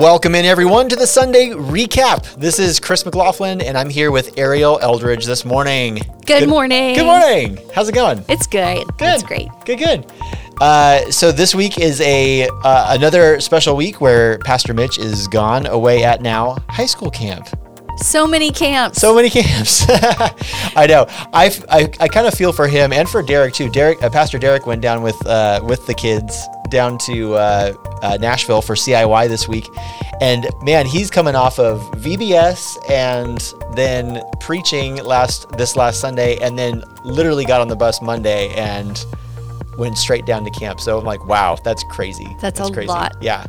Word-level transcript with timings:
welcome 0.00 0.34
in 0.34 0.46
everyone 0.46 0.88
to 0.88 0.96
the 0.96 1.06
Sunday 1.06 1.50
recap. 1.50 2.34
This 2.36 2.58
is 2.58 2.80
Chris 2.80 3.04
McLaughlin, 3.04 3.60
and 3.60 3.76
I'm 3.76 3.90
here 3.90 4.10
with 4.10 4.38
Ariel 4.38 4.78
Eldridge 4.80 5.26
this 5.26 5.44
morning. 5.44 6.00
Good, 6.24 6.48
morning. 6.48 6.94
Good 6.94 7.04
morning. 7.04 7.58
How's 7.74 7.90
it 7.90 7.94
going? 7.94 8.24
It's 8.26 8.46
good. 8.46 8.86
Good. 8.96 9.14
It's 9.16 9.22
great. 9.22 9.48
Good. 9.66 9.78
Good. 9.78 10.10
Uh, 10.58 11.10
so 11.10 11.30
this 11.30 11.54
week 11.54 11.78
is 11.78 12.00
a 12.00 12.48
uh, 12.48 12.96
another 12.96 13.40
special 13.40 13.76
week 13.76 14.00
where 14.00 14.38
Pastor 14.38 14.72
Mitch 14.72 14.98
is 14.98 15.28
gone 15.28 15.66
away 15.66 16.02
at 16.02 16.22
now 16.22 16.56
high 16.70 16.86
school 16.86 17.10
camp. 17.10 17.46
So 17.98 18.26
many 18.26 18.50
camps. 18.50 18.98
So 19.02 19.14
many 19.14 19.28
camps. 19.28 19.84
I 19.90 20.86
know. 20.88 21.04
I, 21.34 21.54
I, 21.68 21.92
I 22.00 22.08
kind 22.08 22.26
of 22.26 22.32
feel 22.32 22.54
for 22.54 22.66
him 22.66 22.94
and 22.94 23.06
for 23.06 23.22
Derek 23.22 23.52
too. 23.52 23.68
Derek, 23.68 24.02
uh, 24.02 24.08
Pastor 24.08 24.38
Derek 24.38 24.66
went 24.66 24.80
down 24.80 25.02
with 25.02 25.26
uh, 25.26 25.60
with 25.62 25.86
the 25.86 25.92
kids 25.92 26.48
down 26.70 26.98
to 26.98 27.34
uh, 27.34 27.74
uh, 28.02 28.18
Nashville 28.20 28.62
for 28.62 28.74
CIY 28.74 29.28
this 29.28 29.48
week, 29.48 29.68
and 30.20 30.46
man, 30.62 30.86
he's 30.86 31.10
coming 31.10 31.34
off 31.34 31.58
of 31.58 31.80
VBS 31.92 32.90
and 32.90 33.54
then 33.74 34.22
preaching 34.40 34.96
last 35.04 35.48
this 35.58 35.76
last 35.76 36.00
Sunday, 36.00 36.38
and 36.38 36.58
then 36.58 36.82
literally 37.04 37.44
got 37.44 37.60
on 37.60 37.68
the 37.68 37.76
bus 37.76 38.00
Monday 38.00 38.54
and 38.54 39.04
went 39.78 39.96
straight 39.96 40.26
down 40.26 40.44
to 40.44 40.50
camp. 40.50 40.80
So 40.80 40.98
I'm 40.98 41.04
like, 41.04 41.24
wow, 41.26 41.56
that's 41.62 41.82
crazy. 41.84 42.36
That's 42.40 42.60
a 42.60 42.70
crazy. 42.70 42.88
lot. 42.88 43.16
Yeah, 43.20 43.46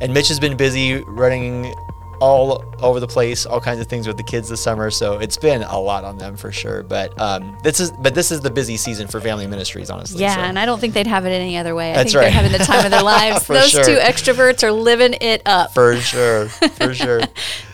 and 0.00 0.12
Mitch 0.12 0.28
has 0.28 0.40
been 0.40 0.56
busy 0.56 1.02
running 1.04 1.74
all 2.20 2.64
over 2.80 3.00
the 3.00 3.06
place, 3.06 3.46
all 3.46 3.60
kinds 3.60 3.80
of 3.80 3.86
things 3.86 4.06
with 4.06 4.16
the 4.16 4.22
kids 4.22 4.48
this 4.48 4.60
summer. 4.60 4.90
So 4.90 5.18
it's 5.18 5.36
been 5.36 5.62
a 5.62 5.78
lot 5.78 6.04
on 6.04 6.18
them 6.18 6.36
for 6.36 6.52
sure. 6.52 6.82
But 6.82 7.18
um, 7.20 7.56
this 7.62 7.80
is 7.80 7.90
but 8.00 8.14
this 8.14 8.30
is 8.30 8.40
the 8.40 8.50
busy 8.50 8.76
season 8.76 9.08
for 9.08 9.20
family 9.20 9.46
ministries, 9.46 9.90
honestly. 9.90 10.20
yeah, 10.20 10.34
so. 10.36 10.40
and 10.42 10.58
I 10.58 10.66
don't 10.66 10.78
think 10.80 10.94
they'd 10.94 11.06
have 11.06 11.26
it 11.26 11.30
any 11.30 11.56
other 11.56 11.74
way. 11.74 11.92
I 11.92 11.94
That's 11.94 12.12
think 12.12 12.22
right. 12.22 12.32
they're 12.32 12.42
having 12.42 12.52
the 12.52 12.64
time 12.64 12.84
of 12.84 12.90
their 12.90 13.02
lives. 13.04 13.46
Those 13.46 13.70
sure. 13.70 13.84
two 13.84 13.96
extroverts 13.96 14.62
are 14.62 14.72
living 14.72 15.14
it 15.20 15.42
up. 15.46 15.74
For 15.74 15.96
sure. 15.96 16.48
For 16.48 16.94
sure. 16.94 17.20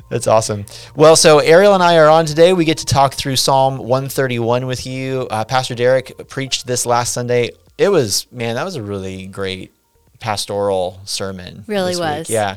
That's 0.08 0.26
awesome. 0.26 0.66
Well, 0.96 1.14
so 1.14 1.38
Ariel 1.38 1.72
and 1.74 1.82
I 1.82 1.96
are 1.98 2.08
on 2.08 2.26
today. 2.26 2.52
We 2.52 2.64
get 2.64 2.78
to 2.78 2.86
talk 2.86 3.14
through 3.14 3.36
Psalm 3.36 3.78
131 3.78 4.66
with 4.66 4.84
you. 4.84 5.28
Uh, 5.30 5.44
Pastor 5.44 5.76
Derek 5.76 6.28
preached 6.28 6.66
this 6.66 6.84
last 6.84 7.14
Sunday. 7.14 7.52
It 7.78 7.90
was, 7.90 8.26
man, 8.32 8.56
that 8.56 8.64
was 8.64 8.74
a 8.74 8.82
really 8.82 9.28
great 9.28 9.72
pastoral 10.18 11.00
sermon. 11.04 11.64
Really 11.68 11.92
this 11.92 12.00
week. 12.00 12.08
was. 12.08 12.30
Yeah. 12.30 12.56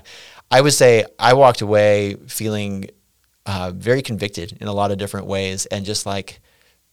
I 0.52 0.62
would 0.62 0.74
say 0.74 1.06
I 1.18 1.34
walked 1.34 1.62
away 1.62 2.16
feeling 2.28 2.90
uh, 3.46 3.72
very 3.76 4.02
convicted 4.02 4.58
in 4.62 4.68
a 4.68 4.74
lot 4.74 4.92
of 4.92 4.98
different 4.98 5.28
ways 5.28 5.66
and 5.68 5.86
just 5.86 6.06
like, 6.06 6.40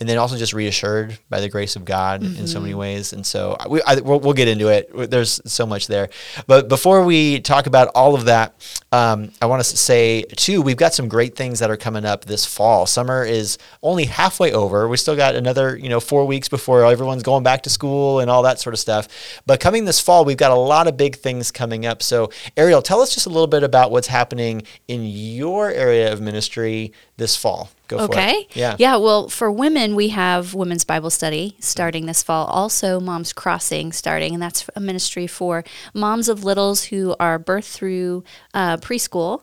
and 0.01 0.09
then 0.09 0.17
also 0.17 0.37
just 0.39 0.55
reassured 0.55 1.19
by 1.29 1.41
the 1.41 1.49
grace 1.51 1.77
of 1.77 1.85
God 1.85 2.23
in 2.23 2.47
so 2.47 2.55
Mm-hmm. 2.55 2.63
many 2.63 2.75
ways. 2.75 3.13
And 3.13 3.25
so 3.27 3.57
we, 3.69 3.83
I, 3.83 3.97
we'll, 4.01 4.19
we'll 4.19 4.33
get 4.33 4.49
into 4.49 4.69
it. 4.69 4.91
There's 5.11 5.41
so 5.45 5.67
much 5.67 5.87
there. 5.89 6.09
But 6.47 6.69
before 6.69 7.05
we 7.05 7.41
talk 7.41 7.67
about 7.67 7.89
all 7.95 8.15
of 8.15 8.25
that, 8.25 8.55
um, 8.93 9.31
I 9.43 9.47
want 9.47 9.63
to 9.63 9.77
say 9.77 10.23
too, 10.23 10.63
we've 10.63 10.77
got 10.79 10.95
some 10.95 11.07
great 11.07 11.37
things 11.37 11.59
that 11.59 11.71
are 11.71 11.77
coming 11.77 12.05
up 12.07 12.25
this 12.25 12.47
fall. 12.47 12.87
Summer 12.87 13.25
is 13.25 13.59
only 13.83 14.07
halfway 14.07 14.53
over. 14.53 14.89
We 14.89 14.97
still 14.97 15.17
got 15.17 15.35
another, 15.35 15.77
you 15.77 15.89
know, 15.91 16.01
four 16.01 16.25
weeks 16.27 16.49
before 16.49 16.85
everyone's 16.85 17.23
going 17.23 17.43
back 17.45 17.63
to 17.65 17.71
school 17.71 18.21
and 18.21 18.31
all 18.31 18.43
that 18.45 18.59
sort 18.59 18.73
of 18.73 18.81
stuff. 18.81 19.07
But 19.45 19.61
coming 19.61 19.85
this 19.85 20.01
fall, 20.01 20.25
we've 20.25 20.37
got 20.39 20.51
a 20.51 20.55
lot 20.55 20.89
of 20.89 20.97
big 20.97 21.17
things 21.17 21.51
coming 21.51 21.85
up. 21.85 22.03
So 22.03 22.31
Ariel, 22.57 22.81
tell 22.81 23.01
us 23.03 23.13
just 23.15 23.27
a 23.27 23.31
little 23.31 23.47
bit 23.47 23.63
about 23.63 23.91
what's 23.91 24.09
happening 24.09 24.63
in 24.89 25.05
your 25.05 25.71
area 25.71 26.11
of 26.11 26.21
ministry 26.23 26.93
this 27.21 27.37
fall. 27.37 27.69
Go 27.87 27.99
for 27.99 28.05
it. 28.05 28.11
Okay. 28.11 28.49
Yeah. 28.55 28.77
Yeah. 28.79 28.97
Well, 28.97 29.29
for 29.29 29.53
women, 29.53 29.95
we 29.95 30.09
have 30.09 30.55
women's 30.55 30.85
Bible 30.85 31.11
study 31.11 31.57
starting 31.61 32.07
this 32.07 32.23
fall. 32.23 32.47
Also, 32.47 32.99
Moms 32.99 33.33
Crossing 33.33 33.93
starting, 33.93 34.33
and 34.33 34.43
that's 34.43 34.69
a 34.75 34.81
ministry 34.81 35.27
for 35.27 35.63
moms 35.93 36.29
of 36.29 36.43
littles 36.43 36.85
who 36.85 37.15
are 37.21 37.39
birthed 37.39 37.73
through 37.73 38.25
uh, 38.55 38.79
preschool, 38.79 39.43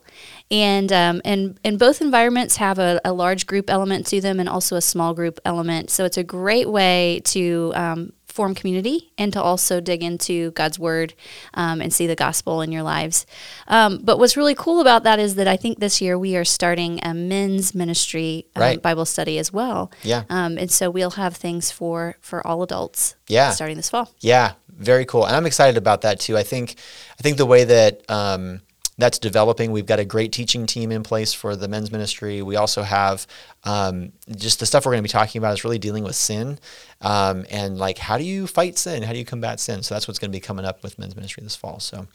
and 0.50 0.92
um, 0.92 1.22
and 1.24 1.60
and 1.62 1.78
both 1.78 2.00
environments 2.00 2.56
have 2.56 2.78
a, 2.80 3.00
a 3.04 3.12
large 3.12 3.46
group 3.46 3.70
element 3.70 4.06
to 4.08 4.20
them 4.20 4.40
and 4.40 4.48
also 4.48 4.74
a 4.74 4.82
small 4.82 5.14
group 5.14 5.38
element. 5.44 5.90
So 5.90 6.04
it's 6.04 6.18
a 6.18 6.24
great 6.24 6.68
way 6.68 7.20
to 7.26 7.72
um, 7.76 8.12
form 8.38 8.54
community 8.54 9.10
and 9.18 9.32
to 9.32 9.42
also 9.42 9.80
dig 9.80 10.00
into 10.00 10.52
God's 10.52 10.78
word 10.78 11.12
um, 11.54 11.80
and 11.82 11.92
see 11.92 12.06
the 12.06 12.14
gospel 12.14 12.62
in 12.62 12.70
your 12.70 12.84
lives. 12.84 13.26
Um, 13.66 13.98
but 14.04 14.18
what's 14.20 14.36
really 14.36 14.54
cool 14.54 14.80
about 14.80 15.02
that 15.02 15.18
is 15.18 15.34
that 15.34 15.48
I 15.48 15.56
think 15.56 15.80
this 15.80 16.00
year 16.00 16.16
we 16.16 16.36
are 16.36 16.44
starting 16.44 17.00
a 17.02 17.12
men's 17.12 17.74
ministry 17.74 18.46
um, 18.54 18.62
Right. 18.62 18.80
Bible 18.80 19.06
study 19.06 19.38
as 19.38 19.52
well. 19.52 19.90
Yeah. 20.04 20.22
Um, 20.30 20.56
and 20.56 20.70
so 20.70 20.88
we'll 20.88 21.16
have 21.24 21.34
things 21.36 21.72
for 21.72 22.14
for 22.20 22.46
all 22.46 22.62
adults. 22.62 23.16
Yeah. 23.26 23.50
Starting 23.50 23.76
this 23.76 23.90
fall. 23.90 24.06
Yeah, 24.20 24.52
very 24.68 25.04
cool, 25.04 25.24
and 25.26 25.34
I'm 25.34 25.46
excited 25.46 25.76
about 25.76 26.02
that 26.02 26.20
too. 26.20 26.36
I 26.36 26.44
think, 26.44 26.76
I 27.18 27.22
think 27.22 27.36
the 27.38 27.46
way 27.54 27.64
that 27.64 28.08
um, 28.08 28.60
that's 28.98 29.18
developing, 29.20 29.70
we've 29.70 29.86
got 29.86 30.00
a 30.00 30.04
great 30.04 30.32
teaching 30.32 30.66
team 30.66 30.90
in 30.90 31.02
place 31.02 31.32
for 31.32 31.54
the 31.54 31.68
men's 31.68 31.92
ministry. 31.92 32.42
We 32.42 32.56
also 32.56 32.82
have 32.82 33.26
um, 33.64 34.12
just 34.36 34.58
the 34.58 34.66
stuff 34.66 34.84
we're 34.84 34.92
going 34.92 35.04
to 35.04 35.08
be 35.08 35.18
talking 35.20 35.38
about 35.38 35.52
is 35.54 35.62
really 35.64 35.78
dealing 35.78 36.04
with 36.04 36.16
sin, 36.16 36.58
um, 37.00 37.44
and 37.50 37.78
like 37.78 37.98
how 37.98 38.18
do 38.18 38.24
you 38.24 38.46
fight 38.46 38.76
sin? 38.76 39.02
How 39.02 39.12
do 39.12 39.18
you 39.18 39.24
combat 39.24 39.60
sin? 39.60 39.82
So 39.82 39.94
that's 39.94 40.08
what's 40.08 40.18
going 40.18 40.30
to 40.30 40.36
be 40.36 40.40
coming 40.40 40.64
up 40.64 40.82
with 40.82 40.98
men's 40.98 41.14
ministry 41.14 41.42
this 41.42 41.54
fall. 41.54 41.78
So, 41.80 42.06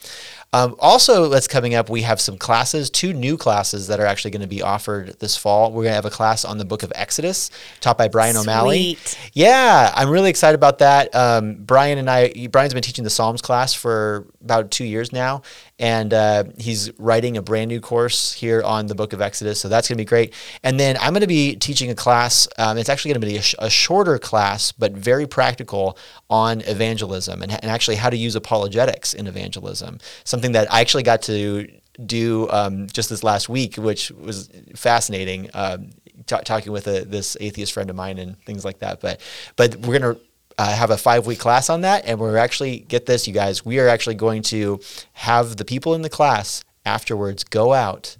um, 0.51 0.75
also 0.79 1.29
that's 1.29 1.47
coming 1.47 1.73
up. 1.73 1.89
We 1.89 2.01
have 2.01 2.19
some 2.19 2.38
classes, 2.38 2.89
two 2.89 3.13
new 3.13 3.38
classes 3.38 3.88
that 3.88 3.99
are 3.99 4.05
actually 4.05 4.31
going 4.31 4.41
to 4.41 4.47
be 4.47 4.61
offered 4.61 5.19
this 5.19 5.38
fall. 5.38 5.72
We're 5.72 5.83
going 5.83 5.91
to 5.91 5.95
have 5.95 6.05
a 6.05 6.09
class 6.09 6.43
on 6.43 6.57
the 6.57 6.66
book 6.66 6.83
of 6.83 6.91
Exodus, 6.95 7.49
taught 7.79 7.97
by 7.97 8.07
Brian 8.09 8.35
O'Malley. 8.35 8.97
Yeah, 9.33 9.91
I'm 9.95 10.09
really 10.09 10.29
excited 10.29 10.55
about 10.55 10.79
that. 10.79 11.13
Um, 11.16 11.55
Brian 11.55 11.97
and 11.97 12.09
I, 12.09 12.47
Brian's 12.47 12.73
been 12.73 12.83
teaching 12.83 13.03
the 13.03 13.09
Psalms 13.09 13.41
class 13.41 13.73
for 13.73 14.27
about 14.43 14.72
two 14.72 14.83
years 14.83 15.13
now, 15.13 15.41
and 15.79 16.13
uh, 16.13 16.43
he's 16.57 16.91
writing 16.99 17.38
a 17.38 17.41
brand 17.41 17.69
new 17.69 17.79
course 17.79 18.33
here 18.33 18.61
on 18.63 18.88
the 18.88 18.95
Book 18.95 19.13
of 19.13 19.22
Exodus. 19.22 19.59
So 19.59 19.69
that's 19.69 19.88
going 19.88 19.97
to 19.97 20.01
be 20.01 20.05
great. 20.05 20.33
And 20.63 20.79
then 20.79 20.97
I'm 20.97 21.13
going 21.13 21.22
to 21.22 21.27
be 21.27 21.55
teaching 21.55 21.89
a 21.89 21.95
class. 21.95 22.47
Um, 22.57 22.77
it's 22.77 22.89
actually 22.89 23.13
going 23.13 23.22
to 23.22 23.27
be 23.27 23.38
a, 23.38 23.41
sh- 23.41 23.55
a 23.59 23.69
shorter 23.69 24.19
class, 24.19 24.72
but 24.78 24.94
very 24.94 25.28
practical 25.28 25.97
on 26.29 26.61
evangelism 26.61 27.41
and, 27.41 27.51
and 27.51 27.66
actually 27.66 27.95
how 27.95 28.09
to 28.09 28.17
use 28.17 28.35
apologetics 28.35 29.13
in 29.13 29.28
evangelism. 29.28 30.00
Something 30.23 30.53
that 30.53 30.72
I 30.72 30.81
actually 30.81 31.03
got 31.03 31.22
to 31.23 31.67
do 32.06 32.50
um, 32.50 32.88
just 32.88 33.09
this 33.09 33.23
last 33.23 33.50
week, 33.50 33.75
which 33.75 34.11
was 34.11 34.50
fascinating. 34.75 35.50
Um, 35.53 35.91
ta- 36.25 36.41
talking 36.41 36.72
with 36.72 36.88
a, 36.88 37.06
this 37.06 37.38
atheist 37.39 37.73
friend 37.73 37.89
of 37.89 37.95
mine 37.95 38.17
and 38.17 38.39
things 38.45 38.66
like 38.66 38.79
that. 38.79 39.01
But 39.01 39.22
but 39.56 39.75
we're 39.78 40.00
gonna. 40.00 40.17
Uh, 40.56 40.72
have 40.72 40.91
a 40.91 40.97
five 40.97 41.25
week 41.25 41.40
class 41.40 41.67
on 41.67 41.81
that, 41.81 42.05
and 42.05 42.19
we're 42.19 42.38
actually 42.38 42.78
get 42.81 43.07
this, 43.07 43.28
you 43.28 43.34
guys. 43.34 43.66
We 43.66 43.79
are 43.79 43.88
actually 43.88 44.13
going 44.13 44.44
to 44.44 44.79
have 45.13 45.57
the 45.57 45.66
people 45.66 45.95
in 45.95 46.03
the 46.03 46.11
class 46.11 46.63
afterwards 46.85 47.44
go 47.44 47.73
out 47.73 48.17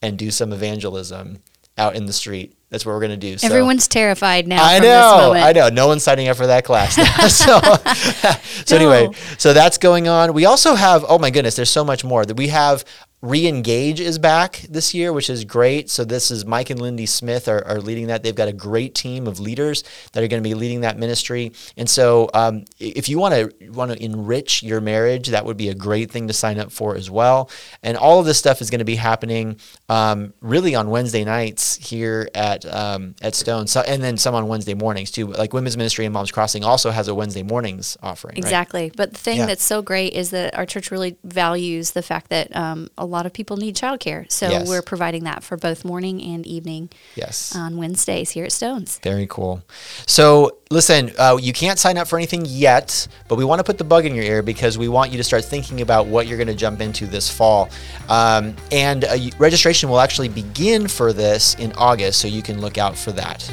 and 0.00 0.18
do 0.18 0.30
some 0.30 0.50
evangelism 0.50 1.40
out 1.76 1.94
in 1.94 2.06
the 2.06 2.12
street. 2.14 2.56
That's 2.74 2.84
what 2.84 2.90
we're 2.90 2.98
going 3.06 3.12
to 3.12 3.16
do. 3.16 3.38
So, 3.38 3.46
Everyone's 3.46 3.86
terrified 3.86 4.48
now. 4.48 4.58
I 4.60 4.80
know. 4.80 5.32
I 5.32 5.52
know. 5.52 5.68
No 5.68 5.86
one's 5.86 6.02
signing 6.02 6.26
up 6.26 6.36
for 6.36 6.48
that 6.48 6.64
class. 6.64 6.96
so, 7.32 7.60
so 8.64 8.76
No. 8.76 8.90
anyway, 8.92 9.16
so 9.38 9.52
that's 9.52 9.78
going 9.78 10.08
on. 10.08 10.34
We 10.34 10.44
also 10.44 10.74
have. 10.74 11.04
Oh 11.08 11.20
my 11.20 11.30
goodness, 11.30 11.54
there's 11.54 11.70
so 11.70 11.84
much 11.84 12.02
more 12.02 12.26
that 12.26 12.36
we 12.36 12.48
have. 12.48 12.84
Reengage 13.24 14.00
is 14.00 14.18
back 14.18 14.66
this 14.68 14.92
year, 14.92 15.10
which 15.10 15.30
is 15.30 15.46
great. 15.46 15.88
So 15.88 16.04
this 16.04 16.30
is 16.30 16.44
Mike 16.44 16.68
and 16.68 16.78
Lindy 16.78 17.06
Smith 17.06 17.48
are, 17.48 17.66
are 17.66 17.80
leading 17.80 18.08
that. 18.08 18.22
They've 18.22 18.34
got 18.34 18.48
a 18.48 18.52
great 18.52 18.94
team 18.94 19.26
of 19.26 19.40
leaders 19.40 19.82
that 20.12 20.22
are 20.22 20.28
going 20.28 20.42
to 20.42 20.46
be 20.46 20.52
leading 20.54 20.82
that 20.82 20.98
ministry. 20.98 21.52
And 21.78 21.88
so, 21.88 22.28
um, 22.34 22.66
if 22.78 23.08
you 23.08 23.18
want 23.18 23.32
to 23.34 23.70
want 23.70 23.92
to 23.92 24.04
enrich 24.04 24.62
your 24.62 24.82
marriage, 24.82 25.28
that 25.28 25.46
would 25.46 25.56
be 25.56 25.70
a 25.70 25.74
great 25.74 26.10
thing 26.10 26.28
to 26.28 26.34
sign 26.34 26.58
up 26.58 26.70
for 26.70 26.96
as 26.96 27.10
well. 27.10 27.48
And 27.82 27.96
all 27.96 28.20
of 28.20 28.26
this 28.26 28.38
stuff 28.38 28.60
is 28.60 28.68
going 28.68 28.80
to 28.80 28.84
be 28.84 28.96
happening 28.96 29.56
um, 29.88 30.34
really 30.42 30.74
on 30.74 30.90
Wednesday 30.90 31.24
nights 31.24 31.76
here 31.76 32.28
at 32.34 32.66
um, 32.66 33.14
at 33.22 33.34
Stone, 33.34 33.68
so, 33.68 33.80
and 33.80 34.02
then 34.02 34.18
some 34.18 34.34
on 34.34 34.48
Wednesday 34.48 34.74
mornings 34.74 35.10
too. 35.10 35.28
Like 35.28 35.54
Women's 35.54 35.78
Ministry 35.78 36.04
and 36.04 36.12
Moms 36.12 36.30
Crossing 36.30 36.62
also 36.62 36.90
has 36.90 37.08
a 37.08 37.14
Wednesday 37.14 37.42
mornings 37.42 37.96
offering. 38.02 38.34
right? 38.34 38.44
Exactly. 38.44 38.92
But 38.94 39.12
the 39.14 39.18
thing 39.18 39.38
Yeah. 39.38 39.46
that's 39.46 39.64
so 39.64 39.80
great 39.80 40.12
is 40.12 40.28
that 40.30 40.54
our 40.54 40.66
church 40.66 40.90
really 40.90 41.16
values 41.24 41.92
the 41.92 42.02
fact 42.02 42.28
that 42.28 42.54
um, 42.54 42.90
a 42.98 43.13
lot 43.14 43.24
of 43.26 43.32
people 43.32 43.56
need 43.56 43.74
childcare. 43.76 44.30
So 44.30 44.50
Yes. 44.50 44.68
we're 44.68 44.82
providing 44.82 45.24
that 45.24 45.42
for 45.42 45.56
both 45.56 45.84
morning 45.84 46.22
and 46.22 46.44
evening 46.46 46.90
Yes. 47.14 47.54
on 47.56 47.76
Wednesdays 47.76 48.30
here 48.30 48.44
at 48.44 48.52
Stones. 48.52 48.98
Very 49.02 49.26
cool. 49.28 49.62
So, 50.06 50.58
listen, 50.70 51.12
uh, 51.18 51.38
you 51.40 51.52
can't 51.52 51.78
sign 51.78 51.96
up 51.96 52.08
for 52.08 52.18
anything 52.18 52.44
yet, 52.46 53.06
but 53.28 53.36
we 53.36 53.44
want 53.44 53.60
to 53.60 53.64
put 53.64 53.78
the 53.78 53.84
bug 53.84 54.04
in 54.04 54.14
your 54.14 54.24
ear 54.24 54.42
because 54.42 54.76
we 54.76 54.88
want 54.88 55.10
you 55.12 55.16
to 55.18 55.24
start 55.24 55.44
thinking 55.44 55.80
about 55.80 56.06
what 56.06 56.26
you're 56.26 56.38
going 56.38 56.48
to 56.48 56.54
jump 56.54 56.80
into 56.80 57.06
this 57.06 57.30
fall. 57.30 57.68
Um, 58.08 58.54
and 58.72 59.04
uh, 59.04 59.16
registration 59.38 59.88
will 59.88 60.00
actually 60.00 60.28
begin 60.28 60.88
for 60.88 61.12
this 61.12 61.54
in 61.54 61.72
August, 61.78 62.20
so 62.20 62.28
you 62.28 62.42
can 62.42 62.60
look 62.60 62.76
out 62.78 62.96
for 62.96 63.12
that. 63.12 63.48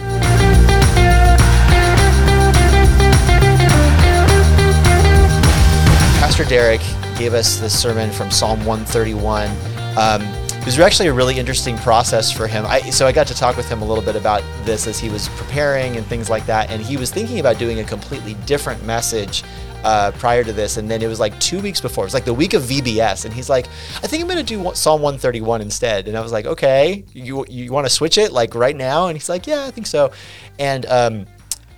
Pastor 6.19 6.45
Derek 6.45 6.81
gave 7.21 7.35
us 7.35 7.57
this 7.57 7.79
sermon 7.79 8.09
from 8.09 8.31
Psalm 8.31 8.65
131. 8.65 9.47
Um, 9.95 10.23
it 10.57 10.65
was 10.65 10.79
actually 10.79 11.07
a 11.07 11.13
really 11.13 11.37
interesting 11.37 11.77
process 11.77 12.31
for 12.31 12.47
him. 12.47 12.65
I, 12.65 12.79
so 12.89 13.05
I 13.05 13.11
got 13.11 13.27
to 13.27 13.35
talk 13.35 13.57
with 13.57 13.69
him 13.69 13.83
a 13.83 13.85
little 13.85 14.03
bit 14.03 14.15
about 14.15 14.41
this 14.65 14.87
as 14.87 14.99
he 14.99 15.07
was 15.07 15.29
preparing 15.29 15.97
and 15.97 16.05
things 16.07 16.31
like 16.31 16.47
that. 16.47 16.71
And 16.71 16.81
he 16.81 16.97
was 16.97 17.11
thinking 17.11 17.39
about 17.39 17.59
doing 17.59 17.79
a 17.79 17.83
completely 17.83 18.33
different 18.47 18.83
message 18.85 19.43
uh, 19.83 20.13
prior 20.13 20.43
to 20.43 20.51
this. 20.51 20.77
And 20.77 20.89
then 20.89 21.03
it 21.03 21.05
was 21.05 21.19
like 21.19 21.39
two 21.39 21.59
weeks 21.59 21.79
before. 21.79 22.05
It 22.05 22.07
was 22.07 22.15
like 22.15 22.25
the 22.25 22.33
week 22.33 22.55
of 22.55 22.63
VBS. 22.63 23.25
And 23.25 23.31
he's 23.31 23.51
like, 23.51 23.67
I 23.97 24.07
think 24.07 24.23
I'm 24.23 24.27
going 24.27 24.43
to 24.43 24.55
do 24.55 24.73
Psalm 24.73 25.03
131 25.03 25.61
instead. 25.61 26.07
And 26.07 26.17
I 26.17 26.21
was 26.21 26.31
like, 26.31 26.47
okay, 26.47 27.05
you, 27.13 27.45
you 27.47 27.71
want 27.71 27.85
to 27.85 27.93
switch 27.93 28.17
it 28.17 28.31
like 28.31 28.55
right 28.55 28.75
now? 28.75 29.09
And 29.09 29.15
he's 29.15 29.29
like, 29.29 29.45
yeah, 29.45 29.65
I 29.67 29.69
think 29.69 29.85
so. 29.85 30.11
And, 30.57 30.87
um, 30.87 31.27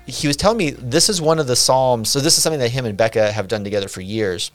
he 0.06 0.28
was 0.28 0.36
telling 0.36 0.57
me 0.57 0.69
this 0.72 1.10
is 1.10 1.22
one 1.22 1.39
of 1.39 1.48
the 1.48 1.56
psalms. 1.56 2.10
So 2.10 2.22
this 2.22 2.38
is 2.38 2.44
something 2.44 2.60
that 2.60 2.69
him 2.69 2.86
and 2.86 2.98
Becca 2.98 3.31
have 3.31 3.50
done 3.50 3.66
together 3.66 3.89
for 3.89 4.00
years. 4.00 4.51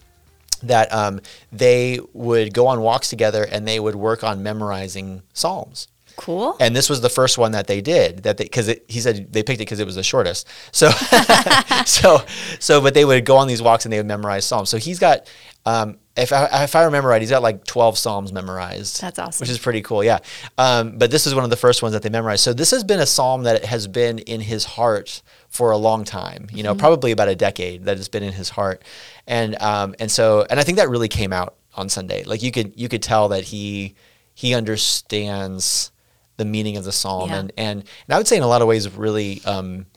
That 0.63 0.91
um, 0.93 1.21
they 1.51 1.99
would 2.13 2.53
go 2.53 2.67
on 2.67 2.81
walks 2.81 3.09
together 3.09 3.43
and 3.43 3.67
they 3.67 3.79
would 3.79 3.95
work 3.95 4.23
on 4.23 4.43
memorizing 4.43 5.23
psalms. 5.33 5.87
Cool. 6.19 6.57
And 6.59 6.75
this 6.75 6.89
was 6.89 6.99
the 6.99 7.09
first 7.09 7.37
one 7.37 7.53
that 7.53 7.67
they 7.67 7.79
did 7.79 8.23
that 8.23 8.35
because 8.35 8.75
he 8.89 8.99
said 8.99 9.31
they 9.31 9.41
picked 9.41 9.61
it 9.61 9.63
because 9.63 9.79
it 9.79 9.85
was 9.85 9.95
the 9.95 10.03
shortest. 10.03 10.49
So, 10.73 10.89
so, 11.85 12.25
so, 12.59 12.81
but 12.81 12.93
they 12.93 13.05
would 13.05 13.23
go 13.23 13.37
on 13.37 13.47
these 13.47 13.61
walks 13.61 13.85
and 13.85 13.93
they 13.93 13.97
would 13.97 14.05
memorize 14.05 14.43
psalms. 14.43 14.69
So 14.69 14.77
he's 14.77 14.99
got, 14.99 15.31
um, 15.65 15.97
if 16.17 16.33
I, 16.33 16.63
if 16.63 16.75
I 16.75 16.83
remember 16.83 17.07
right, 17.07 17.21
he's 17.21 17.29
got 17.29 17.41
like 17.41 17.63
12 17.63 17.97
psalms 17.97 18.33
memorized. 18.33 18.99
That's 18.99 19.17
awesome. 19.17 19.41
Which 19.41 19.49
is 19.49 19.59
pretty 19.59 19.81
cool. 19.81 20.03
Yeah. 20.03 20.19
Um, 20.57 20.97
but 20.97 21.09
this 21.09 21.25
is 21.25 21.33
one 21.33 21.45
of 21.45 21.51
the 21.51 21.55
first 21.55 21.81
ones 21.81 21.93
that 21.93 22.03
they 22.03 22.09
memorized. 22.09 22.43
So 22.43 22.51
this 22.51 22.71
has 22.71 22.83
been 22.83 22.99
a 22.99 23.05
psalm 23.05 23.43
that 23.43 23.63
has 23.63 23.87
been 23.87 24.19
in 24.19 24.41
his 24.41 24.65
heart 24.65 25.21
for 25.49 25.71
a 25.71 25.77
long 25.77 26.03
time, 26.03 26.47
you 26.53 26.63
know, 26.63 26.71
mm-hmm. 26.71 26.79
probably 26.79 27.11
about 27.11 27.27
a 27.27 27.35
decade 27.35 27.85
that 27.85 27.97
has 27.97 28.07
been 28.07 28.23
in 28.23 28.33
his 28.33 28.49
heart. 28.49 28.83
And, 29.27 29.59
um, 29.61 29.95
and 29.99 30.11
so, 30.11 30.45
and 30.49 30.59
I 30.59 30.63
think 30.63 30.77
that 30.77 30.89
really 30.89 31.07
came 31.07 31.33
out 31.33 31.55
on 31.75 31.89
Sunday. 31.89 32.23
Like 32.23 32.43
you 32.43 32.51
could, 32.51 32.79
you 32.79 32.87
could 32.87 33.01
tell 33.01 33.29
that 33.29 33.45
he, 33.45 33.95
he 34.35 34.53
understands 34.53 35.91
the 36.37 36.45
meaning 36.45 36.77
of 36.77 36.83
the 36.83 36.91
psalm. 36.91 37.29
Yeah. 37.29 37.37
And, 37.37 37.51
and, 37.57 37.79
and 37.79 38.13
I 38.13 38.17
would 38.17 38.27
say 38.27 38.37
in 38.37 38.43
a 38.43 38.47
lot 38.47 38.61
of 38.61 38.67
ways, 38.67 38.85
it 38.85 38.93
really, 38.93 39.41
um, 39.45 39.87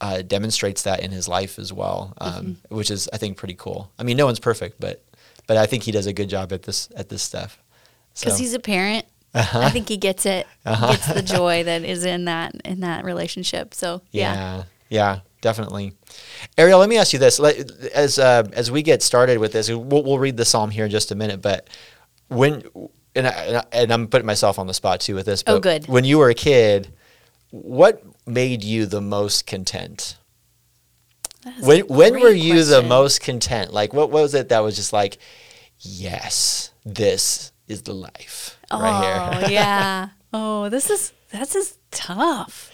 uh, 0.00 0.22
demonstrates 0.22 0.82
that 0.84 1.00
in 1.00 1.10
his 1.10 1.28
life 1.28 1.58
as 1.58 1.72
well, 1.72 2.14
um, 2.18 2.32
mm-hmm. 2.32 2.74
which 2.74 2.90
is, 2.90 3.08
I 3.12 3.18
think, 3.18 3.36
pretty 3.36 3.54
cool. 3.54 3.90
I 3.98 4.04
mean, 4.04 4.16
no 4.16 4.26
one's 4.26 4.40
perfect, 4.40 4.80
but, 4.80 5.04
but 5.46 5.56
I 5.56 5.66
think 5.66 5.82
he 5.82 5.92
does 5.92 6.06
a 6.06 6.12
good 6.12 6.30
job 6.30 6.52
at 6.52 6.62
this, 6.62 6.88
at 6.96 7.08
this 7.08 7.22
stuff. 7.22 7.58
Because 8.14 8.34
so. 8.34 8.38
he's 8.38 8.54
a 8.54 8.60
parent 8.60 9.06
uh-huh. 9.32 9.60
I 9.60 9.70
think 9.70 9.88
he 9.88 9.96
gets 9.96 10.26
it. 10.26 10.46
Uh-huh. 10.66 10.90
Gets 10.92 11.12
the 11.12 11.22
joy 11.36 11.62
that 11.64 11.84
is 11.84 12.04
in 12.04 12.24
that 12.24 12.54
in 12.64 12.80
that 12.80 13.04
relationship. 13.04 13.74
So 13.74 14.02
yeah. 14.10 14.34
yeah. 14.34 14.62
Yeah, 14.90 15.20
definitely. 15.40 15.94
Ariel, 16.58 16.78
let 16.78 16.88
me 16.88 16.98
ask 16.98 17.14
you 17.14 17.18
this: 17.18 17.40
as 17.40 18.18
uh, 18.18 18.46
as 18.52 18.70
we 18.70 18.82
get 18.82 19.02
started 19.02 19.38
with 19.38 19.52
this, 19.52 19.70
we'll, 19.70 20.02
we'll, 20.02 20.18
read 20.18 20.36
the 20.36 20.44
psalm 20.44 20.70
here 20.70 20.84
in 20.84 20.90
just 20.90 21.10
a 21.10 21.14
minute. 21.14 21.40
But 21.40 21.68
when 22.28 22.64
and, 23.14 23.26
I, 23.26 23.64
and 23.72 23.92
I'm 23.92 24.08
putting 24.08 24.26
myself 24.26 24.58
on 24.58 24.66
the 24.66 24.74
spot 24.74 25.00
too 25.00 25.14
with 25.14 25.26
this. 25.26 25.42
oh, 25.46 25.60
good. 25.60 25.86
When 25.86 26.04
you 26.04 26.18
were 26.18 26.28
a 26.28 26.34
kid, 26.34 26.92
what 27.50 28.02
made 28.26 28.62
you 28.62 28.86
the 28.86 29.00
most 29.00 29.46
content? 29.46 30.18
When 31.60 31.86
when 31.86 32.20
were 32.20 32.30
you 32.30 32.54
question. 32.54 32.82
the 32.82 32.88
most 32.88 33.22
content? 33.22 33.72
Like, 33.72 33.94
what, 33.94 34.10
what 34.10 34.22
was 34.22 34.34
it 34.34 34.50
that 34.50 34.60
was 34.60 34.76
just 34.76 34.92
like, 34.92 35.18
yes, 35.78 36.70
this 36.84 37.52
is 37.66 37.82
the 37.82 37.94
life 37.94 38.58
oh, 38.70 38.80
right 38.80 39.40
here. 39.40 39.50
yeah. 39.50 40.08
Oh, 40.32 40.68
this 40.68 40.90
is 40.90 41.12
this 41.32 41.56
is 41.56 41.76
tough. 41.90 42.70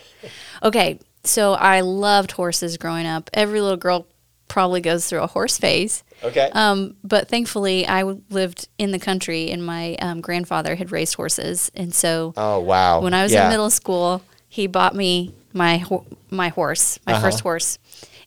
Okay, 0.62 0.98
so 1.26 1.54
I 1.54 1.80
loved 1.80 2.32
horses 2.32 2.76
growing 2.76 3.06
up. 3.06 3.30
Every 3.34 3.60
little 3.60 3.76
girl 3.76 4.06
probably 4.48 4.80
goes 4.80 5.08
through 5.08 5.22
a 5.22 5.26
horse 5.26 5.58
phase. 5.58 6.04
Okay. 6.22 6.50
Um, 6.52 6.96
but 7.02 7.28
thankfully, 7.28 7.86
I 7.86 8.02
lived 8.02 8.68
in 8.78 8.90
the 8.90 8.98
country, 8.98 9.50
and 9.50 9.64
my 9.64 9.96
um, 9.96 10.20
grandfather 10.20 10.74
had 10.74 10.92
raised 10.92 11.14
horses, 11.14 11.70
and 11.74 11.94
so. 11.94 12.32
Oh 12.36 12.60
wow! 12.60 13.00
When 13.00 13.14
I 13.14 13.22
was 13.22 13.32
yeah. 13.32 13.44
in 13.44 13.50
middle 13.50 13.70
school, 13.70 14.22
he 14.48 14.66
bought 14.66 14.94
me 14.94 15.34
my 15.52 15.78
ho- 15.78 16.06
my 16.30 16.48
horse, 16.48 16.98
my 17.06 17.14
uh-huh. 17.14 17.22
first 17.22 17.40
horse, 17.40 17.78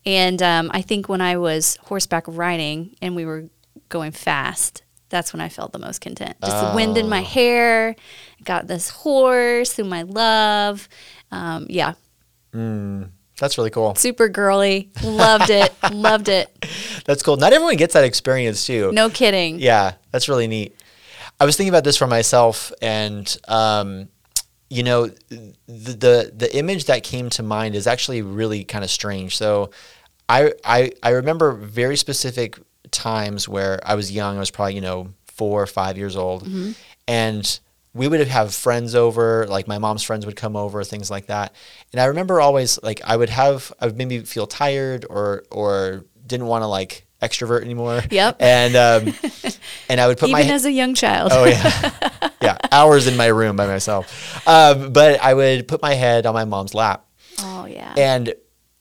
and 0.06 0.42
um, 0.42 0.69
I 0.74 0.81
think 0.81 1.10
when 1.10 1.22
I 1.22 1.38
was 1.38 1.78
horseback 1.81 2.25
riding 2.28 2.95
and 3.02 3.16
we 3.16 3.25
were 3.25 3.45
going 3.90 4.12
fast, 4.12 4.84
that's 5.10 5.34
when 5.34 5.42
I 5.42 5.50
felt 5.50 5.72
the 5.72 5.80
most 5.80 6.02
content. 6.02 6.38
Just 6.44 6.56
oh. 6.56 6.69
the 6.69 6.75
wind 6.75 6.98
in 6.98 7.10
my 7.10 7.22
oh. 7.22 7.24
hair, 7.24 7.95
got 8.44 8.68
this 8.68 8.90
horse 8.90 9.75
whom 9.75 9.92
I 9.94 10.04
love. 10.04 10.88
Um, 11.31 11.66
yeah, 11.69 11.94
Mm, 12.54 13.10
that's 13.38 13.57
really 13.57 13.69
cool. 13.69 13.96
Super 13.96 14.30
girly. 14.30 14.90
Loved 15.04 15.50
it. 15.50 15.74
Loved 15.92 16.30
it. 16.30 16.50
That's 17.06 17.24
cool. 17.24 17.38
Not 17.38 17.54
everyone 17.54 17.78
gets 17.78 17.94
that 17.94 18.04
experience 18.04 18.66
too. 18.66 18.92
No 18.92 19.10
kidding. 19.10 19.60
Yeah, 19.60 19.94
that's 20.12 20.28
really 20.30 20.48
neat. 20.48 20.75
I 21.40 21.46
was 21.46 21.56
thinking 21.56 21.69
about 21.69 21.86
this 21.86 21.98
for 21.98 22.07
myself, 22.07 22.72
and 22.81 23.38
um, 23.48 24.10
you 24.69 24.84
know, 24.84 25.07
the, 25.07 25.56
the 25.68 26.34
the 26.36 26.56
image 26.56 26.86
that 26.86 27.04
came 27.04 27.30
to 27.31 27.44
mind 27.44 27.75
is 27.75 27.88
actually 27.88 28.22
really 28.22 28.66
kind 28.66 28.84
of 28.84 28.90
strange. 28.90 29.38
So, 29.38 29.72
I 30.28 30.54
I 30.66 30.92
I 31.02 31.12
remember 31.12 31.54
very 31.54 31.95
specific 31.95 32.60
times 32.92 33.48
where 33.48 33.80
I 33.84 33.95
was 33.95 34.12
young. 34.12 34.36
I 34.36 34.40
was 34.40 34.52
probably 34.52 34.75
you 34.75 34.81
know 34.81 35.13
four 35.25 35.62
or 35.62 35.68
five 35.68 35.98
years 35.98 36.18
old, 36.18 36.44
mm-hmm. 36.44 36.72
and 37.07 37.60
we 37.94 38.08
would 38.08 38.28
have 38.28 38.54
friends 38.54 38.96
over, 38.96 39.48
like 39.48 39.68
my 39.68 39.78
mom's 39.78 40.04
friends 40.04 40.26
would 40.26 40.36
come 40.36 40.56
over, 40.56 40.84
things 40.84 41.10
like 41.10 41.28
that. 41.28 41.56
And 41.92 42.00
I 42.00 42.06
remember 42.06 42.40
always 42.40 42.82
like 42.84 43.02
I 43.04 43.16
would 43.16 43.30
have 43.30 43.74
I 43.80 43.88
would 43.88 43.98
maybe 43.98 44.20
feel 44.20 44.48
tired 44.48 45.06
or 45.10 45.44
or 45.52 46.06
didn't 46.26 46.48
want 46.48 46.62
to 46.62 46.68
like 46.68 47.08
extrovert 47.22 47.64
anymore. 47.64 48.02
Yep. 48.10 48.38
And 48.40 48.76
um, 48.76 49.14
and 49.90 50.00
I 50.00 50.08
would 50.08 50.18
put 50.18 50.30
my, 50.30 50.40
even 50.40 50.50
my 50.50 50.56
as 50.56 50.66
a 50.66 50.72
young 50.72 50.94
child. 50.94 51.32
Oh 51.34 51.46
yeah, 51.46 52.30
yeah, 52.42 52.58
hours 52.72 53.08
in 53.08 53.18
my 53.18 53.28
room 53.28 53.56
by 53.56 53.68
myself. 53.68 54.48
Um, 54.48 54.94
but 54.94 55.20
I 55.22 55.34
would 55.34 55.68
put 55.68 55.82
my 55.82 55.94
head 55.94 56.26
on 56.26 56.34
my 56.34 56.46
mom's 56.46 56.74
lap. 56.74 57.06
Oh 57.40 57.66
yeah. 57.66 57.94
And 57.98 58.34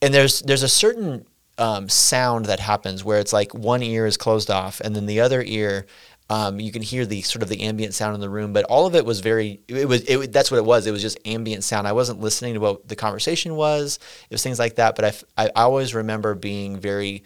and 0.02 0.12
there's 0.12 0.40
there's 0.42 0.62
a 0.62 0.68
certain 0.68 1.26
um, 1.58 1.88
sound 1.88 2.46
that 2.46 2.60
happens 2.60 3.04
where 3.04 3.18
it's 3.18 3.32
like 3.32 3.52
one 3.54 3.82
ear 3.82 4.06
is 4.06 4.16
closed 4.16 4.50
off 4.50 4.80
and 4.80 4.94
then 4.94 5.06
the 5.06 5.20
other 5.20 5.42
ear 5.42 5.86
um, 6.30 6.60
you 6.60 6.70
can 6.70 6.82
hear 6.82 7.06
the 7.06 7.22
sort 7.22 7.42
of 7.42 7.48
the 7.48 7.62
ambient 7.62 7.94
sound 7.94 8.14
in 8.14 8.20
the 8.20 8.28
room, 8.28 8.52
but 8.52 8.64
all 8.64 8.86
of 8.86 8.94
it 8.94 9.04
was 9.04 9.20
very. 9.20 9.60
It 9.66 9.88
was. 9.88 10.02
It, 10.02 10.32
that's 10.32 10.50
what 10.50 10.58
it 10.58 10.64
was. 10.64 10.86
It 10.86 10.90
was 10.90 11.00
just 11.00 11.18
ambient 11.24 11.64
sound. 11.64 11.88
I 11.88 11.92
wasn't 11.92 12.20
listening 12.20 12.54
to 12.54 12.60
what 12.60 12.86
the 12.86 12.96
conversation 12.96 13.56
was. 13.56 13.98
It 14.28 14.34
was 14.34 14.42
things 14.42 14.58
like 14.58 14.76
that. 14.76 14.94
But 14.94 15.26
I, 15.38 15.46
I, 15.46 15.62
always 15.62 15.94
remember 15.94 16.34
being 16.34 16.78
very, 16.78 17.24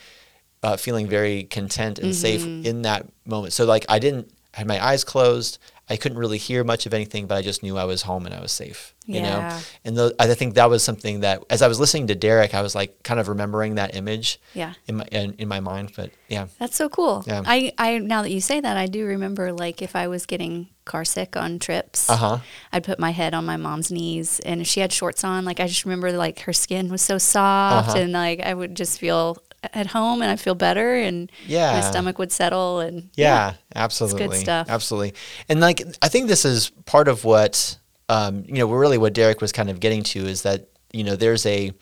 uh, 0.62 0.76
feeling 0.76 1.08
very 1.08 1.44
content 1.44 1.98
and 1.98 2.12
mm-hmm. 2.12 2.14
safe 2.14 2.44
in 2.44 2.82
that 2.82 3.06
moment. 3.26 3.54
So 3.54 3.64
like 3.64 3.84
I 3.88 3.98
didn't 3.98 4.32
I 4.54 4.58
had 4.58 4.66
my 4.66 4.84
eyes 4.84 5.04
closed. 5.04 5.58
I 5.90 5.96
couldn't 5.96 6.18
really 6.18 6.38
hear 6.38 6.64
much 6.64 6.86
of 6.86 6.94
anything, 6.94 7.26
but 7.26 7.36
I 7.36 7.42
just 7.42 7.62
knew 7.62 7.76
I 7.76 7.84
was 7.84 8.02
home 8.02 8.24
and 8.24 8.34
I 8.34 8.40
was 8.40 8.52
safe. 8.52 8.94
You 9.04 9.16
yeah. 9.16 9.22
know, 9.22 9.58
and 9.84 9.96
the, 9.96 10.14
I 10.18 10.32
think 10.34 10.54
that 10.54 10.70
was 10.70 10.84
something 10.84 11.20
that, 11.20 11.42
as 11.50 11.60
I 11.60 11.66
was 11.66 11.80
listening 11.80 12.06
to 12.06 12.14
Derek, 12.14 12.54
I 12.54 12.62
was 12.62 12.74
like 12.74 13.02
kind 13.02 13.18
of 13.18 13.28
remembering 13.28 13.74
that 13.74 13.96
image. 13.96 14.40
Yeah. 14.54 14.74
In 14.86 14.98
my 14.98 15.04
in, 15.10 15.34
in 15.34 15.48
my 15.48 15.58
mind, 15.58 15.92
but 15.96 16.10
yeah. 16.28 16.46
That's 16.58 16.76
so 16.76 16.88
cool. 16.88 17.24
Yeah. 17.26 17.42
I 17.44 17.72
I 17.78 17.98
now 17.98 18.22
that 18.22 18.30
you 18.30 18.40
say 18.40 18.60
that, 18.60 18.76
I 18.76 18.86
do 18.86 19.04
remember 19.06 19.52
like 19.52 19.82
if 19.82 19.96
I 19.96 20.06
was 20.06 20.24
getting 20.24 20.68
car 20.84 21.04
sick 21.04 21.36
on 21.36 21.58
trips, 21.58 22.08
uh-huh. 22.08 22.38
I'd 22.72 22.84
put 22.84 23.00
my 23.00 23.10
head 23.10 23.34
on 23.34 23.44
my 23.44 23.56
mom's 23.56 23.90
knees, 23.90 24.38
and 24.40 24.60
if 24.60 24.68
she 24.68 24.80
had 24.80 24.92
shorts 24.92 25.24
on, 25.24 25.44
like 25.44 25.58
I 25.58 25.66
just 25.66 25.84
remember 25.84 26.12
like 26.12 26.40
her 26.40 26.52
skin 26.52 26.88
was 26.90 27.02
so 27.02 27.18
soft, 27.18 27.90
uh-huh. 27.90 27.98
and 27.98 28.12
like 28.12 28.40
I 28.40 28.54
would 28.54 28.76
just 28.76 29.00
feel 29.00 29.42
at 29.62 29.86
home 29.86 30.22
and 30.22 30.30
I 30.30 30.36
feel 30.36 30.54
better 30.54 30.94
and 30.94 31.30
yeah. 31.46 31.74
my 31.74 31.80
stomach 31.80 32.18
would 32.18 32.32
settle 32.32 32.80
and 32.80 33.10
yeah, 33.14 33.50
yeah 33.50 33.54
absolutely. 33.74 34.28
good 34.28 34.36
stuff. 34.36 34.68
Absolutely. 34.68 35.14
And 35.48 35.60
like 35.60 35.82
I 36.02 36.08
think 36.08 36.28
this 36.28 36.44
is 36.44 36.70
part 36.84 37.08
of 37.08 37.24
what 37.24 37.78
um, 38.12 38.44
you 38.46 38.54
know, 38.54 38.66
really 38.66 38.98
what 38.98 39.14
Derek 39.14 39.40
was 39.40 39.52
kind 39.52 39.70
of 39.70 39.80
getting 39.80 40.02
to 40.02 40.26
is 40.26 40.42
that, 40.42 40.68
you 40.92 41.02
know, 41.02 41.16
there's 41.16 41.46
a 41.46 41.72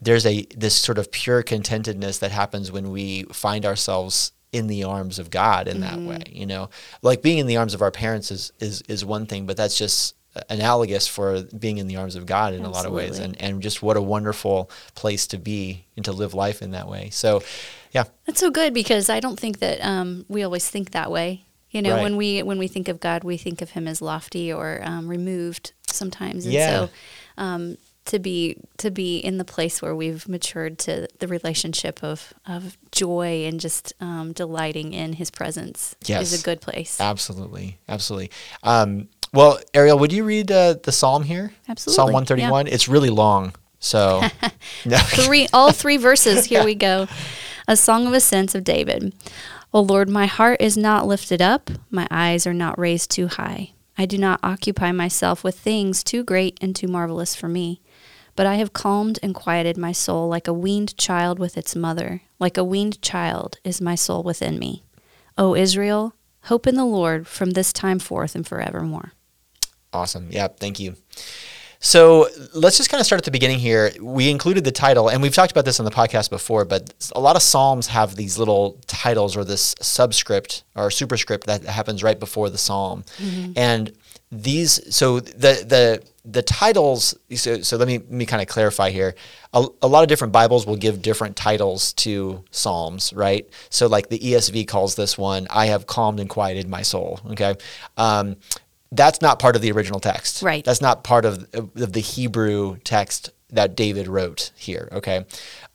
there's 0.00 0.26
a 0.26 0.46
this 0.56 0.74
sort 0.74 0.98
of 0.98 1.12
pure 1.12 1.42
contentedness 1.42 2.18
that 2.20 2.32
happens 2.32 2.72
when 2.72 2.90
we 2.90 3.24
find 3.24 3.64
ourselves 3.64 4.32
in 4.52 4.66
the 4.66 4.82
arms 4.82 5.20
of 5.20 5.30
God 5.30 5.68
in 5.68 5.78
mm-hmm. 5.78 6.06
that 6.06 6.10
way, 6.10 6.22
you 6.28 6.46
know. 6.46 6.70
Like 7.02 7.22
being 7.22 7.38
in 7.38 7.46
the 7.46 7.58
arms 7.58 7.74
of 7.74 7.82
our 7.82 7.92
parents 7.92 8.32
is 8.32 8.52
is 8.58 8.82
is 8.88 9.04
one 9.04 9.26
thing, 9.26 9.46
but 9.46 9.56
that's 9.56 9.78
just 9.78 10.16
analogous 10.48 11.06
for 11.06 11.42
being 11.42 11.78
in 11.78 11.86
the 11.86 11.96
arms 11.96 12.16
of 12.16 12.26
God 12.26 12.54
in 12.54 12.60
Absolutely. 12.60 12.72
a 12.72 12.76
lot 12.76 12.86
of 12.86 12.92
ways 12.92 13.18
and, 13.18 13.40
and 13.40 13.62
just 13.62 13.82
what 13.82 13.96
a 13.96 14.02
wonderful 14.02 14.70
place 14.94 15.26
to 15.28 15.38
be 15.38 15.86
and 15.96 16.04
to 16.04 16.12
live 16.12 16.34
life 16.34 16.62
in 16.62 16.70
that 16.70 16.88
way. 16.88 17.10
So 17.10 17.42
yeah. 17.92 18.04
That's 18.26 18.40
so 18.40 18.50
good 18.50 18.72
because 18.72 19.08
I 19.08 19.20
don't 19.20 19.38
think 19.38 19.58
that 19.58 19.84
um, 19.84 20.24
we 20.28 20.42
always 20.42 20.68
think 20.68 20.92
that 20.92 21.10
way. 21.10 21.44
You 21.70 21.82
know, 21.82 21.94
right. 21.94 22.02
when 22.02 22.16
we 22.16 22.42
when 22.42 22.58
we 22.58 22.66
think 22.66 22.88
of 22.88 22.98
God, 22.98 23.22
we 23.22 23.36
think 23.36 23.62
of 23.62 23.70
him 23.70 23.86
as 23.86 24.02
lofty 24.02 24.52
or 24.52 24.80
um, 24.82 25.06
removed 25.06 25.72
sometimes. 25.86 26.44
And 26.44 26.54
yeah. 26.54 26.70
so 26.70 26.90
um, 27.38 27.76
to 28.06 28.18
be 28.18 28.56
to 28.78 28.90
be 28.90 29.18
in 29.18 29.38
the 29.38 29.44
place 29.44 29.80
where 29.80 29.94
we've 29.94 30.28
matured 30.28 30.78
to 30.80 31.06
the 31.20 31.28
relationship 31.28 32.02
of 32.02 32.34
of 32.44 32.76
joy 32.90 33.44
and 33.44 33.60
just 33.60 33.92
um, 34.00 34.32
delighting 34.32 34.92
in 34.92 35.12
His 35.12 35.30
presence 35.30 35.94
yes. 36.06 36.32
is 36.32 36.40
a 36.40 36.44
good 36.44 36.60
place. 36.60 37.00
Absolutely, 37.00 37.78
absolutely. 37.88 38.30
Um, 38.64 39.08
well, 39.32 39.60
Ariel, 39.74 39.98
would 39.98 40.12
you 40.12 40.24
read 40.24 40.50
uh, 40.50 40.74
the 40.82 40.92
psalm 40.92 41.22
here? 41.22 41.52
Absolutely. 41.68 41.96
Psalm 41.96 42.12
131. 42.12 42.66
Yeah. 42.66 42.72
It's 42.72 42.88
really 42.88 43.10
long. 43.10 43.54
So, 43.78 44.22
three, 44.84 45.48
all 45.52 45.72
three 45.72 45.96
verses. 45.96 46.46
Here 46.46 46.64
we 46.64 46.74
go. 46.74 47.06
A 47.68 47.76
song 47.76 48.06
of 48.06 48.12
ascents 48.12 48.54
of 48.54 48.64
David. 48.64 49.14
O 49.72 49.80
Lord, 49.80 50.08
my 50.08 50.26
heart 50.26 50.60
is 50.60 50.76
not 50.76 51.06
lifted 51.06 51.40
up, 51.40 51.70
my 51.90 52.08
eyes 52.10 52.44
are 52.44 52.54
not 52.54 52.78
raised 52.78 53.10
too 53.10 53.28
high. 53.28 53.70
I 53.96 54.04
do 54.06 54.18
not 54.18 54.40
occupy 54.42 54.90
myself 54.90 55.44
with 55.44 55.58
things 55.58 56.02
too 56.02 56.24
great 56.24 56.58
and 56.60 56.74
too 56.74 56.88
marvelous 56.88 57.36
for 57.36 57.46
me. 57.46 57.80
But 58.34 58.46
I 58.46 58.56
have 58.56 58.72
calmed 58.72 59.18
and 59.22 59.34
quieted 59.34 59.76
my 59.76 59.92
soul 59.92 60.28
like 60.28 60.48
a 60.48 60.52
weaned 60.52 60.96
child 60.96 61.38
with 61.38 61.56
its 61.56 61.76
mother. 61.76 62.22
Like 62.38 62.56
a 62.56 62.64
weaned 62.64 63.00
child 63.02 63.58
is 63.62 63.80
my 63.80 63.94
soul 63.94 64.22
within 64.22 64.58
me. 64.58 64.82
O 65.38 65.54
Israel, 65.54 66.14
hope 66.44 66.66
in 66.66 66.74
the 66.74 66.84
Lord 66.84 67.28
from 67.28 67.50
this 67.50 67.72
time 67.72 67.98
forth 67.98 68.34
and 68.34 68.46
forevermore. 68.46 69.12
Awesome. 69.92 70.28
Yeah, 70.30 70.48
thank 70.48 70.78
you. 70.80 70.96
So 71.82 72.28
let's 72.52 72.76
just 72.76 72.90
kind 72.90 73.00
of 73.00 73.06
start 73.06 73.20
at 73.20 73.24
the 73.24 73.30
beginning 73.30 73.58
here. 73.58 73.90
We 74.00 74.30
included 74.30 74.64
the 74.64 74.70
title, 74.70 75.08
and 75.08 75.22
we've 75.22 75.34
talked 75.34 75.50
about 75.50 75.64
this 75.64 75.80
on 75.80 75.86
the 75.86 75.90
podcast 75.90 76.28
before, 76.28 76.66
but 76.66 76.92
a 77.16 77.20
lot 77.20 77.36
of 77.36 77.42
Psalms 77.42 77.86
have 77.86 78.16
these 78.16 78.38
little 78.38 78.78
titles 78.86 79.34
or 79.34 79.44
this 79.44 79.74
subscript 79.80 80.62
or 80.76 80.90
superscript 80.90 81.46
that 81.46 81.64
happens 81.64 82.02
right 82.02 82.20
before 82.20 82.50
the 82.50 82.58
Psalm. 82.58 83.02
Mm-hmm. 83.16 83.52
And 83.56 83.92
these, 84.30 84.94
so 84.94 85.20
the, 85.20 85.64
the, 85.66 86.02
the 86.26 86.42
titles, 86.42 87.16
so, 87.34 87.62
so 87.62 87.78
let 87.78 87.88
me, 87.88 87.96
let 87.96 88.10
me 88.10 88.26
kind 88.26 88.42
of 88.42 88.48
clarify 88.48 88.90
here. 88.90 89.14
A, 89.54 89.66
a 89.80 89.88
lot 89.88 90.02
of 90.02 90.08
different 90.08 90.34
Bibles 90.34 90.66
will 90.66 90.76
give 90.76 91.00
different 91.00 91.34
titles 91.34 91.94
to 91.94 92.44
Psalms, 92.50 93.14
right? 93.14 93.48
So, 93.70 93.86
like 93.86 94.10
the 94.10 94.18
ESV 94.18 94.68
calls 94.68 94.96
this 94.96 95.16
one, 95.16 95.46
I 95.48 95.66
have 95.66 95.86
calmed 95.86 96.20
and 96.20 96.28
quieted 96.28 96.68
my 96.68 96.82
soul, 96.82 97.20
okay? 97.30 97.54
Um, 97.96 98.36
that's 98.92 99.22
not 99.22 99.38
part 99.38 99.56
of 99.56 99.62
the 99.62 99.70
original 99.72 100.00
text. 100.00 100.42
Right. 100.42 100.64
That's 100.64 100.80
not 100.80 101.04
part 101.04 101.24
of, 101.24 101.46
of 101.54 101.92
the 101.92 102.00
Hebrew 102.00 102.78
text 102.78 103.30
that 103.52 103.76
David 103.76 104.08
wrote 104.08 104.52
here. 104.56 104.88
Okay. 104.92 105.24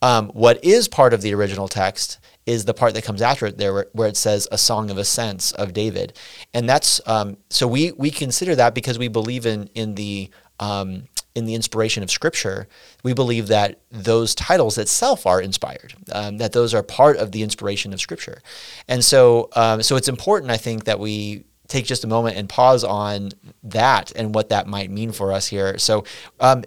Um, 0.01 0.29
what 0.29 0.63
is 0.63 0.87
part 0.87 1.13
of 1.13 1.21
the 1.21 1.33
original 1.33 1.67
text 1.67 2.19
is 2.45 2.65
the 2.65 2.73
part 2.73 2.93
that 2.93 3.03
comes 3.03 3.21
after 3.21 3.47
it 3.47 3.57
there 3.57 3.73
where, 3.73 3.87
where 3.93 4.07
it 4.07 4.17
says 4.17 4.47
a 4.51 4.57
song 4.57 4.89
of 4.89 4.97
ascents 4.97 5.51
of 5.53 5.73
David. 5.73 6.17
And 6.53 6.69
that's 6.69 7.01
um, 7.07 7.37
so 7.49 7.67
we 7.67 7.91
we 7.93 8.11
consider 8.11 8.55
that 8.55 8.75
because 8.75 8.99
we 8.99 9.07
believe 9.07 9.45
in 9.45 9.69
in 9.73 9.95
the 9.95 10.29
um, 10.59 11.03
in 11.33 11.45
the 11.45 11.55
inspiration 11.55 12.01
of 12.01 12.09
Scripture, 12.09 12.67
we 13.03 13.13
believe 13.13 13.47
that 13.47 13.81
those 13.91 14.33
titles 14.33 14.77
itself 14.77 15.25
are 15.25 15.41
inspired, 15.41 15.93
um, 16.13 16.37
that 16.37 16.53
those 16.53 16.73
are 16.73 16.81
part 16.81 17.17
of 17.17 17.33
the 17.33 17.43
inspiration 17.43 17.91
of 17.91 17.99
Scripture, 17.99 18.41
and 18.87 19.03
so 19.03 19.49
um, 19.53 19.81
so 19.81 19.95
it's 19.97 20.07
important, 20.07 20.51
I 20.51 20.57
think, 20.57 20.85
that 20.85 20.99
we 20.99 21.43
take 21.67 21.85
just 21.85 22.03
a 22.03 22.07
moment 22.07 22.37
and 22.37 22.47
pause 22.47 22.83
on 22.83 23.31
that 23.63 24.11
and 24.15 24.33
what 24.35 24.49
that 24.49 24.67
might 24.67 24.89
mean 24.89 25.11
for 25.11 25.31
us 25.31 25.47
here. 25.47 25.77
So, 25.77 26.03
um, 26.39 26.63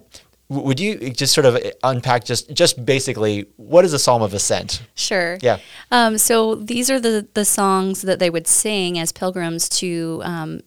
would 0.49 0.79
you 0.79 1.11
just 1.11 1.33
sort 1.33 1.45
of 1.45 1.57
unpack 1.83 2.25
just 2.25 2.51
just 2.51 2.83
basically 2.83 3.45
what 3.57 3.85
is 3.85 3.93
a 3.93 3.99
psalm 3.99 4.21
of 4.21 4.33
ascent? 4.33 4.81
Sure. 4.95 5.37
Yeah. 5.41 5.59
Um, 5.91 6.17
so 6.17 6.55
these 6.55 6.89
are 6.89 6.99
the 6.99 7.27
the 7.35 7.45
songs 7.45 8.01
that 8.01 8.19
they 8.19 8.29
would 8.29 8.47
sing 8.47 8.97
as 8.97 9.11
pilgrims 9.11 9.69
to 9.69 10.21
um, 10.23 10.61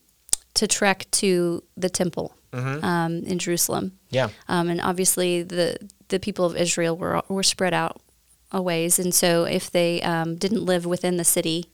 to 0.54 0.68
trek 0.68 1.06
to 1.12 1.64
the 1.76 1.90
temple 1.90 2.34
mm-hmm. 2.52 2.84
um, 2.84 3.22
in 3.24 3.38
Jerusalem. 3.38 3.98
Yeah. 4.10 4.28
Um, 4.48 4.68
and 4.68 4.80
obviously 4.80 5.42
the 5.42 5.76
the 6.08 6.20
people 6.20 6.44
of 6.44 6.56
Israel 6.56 6.96
were 6.96 7.22
were 7.28 7.42
spread 7.42 7.74
out 7.74 8.00
a 8.52 8.62
ways, 8.62 8.98
and 8.98 9.14
so 9.14 9.44
if 9.44 9.70
they 9.70 10.00
um, 10.02 10.36
didn't 10.36 10.64
live 10.64 10.86
within 10.86 11.16
the 11.16 11.24
city, 11.24 11.71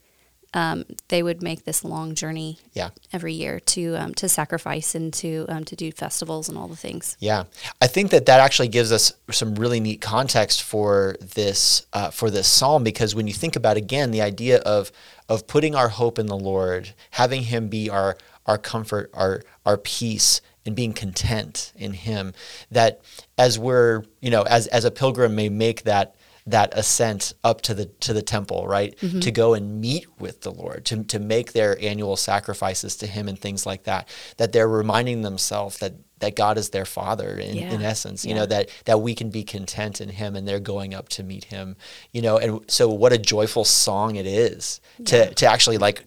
um, 0.53 0.85
they 1.09 1.21
would 1.21 1.43
make 1.43 1.65
this 1.65 1.83
long 1.83 2.15
journey 2.15 2.57
yeah. 2.73 2.89
every 3.13 3.33
year 3.33 3.59
to 3.59 3.95
um, 3.95 4.13
to 4.15 4.27
sacrifice 4.27 4.95
and 4.95 5.13
to 5.15 5.45
um, 5.47 5.63
to 5.65 5.75
do 5.75 5.91
festivals 5.91 6.49
and 6.49 6.57
all 6.57 6.67
the 6.67 6.75
things. 6.75 7.15
Yeah, 7.19 7.43
I 7.81 7.87
think 7.87 8.11
that 8.11 8.25
that 8.25 8.39
actually 8.39 8.69
gives 8.69 8.91
us 8.91 9.13
some 9.29 9.55
really 9.55 9.79
neat 9.79 10.01
context 10.01 10.63
for 10.63 11.15
this 11.21 11.85
uh, 11.93 12.09
for 12.09 12.31
this 12.31 12.47
psalm 12.47 12.83
because 12.83 13.13
when 13.13 13.27
you 13.27 13.33
think 13.33 13.55
about 13.55 13.77
again 13.77 14.11
the 14.11 14.21
idea 14.21 14.59
of 14.59 14.91
of 15.27 15.45
putting 15.45 15.75
our 15.75 15.89
hope 15.89 16.17
in 16.17 16.25
the 16.25 16.37
Lord, 16.37 16.93
having 17.11 17.43
Him 17.43 17.67
be 17.67 17.89
our 17.89 18.17
our 18.47 18.57
comfort, 18.57 19.11
our 19.13 19.43
our 19.65 19.77
peace, 19.77 20.41
and 20.65 20.75
being 20.75 20.93
content 20.93 21.73
in 21.75 21.93
Him, 21.93 22.33
that 22.71 23.01
as 23.37 23.59
we're 23.59 24.03
you 24.19 24.31
know 24.31 24.41
as 24.43 24.65
as 24.67 24.83
a 24.83 24.91
pilgrim 24.91 25.35
may 25.35 25.49
make 25.49 25.83
that 25.83 26.15
that 26.51 26.73
ascent 26.77 27.33
up 27.43 27.61
to 27.61 27.73
the 27.73 27.85
to 27.85 28.13
the 28.13 28.21
temple, 28.21 28.67
right? 28.67 28.95
Mm-hmm. 28.97 29.19
To 29.19 29.31
go 29.31 29.53
and 29.53 29.79
meet 29.81 30.07
with 30.19 30.41
the 30.41 30.51
Lord, 30.51 30.85
to 30.85 31.03
to 31.03 31.19
make 31.19 31.53
their 31.53 31.81
annual 31.81 32.15
sacrifices 32.15 32.95
to 32.97 33.07
Him 33.07 33.27
and 33.27 33.39
things 33.39 33.65
like 33.65 33.83
that. 33.83 34.07
That 34.37 34.51
they're 34.51 34.67
reminding 34.67 35.21
themselves 35.21 35.79
that 35.79 35.93
that 36.19 36.35
God 36.35 36.57
is 36.57 36.69
their 36.69 36.85
Father 36.85 37.37
in, 37.37 37.55
yeah. 37.55 37.71
in 37.71 37.81
essence. 37.81 38.25
You 38.25 38.31
yeah. 38.31 38.39
know 38.39 38.45
that 38.47 38.69
that 38.85 39.01
we 39.01 39.15
can 39.15 39.29
be 39.29 39.43
content 39.43 40.01
in 40.01 40.09
Him, 40.09 40.35
and 40.35 40.47
they're 40.47 40.59
going 40.59 40.93
up 40.93 41.09
to 41.09 41.23
meet 41.23 41.45
Him. 41.45 41.75
You 42.11 42.21
know, 42.21 42.37
and 42.37 42.69
so 42.69 42.89
what 42.89 43.13
a 43.13 43.17
joyful 43.17 43.65
song 43.65 44.15
it 44.15 44.25
is 44.25 44.81
yeah. 44.97 45.05
to 45.05 45.33
to 45.35 45.45
actually 45.45 45.77
like 45.77 46.03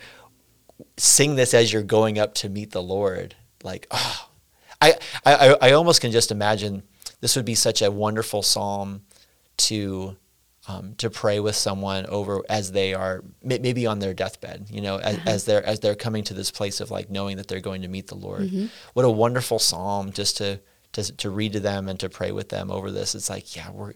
sing 0.97 1.37
this 1.37 1.55
as 1.55 1.73
you're 1.73 1.83
going 1.83 2.19
up 2.19 2.35
to 2.35 2.49
meet 2.49 2.71
the 2.71 2.83
Lord. 2.83 3.35
Like, 3.63 3.87
oh, 3.91 4.29
I 4.81 4.95
I 5.25 5.57
I 5.61 5.73
almost 5.73 6.01
can 6.01 6.11
just 6.11 6.31
imagine 6.31 6.83
this 7.21 7.37
would 7.37 7.45
be 7.45 7.55
such 7.55 7.83
a 7.83 7.91
wonderful 7.91 8.43
psalm 8.43 9.03
to 9.57 10.17
um, 10.69 10.95
to 10.99 11.11
pray 11.11 11.41
with 11.41 11.57
someone 11.57 12.07
over 12.07 12.43
as 12.49 12.71
they 12.71 12.95
are 12.95 13.25
maybe 13.43 13.87
on 13.87 13.99
their 13.99 14.15
deathbed 14.15 14.67
you 14.71 14.81
know 14.81 14.99
as, 14.99 15.17
uh-huh. 15.17 15.31
as, 15.31 15.45
they're 15.45 15.67
as 15.67 15.81
they're 15.81 15.95
coming 15.95 16.23
to 16.25 16.35
this 16.35 16.51
place 16.51 16.81
of 16.81 16.91
like 16.91 17.11
knowing 17.11 17.37
that 17.37 17.49
they're 17.49 17.61
going 17.61 17.83
to 17.83 17.89
meet 17.89 18.07
the 18.07 18.15
lord 18.15 18.43
mm-hmm. 18.43 18.67
what 18.93 19.05
a 19.05 19.11
wonderful 19.11 19.59
psalm 19.59 20.13
just 20.13 20.37
to, 20.37 20.61
to 20.93 21.03
to 21.17 21.31
read 21.31 21.53
to 21.53 21.61
them 21.61 21.89
and 21.89 21.99
to 21.99 22.09
pray 22.09 22.31
with 22.31 22.49
them 22.49 22.71
over 22.71 22.91
this 22.91 23.15
it's 23.15 23.29
like 23.29 23.57
yeah 23.57 23.71
we're 23.71 23.93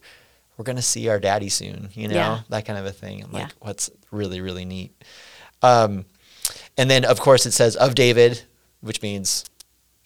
we're 0.57 0.65
gonna 0.65 0.83
see 0.83 1.09
our 1.09 1.21
daddy 1.21 1.49
soon 1.49 1.89
you 1.93 2.09
know 2.09 2.15
yeah. 2.15 2.41
that 2.49 2.65
kind 2.65 2.79
of 2.79 2.87
a 2.87 2.93
thing 2.93 3.23
I'm 3.23 3.33
yeah. 3.33 3.43
like 3.45 3.53
what's 3.61 3.91
really 4.11 4.41
really 4.41 4.65
neat 4.65 4.93
um, 5.63 6.05
and 6.77 6.91
then 6.91 7.05
of 7.05 7.21
course 7.21 7.47
it 7.47 7.53
says 7.53 7.77
of 7.77 7.95
david 7.95 8.43
which 8.81 9.03
means 9.03 9.45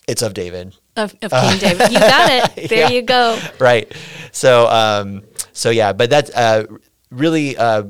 it's 0.07 0.21
of 0.21 0.35
david 0.35 0.75
of, 0.97 1.15
of 1.23 1.31
King 1.31 1.33
uh, 1.33 1.57
David. 1.59 1.93
You 1.93 1.99
got 1.99 2.31
it. 2.31 2.51
There 2.71 2.79
yeah, 2.79 2.89
you 2.89 3.03
go. 3.03 3.39
Right. 3.59 3.93
So, 4.33 4.69
um, 4.69 5.23
so 5.53 5.71
yeah, 5.71 5.93
but 5.93 6.11
that 6.11 6.31
uh, 6.35 6.67
really, 7.11 7.57
uh, 7.57 7.85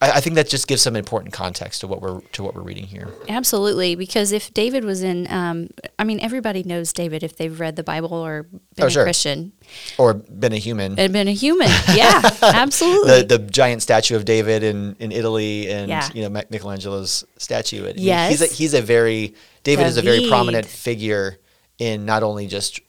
I, 0.00 0.20
think 0.20 0.36
that 0.36 0.48
just 0.48 0.68
gives 0.68 0.80
some 0.80 0.96
important 0.96 1.34
context 1.34 1.82
to 1.82 1.86
what 1.86 2.00
we're 2.00 2.20
to 2.20 2.42
what 2.42 2.54
we're 2.54 2.62
reading 2.62 2.84
here. 2.84 3.12
Absolutely, 3.28 3.94
because 3.94 4.32
if 4.32 4.52
David 4.54 4.84
was 4.84 5.02
in, 5.02 5.30
um, 5.30 5.68
I 5.98 6.04
mean, 6.04 6.18
everybody 6.20 6.62
knows 6.62 6.92
David 6.92 7.22
if 7.22 7.36
they've 7.36 7.58
read 7.58 7.76
the 7.76 7.82
Bible 7.82 8.14
or 8.14 8.44
been 8.44 8.84
oh, 8.84 8.86
a 8.86 8.90
sure. 8.90 9.04
Christian, 9.04 9.52
or 9.98 10.14
been 10.14 10.52
a 10.52 10.58
human, 10.58 10.98
and 10.98 11.12
been 11.12 11.28
a 11.28 11.34
human. 11.34 11.68
Yeah, 11.94 12.20
absolutely. 12.42 13.22
the, 13.22 13.38
the 13.38 13.50
giant 13.50 13.82
statue 13.82 14.16
of 14.16 14.24
David 14.24 14.62
in, 14.62 14.96
in 14.98 15.12
Italy, 15.12 15.70
and 15.70 15.88
yeah. 15.88 16.08
you 16.14 16.22
know 16.22 16.42
Michelangelo's 16.50 17.24
statue. 17.38 17.92
Yes, 17.96 18.30
he's 18.30 18.42
a, 18.42 18.54
he's 18.54 18.74
a 18.74 18.82
very 18.82 19.34
David 19.62 19.82
David 19.82 19.86
is 19.86 19.96
a 19.96 20.02
very 20.02 20.28
prominent 20.28 20.66
figure 20.66 21.38
in 21.78 22.06
not 22.06 22.22
only 22.22 22.46
just 22.46 22.80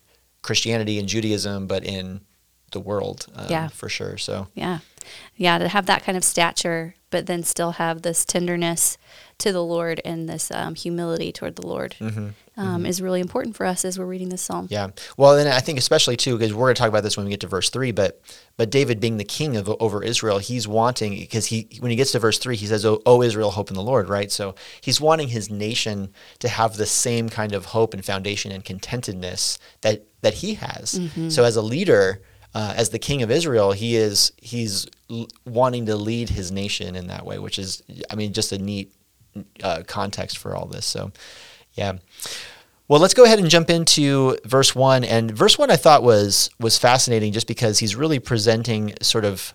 Christianity 0.42 1.00
and 1.00 1.08
Judaism, 1.08 1.68
but 1.68 1.84
in 1.84 2.22
the 2.78 2.90
world. 2.90 3.26
Um, 3.36 3.48
yeah, 3.50 3.68
for 3.70 3.90
sure. 3.90 4.18
So 4.18 4.48
yeah, 4.54 4.80
yeah, 5.36 5.58
to 5.58 5.68
have 5.68 5.88
that 5.88 6.04
kind 6.04 6.18
of 6.18 6.24
stature, 6.24 6.94
but 7.10 7.26
then 7.26 7.44
still 7.44 7.72
have 7.72 8.02
this 8.04 8.26
tenderness 8.26 8.98
to 9.40 9.52
the 9.52 9.64
Lord 9.64 10.02
and 10.04 10.28
this 10.28 10.50
um, 10.52 10.76
humility 10.76 11.32
toward 11.32 11.56
the 11.56 11.66
Lord 11.66 11.96
mm-hmm. 12.00 12.30
Um, 12.60 12.78
mm-hmm. 12.78 12.86
is 12.88 13.04
really 13.04 13.22
important 13.22 13.56
for 13.56 13.68
us 13.68 13.86
as 13.86 14.00
we're 14.00 14.06
reading 14.06 14.30
this 14.30 14.42
psalm. 14.42 14.68
Yeah. 14.72 14.90
Well, 15.16 15.38
and 15.38 15.48
I 15.48 15.60
think 15.60 15.78
especially 15.78 16.18
too, 16.18 16.38
because 16.38 16.54
we're 16.56 16.66
going 16.66 16.76
to 16.76 16.80
talk 16.80 16.90
about 16.90 17.04
this 17.04 17.16
when 17.16 17.28
we 17.28 17.30
get 17.30 17.42
to 17.42 17.48
verse 17.48 17.70
three, 17.70 17.92
but 17.92 18.20
but 18.58 18.72
David 18.72 19.00
being 19.00 19.18
the 19.18 19.24
king 19.24 19.56
of 19.56 19.70
over 19.80 20.04
Israel, 20.04 20.40
he's 20.40 20.68
wanting 20.68 21.20
because 21.20 21.46
he 21.46 21.70
when 21.80 21.92
he 21.92 21.96
gets 21.96 22.12
to 22.14 22.20
verse 22.20 22.40
three, 22.40 22.56
he 22.56 22.66
says, 22.66 22.84
"Oh, 22.84 23.02
oh 23.06 23.22
Israel, 23.22 23.52
hope 23.52 23.70
in 23.70 23.76
the 23.76 23.84
Lord," 23.84 24.10
right? 24.10 24.32
So 24.32 24.56
he's 24.82 25.00
wanting 25.00 25.28
his 25.28 25.52
nation 25.52 26.10
to 26.40 26.50
have 26.50 26.78
the 26.78 26.88
same 26.88 27.30
kind 27.30 27.54
of 27.54 27.66
hope 27.66 27.94
and 27.94 28.04
foundation 28.04 28.52
and 28.52 28.66
contentedness 28.66 29.60
that 29.82 30.08
that 30.22 30.36
he 30.36 30.56
has. 30.56 30.96
Mm-hmm. 30.96 31.30
So 31.30 31.44
as 31.44 31.56
a 31.56 31.62
leader. 31.62 32.22
Uh, 32.54 32.74
as 32.76 32.90
the 32.90 33.00
king 33.00 33.22
of 33.22 33.30
Israel, 33.30 33.72
he 33.72 33.96
is 33.96 34.32
he's 34.38 34.88
l- 35.12 35.28
wanting 35.46 35.86
to 35.86 35.96
lead 35.96 36.30
his 36.30 36.52
nation 36.52 36.96
in 36.96 37.08
that 37.08 37.26
way, 37.26 37.38
which 37.38 37.60
is, 37.60 37.84
I 38.10 38.16
mean, 38.16 38.34
just 38.34 38.52
a 38.52 38.58
neat 38.58 38.94
uh, 39.62 39.84
context 39.86 40.38
for 40.38 40.56
all 40.56 40.66
this. 40.66 40.86
So, 40.86 41.12
yeah. 41.74 41.94
Well, 42.88 43.02
let's 43.02 43.14
go 43.14 43.26
ahead 43.26 43.40
and 43.40 43.50
jump 43.50 43.70
into 43.70 44.38
verse 44.46 44.74
one. 44.74 45.04
And 45.04 45.30
verse 45.30 45.58
one, 45.58 45.70
I 45.70 45.76
thought 45.76 46.04
was 46.04 46.50
was 46.60 46.78
fascinating, 46.78 47.34
just 47.34 47.48
because 47.48 47.80
he's 47.80 47.96
really 47.96 48.20
presenting 48.20 48.94
sort 49.02 49.26
of 49.26 49.54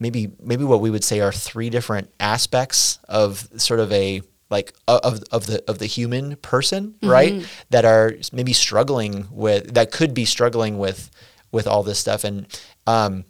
maybe 0.00 0.32
maybe 0.42 0.64
what 0.64 0.80
we 0.80 0.90
would 0.90 1.04
say 1.04 1.20
are 1.20 1.30
three 1.30 1.70
different 1.70 2.10
aspects 2.18 2.98
of 3.06 3.48
sort 3.58 3.80
of 3.80 3.92
a 3.92 4.22
like 4.48 4.72
of 4.88 5.22
of 5.30 5.46
the 5.46 5.62
of 5.68 5.78
the 5.78 5.86
human 5.86 6.36
person, 6.36 6.94
mm-hmm. 6.94 7.08
right? 7.08 7.46
That 7.68 7.84
are 7.84 8.14
maybe 8.32 8.54
struggling 8.54 9.28
with 9.30 9.74
that 9.74 9.92
could 9.92 10.14
be 10.14 10.24
struggling 10.24 10.78
with 10.78 11.10
with 11.52 11.66
all 11.66 11.82
this 11.82 11.98
stuff. 11.98 12.24
And 12.24 12.46
um, 12.86 13.24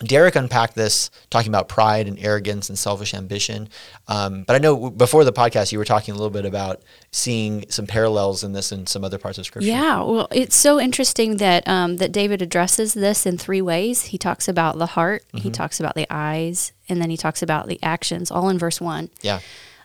Derek 0.00 0.36
unpacked 0.36 0.74
this, 0.74 1.10
talking 1.30 1.48
about 1.48 1.68
pride 1.68 2.06
and 2.06 2.18
arrogance 2.18 2.68
and 2.68 2.78
selfish 2.78 3.14
ambition. 3.14 3.68
Um, 4.08 4.44
but 4.44 4.54
I 4.54 4.58
know 4.58 4.90
before 4.90 5.24
the 5.24 5.32
podcast, 5.32 5.72
you 5.72 5.78
were 5.78 5.86
talking 5.86 6.12
a 6.12 6.16
little 6.16 6.30
bit 6.30 6.44
about 6.44 6.82
seeing 7.12 7.64
some 7.70 7.86
parallels 7.86 8.44
in 8.44 8.52
this 8.52 8.72
and 8.72 8.88
some 8.88 9.04
other 9.04 9.18
parts 9.18 9.38
of 9.38 9.46
Scripture. 9.46 9.68
Yeah, 9.68 10.02
well, 10.02 10.28
it's 10.30 10.56
so 10.56 10.78
interesting 10.78 11.38
that 11.38 11.66
um, 11.66 11.96
that 11.96 12.12
David 12.12 12.42
addresses 12.42 12.92
this 12.92 13.24
in 13.24 13.38
three 13.38 13.62
ways. 13.62 14.02
He 14.02 14.18
talks 14.18 14.48
about 14.48 14.78
the 14.78 14.86
heart, 14.86 15.24
mm-hmm. 15.28 15.38
he 15.38 15.50
talks 15.50 15.80
about 15.80 15.94
the 15.94 16.06
eyes, 16.10 16.72
and 16.88 17.00
then 17.00 17.08
he 17.08 17.16
talks 17.16 17.42
about 17.42 17.66
the 17.66 17.78
actions, 17.82 18.30
all 18.30 18.50
in 18.50 18.58
verse 18.58 18.80
one. 18.80 19.08
Yeah. 19.22 19.40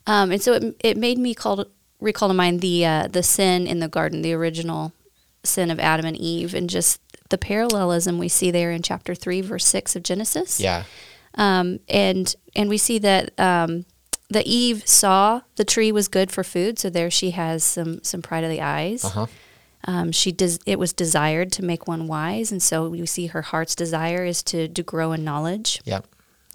Um, 0.08 0.32
and 0.32 0.42
so 0.42 0.54
it, 0.54 0.76
it 0.82 0.98
made 0.98 1.20
me 1.20 1.34
call 1.34 1.66
recall 2.02 2.28
to 2.28 2.34
mind 2.34 2.60
the 2.60 2.86
uh, 2.86 3.08
the 3.08 3.24
sin 3.24 3.66
in 3.66 3.80
the 3.80 3.88
garden, 3.88 4.24
the 4.24 4.34
original 4.34 4.92
sin 5.44 5.72
of 5.72 5.80
Adam 5.80 6.06
and 6.06 6.18
Eve, 6.18 6.54
and 6.54 6.70
just 6.70 7.00
the 7.32 7.38
parallelism 7.38 8.20
we 8.20 8.30
see 8.30 8.52
there 8.52 8.72
in 8.72 8.84
chapter 8.84 9.16
three, 9.16 9.42
verse 9.42 9.66
six 9.66 9.96
of 9.96 10.04
Genesis. 10.04 10.60
Yeah. 10.60 10.84
Um, 11.36 11.80
and 11.90 12.36
and 12.56 12.70
we 12.70 12.78
see 12.78 13.00
that 13.00 13.32
um, 13.40 13.86
that 14.30 14.46
Eve 14.46 14.88
saw 14.88 15.42
the 15.56 15.66
tree 15.66 15.92
was 15.92 16.08
good 16.08 16.32
for 16.32 16.44
food, 16.44 16.78
so 16.78 16.90
there 16.90 17.10
she 17.10 17.32
has 17.32 17.64
some 17.64 18.04
some 18.04 18.22
pride 18.22 18.44
of 18.44 18.50
the 18.50 18.62
eyes. 18.62 19.04
Uh-huh. 19.04 19.26
Um, 19.86 20.12
she 20.12 20.32
des- 20.32 20.60
it 20.66 20.78
was 20.78 20.94
desired 20.94 21.52
to 21.54 21.64
make 21.64 21.88
one 21.88 22.08
wise, 22.08 22.52
and 22.52 22.62
so 22.62 22.90
we 22.90 23.06
see 23.08 23.28
her 23.28 23.42
heart's 23.42 23.76
desire 23.76 24.24
is 24.26 24.44
to 24.44 24.68
to 24.68 24.84
grow 24.84 25.12
in 25.12 25.24
knowledge. 25.24 25.82
Yeah. 25.86 26.02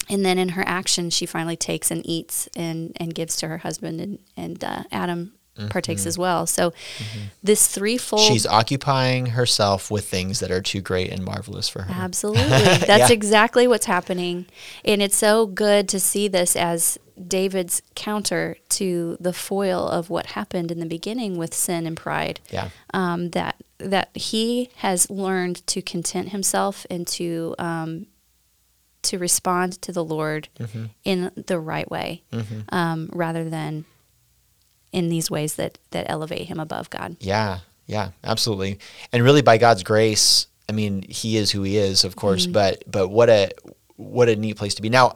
And 0.09 0.25
then 0.25 0.39
in 0.39 0.51
her 0.51 0.63
action, 0.65 1.11
she 1.11 1.27
finally 1.27 1.57
takes 1.57 1.91
and 1.91 2.07
eats 2.07 2.49
and, 2.55 2.93
and 3.01 3.13
gives 3.13 3.37
to 3.39 3.49
her 3.49 3.59
husband, 3.59 4.01
and, 4.01 4.19
and 4.37 4.63
uh, 4.63 4.85
Adam 4.93 5.33
partakes 5.71 6.07
as 6.07 6.19
well. 6.19 6.47
So 6.47 6.73
this 7.43 7.67
threefold. 7.69 8.23
She's 8.23 8.47
occupying 8.47 9.27
herself 9.27 9.91
with 9.91 10.09
things 10.09 10.41
that 10.41 10.51
are 10.51 10.61
too 10.63 10.81
great 10.81 11.11
and 11.11 11.25
marvelous 11.25 11.69
for 11.69 11.83
her. 11.83 11.93
Absolutely. 11.95 12.43
That's 12.49 12.89
Yeah. 12.89 13.13
exactly 13.13 13.67
what's 13.67 13.87
happening. 13.87 14.47
And 14.85 15.01
it's 15.03 15.17
so 15.17 15.47
good 15.47 15.89
to 15.89 16.01
see 16.01 16.29
this 16.29 16.57
as 16.57 16.99
David's 17.27 17.81
counter 17.95 18.57
to 18.71 19.17
the 19.21 19.33
foil 19.33 19.89
of 19.89 20.11
what 20.11 20.27
happened 20.27 20.71
in 20.71 20.81
the 20.81 20.87
beginning 20.87 21.39
with 21.39 21.55
sin 21.55 21.87
and 21.87 21.97
pride. 21.97 22.41
Yeah. 22.51 22.69
Um, 22.93 23.31
that 23.31 23.57
that 23.79 24.11
he 24.15 24.71
has 24.77 25.11
learned 25.11 25.67
to 25.69 25.81
content 25.83 26.31
himself 26.31 26.87
and 26.91 27.07
to 27.09 27.55
um, 27.59 28.07
to 29.03 29.19
respond 29.19 29.81
to 29.83 29.93
the 29.93 30.05
Lord 30.05 30.49
Mm-hmm. 30.59 30.85
in 31.05 31.31
the 31.47 31.59
right 31.61 31.89
way, 31.91 32.23
um, 32.71 33.09
rather 33.13 33.49
than 33.49 33.85
in 34.93 35.09
these 35.09 35.31
ways 35.31 35.55
that 35.57 35.79
that 35.91 36.07
elevate 36.09 36.47
him 36.47 36.61
above 36.61 36.91
God. 36.91 37.17
Yeah, 37.21 37.61
yeah, 37.87 38.11
absolutely. 38.25 38.79
And 39.13 39.23
really, 39.23 39.43
by 39.43 39.59
God's 39.59 39.83
grace, 39.83 40.47
I 40.69 40.73
mean, 40.73 41.05
He 41.09 41.37
is 41.37 41.51
who 41.51 41.63
He 41.63 41.77
is, 41.77 42.05
of 42.05 42.17
course. 42.17 42.45
Mm-hmm. 42.45 42.53
But 42.53 42.85
but 42.91 43.09
what 43.09 43.29
a 43.29 43.51
what 43.97 44.29
a 44.29 44.37
neat 44.37 44.57
place 44.57 44.75
to 44.77 44.83
be. 44.83 44.89
Now, 44.89 45.15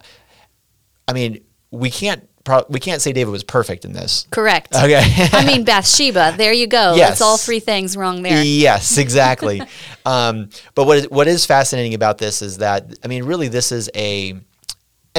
I 1.07 1.13
mean, 1.13 1.45
we 1.71 1.91
can't 1.91 2.29
pro- 2.45 2.65
we 2.69 2.81
can't 2.81 3.03
say 3.03 3.13
David 3.13 3.31
was 3.31 3.45
perfect 3.45 3.85
in 3.85 3.93
this. 3.93 4.27
Correct. 4.31 4.75
Okay. 4.75 5.03
I 5.33 5.45
mean 5.45 5.65
Bathsheba. 5.65 6.35
There 6.37 6.53
you 6.53 6.67
go. 6.67 6.95
Yes. 6.95 7.11
That's 7.11 7.21
all 7.21 7.37
three 7.37 7.61
things 7.61 7.97
wrong 7.97 8.23
there. 8.23 8.43
Yes, 8.43 8.99
exactly. 9.05 9.63
um, 10.07 10.51
but 10.75 10.87
what 10.87 10.99
is, 10.99 11.11
what 11.11 11.29
is 11.29 11.47
fascinating 11.47 11.95
about 11.95 12.19
this 12.19 12.43
is 12.43 12.59
that 12.59 12.99
I 13.05 13.09
mean, 13.09 13.25
really, 13.25 13.49
this 13.49 13.73
is 13.73 13.91
a, 13.95 14.35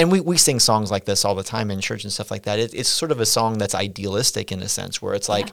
and 0.02 0.12
we, 0.12 0.20
we 0.20 0.36
sing 0.36 0.58
songs 0.60 0.90
like 0.90 1.04
this 1.04 1.24
all 1.24 1.34
the 1.34 1.42
time 1.44 1.70
in 1.70 1.80
church 1.80 2.02
and 2.04 2.12
stuff 2.12 2.30
like 2.30 2.42
that. 2.42 2.58
It, 2.58 2.74
it's 2.74 2.88
sort 2.88 3.12
of 3.12 3.20
a 3.20 3.26
song 3.26 3.56
that's 3.58 3.74
idealistic 3.74 4.50
in 4.52 4.60
a 4.60 4.68
sense, 4.68 5.00
where 5.00 5.14
it's 5.14 5.28
like, 5.28 5.48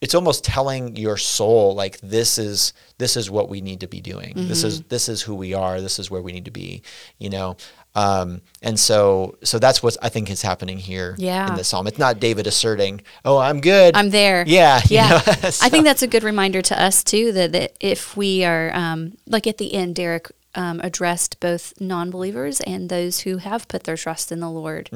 it's 0.00 0.14
almost 0.14 0.44
telling 0.44 0.96
your 0.96 1.16
soul 1.16 1.74
like 1.74 1.98
this 2.00 2.38
is 2.38 2.72
this 2.96 3.16
is 3.16 3.30
what 3.30 3.48
we 3.50 3.60
need 3.60 3.80
to 3.80 3.86
be 3.86 4.00
doing. 4.00 4.32
This 4.34 4.64
is 4.64 4.82
this 4.84 5.08
is 5.10 5.20
who 5.20 5.34
we 5.34 5.52
are. 5.52 5.80
This 5.82 5.98
is 5.98 6.10
where 6.10 6.22
we 6.22 6.32
need 6.32 6.44
to 6.46 6.50
be. 6.50 6.82
You 7.18 7.30
know. 7.30 7.56
Um, 7.94 8.40
and 8.62 8.78
so, 8.78 9.36
so 9.42 9.58
that's 9.58 9.82
what 9.82 9.96
I 10.00 10.08
think 10.08 10.30
is 10.30 10.42
happening 10.42 10.78
here 10.78 11.16
Yeah. 11.18 11.48
in 11.50 11.56
the 11.56 11.64
psalm. 11.64 11.88
It's 11.88 11.98
not 11.98 12.20
David 12.20 12.46
asserting, 12.46 13.02
"Oh, 13.24 13.36
I'm 13.36 13.60
good. 13.60 13.96
I'm 13.96 14.10
there. 14.10 14.44
Yeah, 14.46 14.78
you 14.88 14.96
Yeah. 14.96 15.08
know? 15.08 15.16
I 15.42 15.68
think 15.68 15.84
that's 15.84 16.02
a 16.02 16.06
good 16.06 16.22
reminder 16.22 16.62
to 16.62 16.80
us 16.80 17.02
too 17.02 17.32
that, 17.32 17.50
that 17.52 17.72
if 17.80 18.16
we 18.16 18.44
are 18.44 18.70
um, 18.74 19.14
like 19.26 19.46
at 19.48 19.58
the 19.58 19.74
end, 19.74 19.96
Derek 19.96 20.30
um, 20.54 20.80
addressed 20.82 21.40
both 21.40 21.72
non-believers 21.80 22.60
and 22.60 22.88
those 22.88 23.20
who 23.20 23.36
have 23.36 23.68
put 23.68 23.84
their 23.84 23.96
trust 23.96 24.32
in 24.32 24.40
the 24.40 24.50
Lord. 24.50 24.90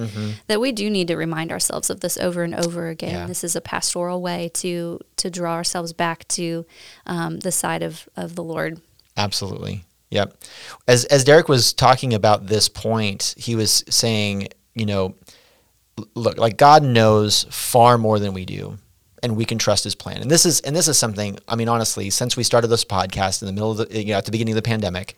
That 0.46 0.60
we 0.60 0.72
do 0.72 0.90
need 0.90 1.08
to 1.08 1.16
remind 1.16 1.52
ourselves 1.52 1.90
of 1.90 2.00
this 2.00 2.18
over 2.18 2.42
and 2.42 2.54
over 2.54 2.88
again. 2.88 3.14
Yeah. 3.14 3.26
This 3.26 3.44
is 3.44 3.54
a 3.56 3.60
pastoral 3.60 4.20
way 4.20 4.50
to 4.54 5.00
to 5.16 5.30
draw 5.30 5.54
ourselves 5.54 5.92
back 5.92 6.26
to 6.28 6.66
um, 7.06 7.40
the 7.40 7.52
side 7.52 7.82
of 7.82 8.08
of 8.16 8.34
the 8.34 8.42
Lord. 8.42 8.80
Absolutely. 9.16 9.84
Yep. 10.10 10.36
As 10.86 11.04
as 11.06 11.24
Derek 11.24 11.48
was 11.48 11.72
talking 11.72 12.14
about 12.14 12.46
this 12.46 12.68
point, 12.68 13.34
he 13.36 13.54
was 13.54 13.84
saying, 13.88 14.48
you 14.74 14.86
know, 14.86 15.14
look, 16.14 16.38
like 16.38 16.56
God 16.56 16.82
knows 16.82 17.46
far 17.50 17.98
more 17.98 18.18
than 18.18 18.34
we 18.34 18.44
do, 18.44 18.78
and 19.24 19.36
we 19.36 19.44
can 19.44 19.58
trust 19.58 19.82
His 19.82 19.94
plan. 19.94 20.20
And 20.20 20.30
this 20.30 20.44
is 20.46 20.60
and 20.60 20.76
this 20.76 20.86
is 20.86 20.98
something. 20.98 21.38
I 21.48 21.56
mean, 21.56 21.68
honestly, 21.68 22.10
since 22.10 22.36
we 22.36 22.44
started 22.44 22.68
this 22.68 22.84
podcast 22.84 23.42
in 23.42 23.46
the 23.46 23.52
middle 23.52 23.72
of 23.72 23.78
the, 23.78 24.02
you 24.04 24.12
know, 24.12 24.18
at 24.18 24.26
the 24.26 24.30
beginning 24.30 24.52
of 24.52 24.56
the 24.56 24.62
pandemic, 24.62 25.16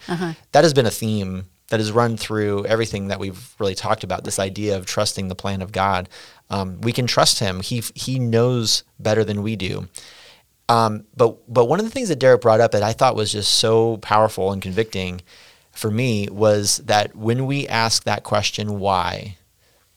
that 0.52 0.64
has 0.64 0.72
been 0.72 0.86
a 0.86 0.90
theme 0.90 1.46
that 1.68 1.80
has 1.80 1.90
run 1.90 2.16
through 2.16 2.64
everything 2.66 3.08
that 3.08 3.18
we've 3.18 3.54
really 3.58 3.74
talked 3.74 4.04
about. 4.04 4.22
This 4.22 4.38
idea 4.38 4.76
of 4.76 4.86
trusting 4.86 5.26
the 5.26 5.34
plan 5.34 5.60
of 5.60 5.72
God. 5.72 6.08
Um, 6.48 6.80
we 6.80 6.92
can 6.92 7.08
trust 7.08 7.40
Him. 7.40 7.60
He 7.60 7.82
He 7.94 8.18
knows 8.20 8.84
better 9.00 9.24
than 9.24 9.42
we 9.42 9.56
do. 9.56 9.88
Um, 10.68 11.04
but 11.16 11.52
but 11.52 11.66
one 11.66 11.80
of 11.80 11.84
the 11.84 11.90
things 11.90 12.08
that 12.08 12.20
Derek 12.20 12.40
brought 12.40 12.60
up 12.60 12.70
that 12.72 12.84
I 12.84 12.92
thought 12.92 13.16
was 13.16 13.32
just 13.32 13.54
so 13.54 13.96
powerful 13.98 14.52
and 14.52 14.62
convicting 14.62 15.20
for 15.72 15.90
me 15.90 16.28
was 16.30 16.78
that 16.78 17.14
when 17.14 17.46
we 17.46 17.68
ask 17.68 18.04
that 18.04 18.22
question, 18.22 18.78
why, 18.78 19.36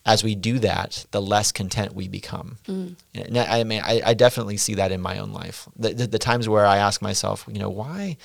as 0.10 0.24
we 0.24 0.34
do 0.34 0.58
that, 0.58 1.06
the 1.12 1.22
less 1.22 1.52
content 1.52 1.94
we 1.94 2.08
become. 2.08 2.58
And 2.68 3.38
I 3.38 3.60
I 3.60 3.64
mean, 3.64 3.82
I, 3.86 4.02
I 4.04 4.14
definitely 4.16 4.58
see 4.58 4.76
that 4.76 4.92
in 4.92 5.02
my 5.02 5.20
own 5.20 5.32
life. 5.32 5.68
The, 5.76 5.94
the, 5.94 6.08
the 6.08 6.20
times 6.20 6.50
where 6.50 6.66
I 6.66 6.78
ask 6.78 7.02
myself, 7.02 7.46
you 7.48 7.60
know, 7.60 7.70
why, 7.70 8.18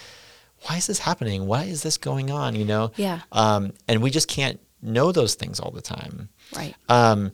why 0.62 0.78
is 0.78 0.86
this 0.86 0.98
happening? 0.98 1.46
Why 1.46 1.64
is 1.64 1.82
this 1.82 1.98
going 1.98 2.30
on? 2.30 2.54
You 2.56 2.64
know, 2.64 2.90
Yeah. 2.96 3.20
Um, 3.32 3.72
and 3.86 4.02
we 4.02 4.10
just 4.10 4.28
can't 4.28 4.58
know 4.80 5.12
those 5.12 5.34
things 5.34 5.60
all 5.60 5.70
the 5.70 5.82
time. 5.82 6.30
Right. 6.56 6.74
Um, 6.88 7.32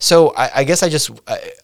so 0.00 0.34
I, 0.36 0.50
I 0.56 0.64
guess 0.64 0.82
I 0.82 0.88
just 0.88 1.10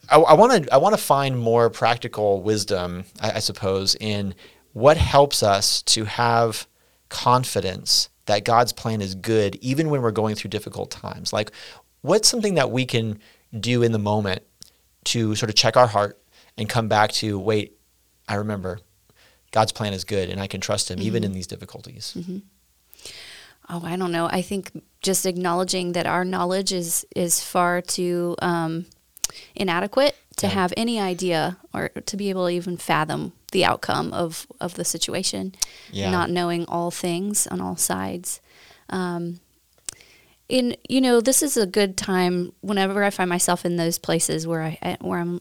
I 0.09 0.33
want 0.33 0.63
to 0.63 0.73
I 0.73 0.77
want 0.77 0.95
to 0.95 1.01
find 1.01 1.37
more 1.37 1.69
practical 1.69 2.41
wisdom, 2.41 3.03
I, 3.19 3.31
I 3.31 3.39
suppose, 3.39 3.95
in 3.99 4.33
what 4.71 4.95
helps 4.95 5.43
us 5.43 5.81
to 5.81 6.05
have 6.05 6.67
confidence 7.09 8.09
that 8.29 8.45
God's 8.45 8.71
plan 8.71 9.01
is 9.01 9.15
good, 9.15 9.55
even 9.55 9.89
when 9.89 10.03
we're 10.03 10.11
going 10.11 10.35
through 10.35 10.51
difficult 10.51 10.91
times. 10.91 11.33
Like, 11.33 11.51
what's 12.01 12.27
something 12.27 12.55
that 12.55 12.71
we 12.71 12.85
can 12.85 13.19
do 13.59 13.83
in 13.83 13.91
the 13.91 13.99
moment 13.99 14.43
to 15.05 15.35
sort 15.35 15.49
of 15.49 15.55
check 15.55 15.75
our 15.77 15.87
heart 15.87 16.21
and 16.57 16.67
come 16.69 16.87
back 16.87 17.11
to 17.13 17.39
wait, 17.39 17.77
I 18.27 18.35
remember 18.35 18.79
God's 19.51 19.71
plan 19.71 19.93
is 19.93 20.03
good, 20.03 20.29
and 20.29 20.39
I 20.39 20.47
can 20.47 20.61
trust 20.61 20.91
Him 20.91 21.01
even 21.01 21.23
in 21.23 21.31
these 21.33 21.47
difficulties. 21.47 22.15
Oh, 23.69 23.81
I 23.83 23.95
don't 23.95 24.11
know. 24.11 24.27
I 24.27 24.41
think 24.41 24.71
just 25.01 25.25
acknowledging 25.25 25.93
that 25.93 26.05
our 26.07 26.25
knowledge 26.25 26.71
is 26.73 27.05
is 27.15 27.39
far 27.43 27.81
too 27.81 28.35
um, 28.41 28.85
inadequate 29.55 30.15
to 30.37 30.47
Yeah. 30.47 30.53
have 30.53 30.73
any 30.77 30.99
idea 30.99 31.57
or 31.73 31.89
to 31.89 32.17
be 32.17 32.29
able 32.29 32.47
to 32.47 32.53
even 32.53 32.77
fathom 32.77 33.33
the 33.51 33.65
outcome 33.65 34.11
of 34.13 34.47
of 34.59 34.73
the 34.73 34.85
situation. 34.85 35.53
Yeah. 35.91 36.11
Not 36.11 36.29
knowing 36.29 36.65
all 36.67 36.91
things 36.91 37.47
on 37.47 37.61
all 37.61 37.75
sides. 37.77 38.41
Um, 38.89 39.39
in 40.49 40.75
you 40.89 40.99
know, 40.99 41.21
this 41.21 41.41
is 41.41 41.55
a 41.55 41.65
good 41.65 41.95
time 41.95 42.51
whenever 42.61 43.03
I 43.03 43.11
find 43.11 43.29
myself 43.29 43.65
in 43.65 43.77
those 43.77 43.97
places 43.97 44.45
where 44.45 44.63
I 44.63 44.97
where 44.99 45.19
I'm 45.19 45.39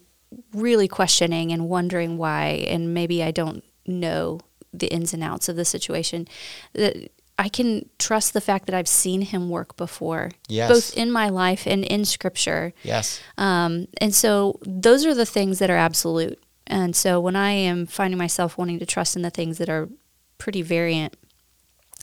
really 0.52 0.86
questioning 0.88 1.52
and 1.52 1.68
wondering 1.68 2.18
why, 2.18 2.64
and 2.68 2.92
maybe 2.94 3.22
I 3.22 3.30
don't 3.30 3.64
know 3.86 4.40
the 4.72 4.88
ins 4.88 5.14
and 5.14 5.24
outs 5.24 5.48
of 5.48 5.56
the 5.56 5.64
situation. 5.64 6.28
That 6.74 7.10
I 7.38 7.48
can 7.48 7.88
trust 7.98 8.34
the 8.34 8.40
fact 8.40 8.66
that 8.66 8.74
I've 8.74 8.88
seen 8.88 9.22
Him 9.22 9.48
work 9.48 9.76
before, 9.76 10.32
Yes. 10.48 10.68
both 10.70 10.96
in 10.96 11.10
my 11.10 11.28
life 11.28 11.66
and 11.66 11.84
in 11.84 12.04
Scripture. 12.04 12.74
Yes. 12.82 13.20
Um, 13.38 13.86
and 14.00 14.14
so 14.14 14.58
those 14.66 15.06
are 15.06 15.14
the 15.14 15.24
things 15.24 15.58
that 15.60 15.70
are 15.70 15.76
absolute. 15.76 16.38
And 16.66 16.94
so 16.94 17.18
when 17.20 17.36
I 17.36 17.52
am 17.52 17.86
finding 17.86 18.18
myself 18.18 18.58
wanting 18.58 18.78
to 18.80 18.86
trust 18.86 19.16
in 19.16 19.22
the 19.22 19.30
things 19.30 19.56
that 19.58 19.70
are 19.70 19.88
pretty 20.36 20.60
variant, 20.62 21.16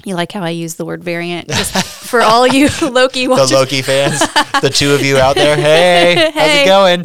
you 0.03 0.13
like 0.15 0.31
how 0.31 0.43
I 0.43 0.49
use 0.49 0.75
the 0.75 0.85
word 0.85 1.03
variant 1.03 1.47
just 1.47 1.73
for 2.07 2.21
all 2.21 2.45
you 2.45 2.69
Loki 2.81 3.27
The. 3.27 3.51
Loki 3.51 3.81
fans, 3.81 4.19
the 4.61 4.69
two 4.73 4.93
of 4.93 5.01
you 5.01 5.17
out 5.17 5.35
there, 5.35 5.55
hey, 5.55 6.31
how's 6.33 6.51
it 6.51 6.65
going? 6.65 7.01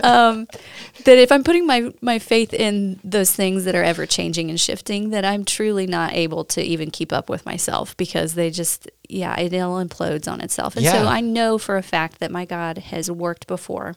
that 1.04 1.18
if 1.18 1.32
I'm 1.32 1.44
putting 1.44 1.66
my, 1.66 1.92
my 2.00 2.18
faith 2.18 2.52
in 2.54 2.98
those 3.04 3.32
things 3.32 3.64
that 3.64 3.74
are 3.74 3.82
ever 3.82 4.06
changing 4.06 4.48
and 4.50 4.60
shifting, 4.60 5.10
that 5.10 5.24
I'm 5.24 5.44
truly 5.44 5.86
not 5.86 6.12
able 6.12 6.44
to 6.46 6.62
even 6.62 6.90
keep 6.90 7.12
up 7.12 7.28
with 7.28 7.44
myself 7.44 7.96
because 7.96 8.34
they 8.34 8.50
just, 8.50 8.90
yeah, 9.08 9.38
it 9.38 9.54
all 9.60 9.84
implodes 9.84 10.30
on 10.30 10.40
itself. 10.40 10.76
And 10.76 10.84
Yeah. 10.84 10.92
so 10.92 11.06
I 11.06 11.20
know 11.20 11.58
for 11.58 11.76
a 11.76 11.82
fact 11.82 12.20
that 12.20 12.30
my 12.30 12.44
God 12.44 12.78
has 12.78 13.10
worked 13.10 13.46
before. 13.46 13.96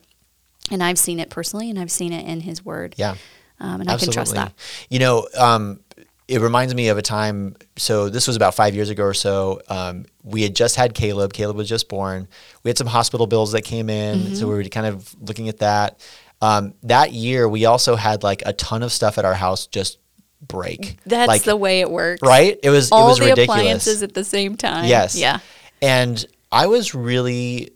And 0.69 0.83
I've 0.83 0.99
seen 0.99 1.19
it 1.21 1.29
personally 1.29 1.69
and 1.69 1.79
I've 1.79 1.91
seen 1.91 2.11
it 2.11 2.27
in 2.27 2.41
his 2.41 2.65
word. 2.65 2.95
Yeah. 2.97 3.15
Um, 3.59 3.81
and 3.81 3.89
I 3.89 3.97
can 3.97 4.11
trust 4.11 4.33
that. 4.35 4.51
You 4.89 4.99
know, 4.99 5.27
um, 5.37 5.79
it 6.27 6.41
reminds 6.41 6.75
me 6.75 6.89
of 6.89 6.97
a 6.97 7.01
time. 7.01 7.55
So 7.77 8.09
this 8.09 8.27
was 8.27 8.35
about 8.35 8.53
five 8.55 8.75
years 8.75 8.89
ago 8.89 9.03
or 9.03 9.13
so. 9.13 9.61
Um, 9.69 10.05
we 10.23 10.43
had 10.43 10.55
just 10.55 10.75
had 10.75 10.93
Caleb. 10.93 11.31
Caleb 11.33 11.55
was 11.55 11.69
just 11.69 11.87
born. 11.87 12.27
We 12.63 12.69
had 12.69 12.77
some 12.77 12.87
hospital 12.87 13.27
bills 13.27 13.53
that 13.53 13.61
came 13.63 13.89
in, 13.89 14.19
Mm-hmm. 14.19 14.33
so 14.35 14.47
we 14.47 14.55
were 14.55 14.63
kind 14.65 14.87
of 14.87 15.15
looking 15.21 15.47
at 15.49 15.59
that. 15.59 15.99
Um, 16.41 16.73
that 16.83 17.13
year, 17.13 17.47
we 17.47 17.65
also 17.65 17.95
had 17.95 18.23
like 18.23 18.43
a 18.45 18.53
ton 18.53 18.83
of 18.83 18.91
stuff 18.91 19.17
at 19.17 19.25
our 19.25 19.33
house 19.33 19.67
just 19.67 19.99
break. 20.41 20.97
That's 21.05 21.27
like, 21.27 21.43
the 21.43 21.55
way 21.55 21.79
it 21.79 21.89
works. 21.89 22.21
right. 22.21 22.59
It 22.61 22.69
was 22.69 22.91
All 22.91 23.05
it 23.05 23.09
was 23.09 23.17
the 23.19 23.25
ridiculous. 23.25 23.59
appliances 23.59 24.03
at 24.03 24.13
the 24.13 24.23
same 24.23 24.55
time. 24.55 24.85
Yes. 24.85 25.15
Yeah. 25.15 25.39
And 25.81 26.23
I 26.51 26.67
was 26.67 26.93
really 26.93 27.71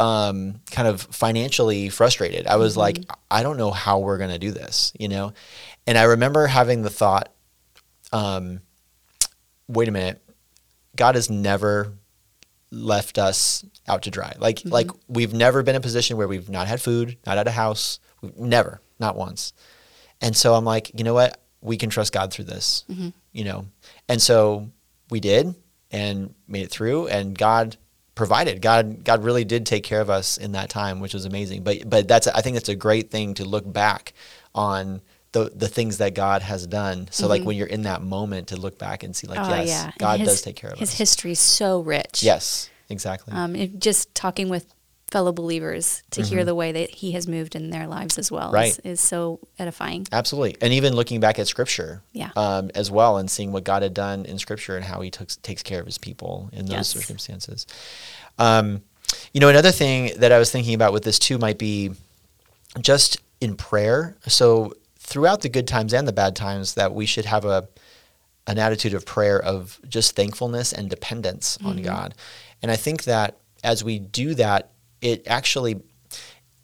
um, 0.00 0.60
kind 0.70 0.88
of 0.88 1.00
financially 1.02 1.88
frustrated. 1.88 2.46
I 2.46 2.56
was 2.56 2.76
like, 2.76 2.98
I 3.30 3.42
don't 3.42 3.56
know 3.56 3.70
how 3.70 4.00
we're 4.00 4.18
going 4.18 4.30
to 4.30 4.38
do 4.38 4.50
this, 4.50 4.92
you 4.98 5.08
know? 5.08 5.32
And 5.86 5.96
I 5.96 6.02
remember 6.04 6.46
having 6.46 6.82
the 6.82 6.90
thought, 6.90 7.30
um, 8.14 8.60
wait 9.68 9.88
a 9.88 9.90
minute, 9.90 10.22
God 10.96 11.16
has 11.16 11.28
never 11.28 11.92
left 12.70 13.18
us 13.18 13.64
out 13.88 14.02
to 14.02 14.10
dry. 14.10 14.34
Like, 14.38 14.64
like 14.64 14.90
we've 15.08 15.34
never 15.34 15.62
been 15.62 15.74
in 15.74 15.80
a 15.80 15.82
position 15.82 16.16
where 16.16 16.28
we've 16.28 16.48
not 16.48 16.68
had 16.68 16.80
food, 16.80 17.18
not 17.26 17.36
had 17.36 17.48
a 17.48 17.50
house, 17.50 17.98
we've 18.20 18.36
never, 18.36 18.80
not 19.00 19.16
once. 19.16 19.52
And 20.20 20.36
so 20.36 20.54
I'm 20.54 20.64
like, 20.64 20.92
you 20.96 21.04
know 21.04 21.12
what? 21.12 21.40
We 21.60 21.76
can 21.76 21.90
trust 21.90 22.12
God 22.12 22.32
through 22.32 22.44
this, 22.44 22.84
you 23.32 23.44
know? 23.44 23.66
And 24.08 24.22
so 24.22 24.70
we 25.10 25.18
did 25.18 25.54
and 25.90 26.34
made 26.46 26.62
it 26.62 26.70
through 26.70 27.08
and 27.08 27.36
God 27.36 27.76
provided. 28.14 28.62
God, 28.62 29.02
God 29.02 29.24
really 29.24 29.44
did 29.44 29.66
take 29.66 29.82
care 29.82 30.00
of 30.00 30.08
us 30.08 30.38
in 30.38 30.52
that 30.52 30.70
time, 30.70 31.00
which 31.00 31.14
was 31.14 31.24
amazing. 31.24 31.64
But, 31.64 31.88
but 31.90 32.06
that's, 32.06 32.28
I 32.28 32.42
think 32.42 32.54
that's 32.54 32.68
a 32.68 32.76
great 32.76 33.10
thing 33.10 33.34
to 33.34 33.44
look 33.44 33.70
back 33.70 34.12
on 34.54 35.00
the, 35.34 35.50
the 35.54 35.68
things 35.68 35.98
that 35.98 36.14
God 36.14 36.40
has 36.42 36.66
done. 36.66 37.08
So 37.10 37.28
like 37.28 37.42
when 37.44 37.56
you're 37.56 37.66
in 37.66 37.82
that 37.82 38.00
moment 38.02 38.48
to 38.48 38.56
look 38.56 38.78
back 38.78 39.02
and 39.02 39.14
see 39.14 39.26
like, 39.26 39.38
Oh, 39.38 39.48
yes, 39.54 39.68
yeah. 39.68 39.90
God 39.98 40.20
his- 40.20 40.28
does 40.30 40.42
take 40.42 40.56
care 40.56 40.70
of 40.70 40.78
His 40.78 40.88
us. 40.88 40.92
His 40.92 40.98
history 40.98 41.32
is 41.32 41.40
so 41.40 41.80
rich. 41.80 42.22
yes, 42.22 42.70
exactly. 42.88 43.34
Um, 43.34 43.78
just 43.78 44.14
talking 44.14 44.48
with 44.48 44.64
fellow 45.10 45.30
believers 45.32 46.02
to 46.10 46.22
hear 46.22 46.44
the 46.44 46.54
way 46.56 46.72
that 46.72 46.90
he 46.90 47.12
has 47.12 47.28
moved 47.28 47.54
in 47.54 47.70
their 47.70 47.86
lives 47.86 48.18
as 48.18 48.32
well 48.32 48.46
Mm-hmm. 48.46 48.54
Right. 48.54 48.68
is, 48.70 48.78
is 48.80 49.00
so 49.00 49.38
edifying. 49.60 50.06
Absolutely. 50.10 50.56
And 50.60 50.72
even 50.72 50.94
looking 50.94 51.20
back 51.20 51.38
at 51.38 51.46
scripture 51.46 52.02
Yeah. 52.12 52.30
um, 52.36 52.70
as 52.74 52.90
well 52.90 53.18
and 53.18 53.30
seeing 53.30 53.52
what 53.52 53.62
God 53.64 53.82
had 53.82 53.94
done 53.94 54.24
in 54.24 54.38
scripture 54.38 54.74
and 54.76 54.84
how 54.84 55.02
he 55.02 55.10
took, 55.10 55.28
takes 55.42 55.62
care 55.62 55.78
of 55.80 55.86
his 55.86 55.98
people 55.98 56.48
in 56.52 56.66
those 56.66 56.72
Yes. 56.74 56.88
circumstances. 56.88 57.66
Um, 58.38 58.82
you 59.32 59.40
know, 59.40 59.48
another 59.48 59.70
thing 59.70 60.12
that 60.18 60.32
I 60.32 60.38
was 60.38 60.50
thinking 60.50 60.74
about 60.74 60.92
with 60.92 61.04
this 61.04 61.18
too 61.20 61.38
might 61.38 61.58
be 61.58 61.92
just 62.80 63.18
in 63.40 63.56
prayer. 63.56 64.16
So 64.26 64.72
throughout 65.14 65.42
the 65.42 65.48
good 65.48 65.68
times 65.68 65.94
and 65.94 66.08
the 66.08 66.12
bad 66.12 66.34
times 66.34 66.74
that 66.74 66.92
we 66.92 67.06
should 67.06 67.24
have 67.24 67.44
a, 67.44 67.68
an 68.48 68.58
attitude 68.58 68.94
of 68.94 69.06
prayer 69.06 69.40
of 69.40 69.80
just 69.88 70.16
thankfulness 70.16 70.72
and 70.72 70.90
dependence 70.90 71.56
on 71.64 71.76
God. 71.84 72.14
And 72.62 72.68
I 72.72 72.74
think 72.74 73.04
that 73.04 73.36
as 73.62 73.84
we 73.84 74.00
do 74.00 74.34
that, 74.34 74.72
it 75.00 75.22
actually 75.28 75.74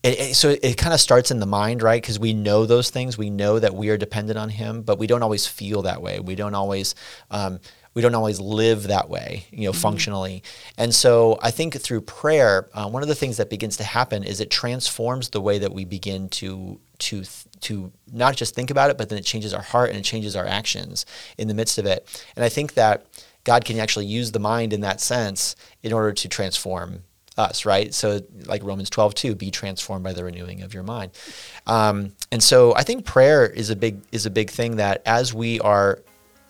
it, 0.02 0.18
it- 0.18 0.34
so 0.34 0.48
it, 0.62 0.76
kind 0.76 0.92
of 0.92 1.00
starts 1.00 1.30
in 1.30 1.38
the 1.38 1.46
mind, 1.46 1.80
right? 1.80 2.02
Because 2.02 2.18
we 2.18 2.32
know 2.32 2.66
those 2.66 2.90
things. 2.90 3.16
We 3.16 3.30
know 3.30 3.60
that 3.60 3.72
we 3.72 3.88
are 3.90 3.96
dependent 3.96 4.36
on 4.36 4.48
Him, 4.48 4.82
but 4.82 4.98
we 4.98 5.06
don't 5.06 5.22
always 5.22 5.46
feel 5.46 5.82
that 5.82 6.02
way. 6.02 6.18
We 6.18 6.34
don't 6.34 6.54
always. 6.56 6.96
Um, 7.30 7.60
we 7.94 8.02
don't 8.02 8.14
always 8.14 8.40
live 8.40 8.84
that 8.84 9.08
way, 9.08 9.46
you 9.50 9.64
know, 9.64 9.72
functionally. 9.72 10.42
And 10.78 10.94
so 10.94 11.38
I 11.42 11.50
think 11.50 11.74
through 11.74 12.02
prayer, 12.02 12.68
uh, 12.72 12.88
one 12.88 13.02
of 13.02 13.08
the 13.08 13.14
things 13.14 13.36
that 13.38 13.50
begins 13.50 13.76
to 13.78 13.84
happen 13.84 14.22
is 14.22 14.40
it 14.40 14.50
transforms 14.50 15.30
the 15.30 15.40
way 15.40 15.58
that 15.58 15.72
we 15.72 15.84
begin 15.84 16.28
to 16.30 16.80
to 16.98 17.16
th- 17.22 17.46
to 17.60 17.92
not 18.12 18.36
just 18.36 18.54
think 18.54 18.70
about 18.70 18.90
it, 18.90 18.98
but 18.98 19.08
then 19.08 19.18
it 19.18 19.24
changes 19.24 19.52
our 19.52 19.62
heart 19.62 19.90
and 19.90 19.98
it 19.98 20.04
changes 20.04 20.36
our 20.36 20.46
actions 20.46 21.04
in 21.36 21.48
the 21.48 21.54
midst 21.54 21.78
of 21.78 21.86
it. 21.86 22.24
And 22.36 22.44
I 22.44 22.48
think 22.48 22.74
that 22.74 23.06
God 23.44 23.64
can 23.64 23.78
actually 23.78 24.06
use 24.06 24.32
the 24.32 24.38
mind 24.38 24.72
in 24.72 24.82
that 24.82 25.00
sense 25.00 25.56
in 25.82 25.92
order 25.92 26.12
to 26.12 26.28
transform 26.28 27.02
us, 27.36 27.64
right? 27.64 27.92
So 27.94 28.20
like 28.46 28.62
Romans 28.62 28.90
12, 28.90 29.14
2, 29.14 29.34
be 29.34 29.50
transformed 29.50 30.04
by 30.04 30.12
the 30.12 30.24
renewing 30.24 30.62
of 30.62 30.74
your 30.74 30.82
mind. 30.82 31.12
Um, 31.66 32.12
and 32.30 32.42
so 32.42 32.74
I 32.74 32.82
think 32.82 33.04
prayer 33.04 33.46
is 33.46 33.70
a 33.70 33.76
big 33.76 34.00
is 34.12 34.26
a 34.26 34.30
big 34.30 34.50
thing 34.50 34.76
that 34.76 35.02
as 35.06 35.34
we 35.34 35.58
are 35.60 36.00